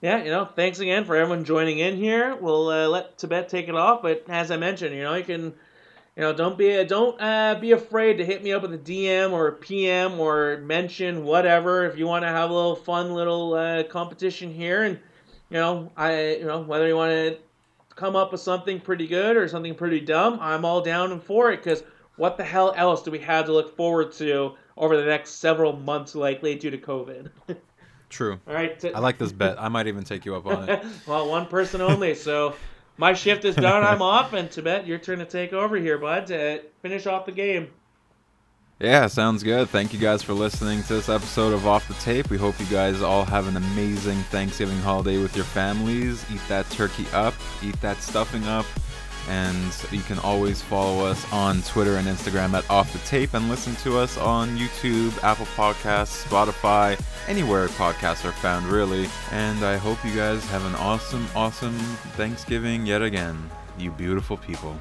yeah, 0.00 0.22
you 0.22 0.30
know, 0.30 0.44
thanks 0.44 0.78
again 0.78 1.04
for 1.04 1.16
everyone 1.16 1.44
joining 1.44 1.80
in 1.80 1.96
here. 1.96 2.36
We'll 2.36 2.68
uh, 2.68 2.86
let 2.88 3.18
Tibet 3.18 3.48
take 3.48 3.68
it 3.68 3.74
off, 3.74 4.02
but 4.02 4.24
as 4.28 4.50
I 4.52 4.56
mentioned, 4.56 4.94
you 4.94 5.02
know, 5.02 5.14
you 5.14 5.24
can, 5.24 5.42
you 5.44 6.22
know, 6.22 6.32
don't 6.32 6.56
be 6.58 6.84
don't 6.84 7.20
uh, 7.20 7.56
be 7.60 7.72
afraid 7.72 8.18
to 8.18 8.24
hit 8.24 8.42
me 8.44 8.52
up 8.52 8.62
with 8.62 8.74
a 8.74 8.78
DM 8.78 9.32
or 9.32 9.48
a 9.48 9.52
PM 9.52 10.20
or 10.20 10.58
mention 10.58 11.24
whatever 11.24 11.84
if 11.84 11.96
you 11.98 12.06
want 12.06 12.22
to 12.24 12.28
have 12.28 12.50
a 12.50 12.54
little 12.54 12.76
fun 12.76 13.12
little 13.14 13.54
uh, 13.54 13.82
competition 13.84 14.52
here. 14.52 14.82
And 14.84 14.98
you 15.50 15.58
know, 15.58 15.90
I 15.96 16.36
you 16.36 16.46
know 16.46 16.60
whether 16.60 16.86
you 16.86 16.96
want 16.96 17.12
to 17.12 17.38
come 17.94 18.14
up 18.16 18.32
with 18.32 18.40
something 18.40 18.80
pretty 18.80 19.06
good 19.06 19.36
or 19.36 19.48
something 19.48 19.74
pretty 19.74 20.00
dumb, 20.00 20.38
I'm 20.40 20.64
all 20.64 20.80
down 20.80 21.20
for 21.20 21.50
it 21.50 21.58
because 21.58 21.82
what 22.16 22.36
the 22.36 22.44
hell 22.44 22.72
else 22.76 23.02
do 23.02 23.10
we 23.10 23.18
have 23.20 23.46
to 23.46 23.52
look 23.52 23.76
forward 23.76 24.12
to 24.12 24.54
over 24.76 24.96
the 24.96 25.04
next 25.04 25.32
several 25.32 25.72
months, 25.72 26.14
likely 26.14 26.54
due 26.54 26.70
to 26.70 26.78
COVID? 26.78 27.30
True. 28.08 28.40
all 28.46 28.54
right. 28.54 28.78
t- 28.78 28.92
I 28.92 29.00
like 29.00 29.18
this 29.18 29.32
bet. 29.32 29.60
I 29.60 29.68
might 29.68 29.86
even 29.86 30.02
take 30.02 30.24
you 30.24 30.34
up 30.34 30.46
on 30.46 30.68
it. 30.68 30.84
well, 31.06 31.28
one 31.28 31.46
person 31.46 31.80
only. 31.80 32.14
So 32.14 32.54
my 32.96 33.12
shift 33.12 33.44
is 33.44 33.54
done. 33.54 33.84
I'm 33.84 34.00
off, 34.02 34.32
and 34.32 34.50
Tibet, 34.50 34.86
your 34.86 34.98
turn 34.98 35.18
to 35.18 35.26
take 35.26 35.52
over 35.52 35.76
here, 35.76 35.98
bud, 35.98 36.26
to 36.28 36.62
finish 36.82 37.06
off 37.06 37.26
the 37.26 37.32
game. 37.32 37.70
Yeah, 38.80 39.08
sounds 39.08 39.42
good. 39.42 39.68
Thank 39.70 39.92
you 39.92 39.98
guys 39.98 40.22
for 40.22 40.34
listening 40.34 40.84
to 40.84 40.94
this 40.94 41.08
episode 41.08 41.52
of 41.52 41.66
Off 41.66 41.88
the 41.88 41.94
Tape. 41.94 42.30
We 42.30 42.38
hope 42.38 42.60
you 42.60 42.66
guys 42.66 43.02
all 43.02 43.24
have 43.24 43.48
an 43.48 43.56
amazing 43.56 44.18
Thanksgiving 44.30 44.78
holiday 44.78 45.20
with 45.20 45.34
your 45.34 45.46
families. 45.46 46.24
Eat 46.32 46.40
that 46.48 46.70
turkey 46.70 47.06
up, 47.12 47.34
eat 47.60 47.80
that 47.80 47.96
stuffing 47.96 48.46
up, 48.46 48.66
and 49.28 49.74
you 49.90 50.02
can 50.02 50.20
always 50.20 50.62
follow 50.62 51.04
us 51.04 51.26
on 51.32 51.60
Twitter 51.62 51.96
and 51.96 52.06
Instagram 52.06 52.54
at 52.54 52.70
Off 52.70 52.92
the 52.92 53.00
Tape 53.00 53.34
and 53.34 53.48
listen 53.48 53.74
to 53.82 53.98
us 53.98 54.16
on 54.16 54.56
YouTube, 54.56 55.20
Apple 55.24 55.46
Podcasts, 55.56 56.24
Spotify, 56.24 57.00
anywhere 57.26 57.66
podcasts 57.66 58.24
are 58.24 58.30
found, 58.30 58.66
really. 58.66 59.08
And 59.32 59.64
I 59.64 59.76
hope 59.76 60.04
you 60.04 60.14
guys 60.14 60.44
have 60.50 60.64
an 60.64 60.76
awesome, 60.76 61.26
awesome 61.34 61.76
Thanksgiving 62.14 62.86
yet 62.86 63.02
again, 63.02 63.50
you 63.76 63.90
beautiful 63.90 64.36
people. 64.36 64.78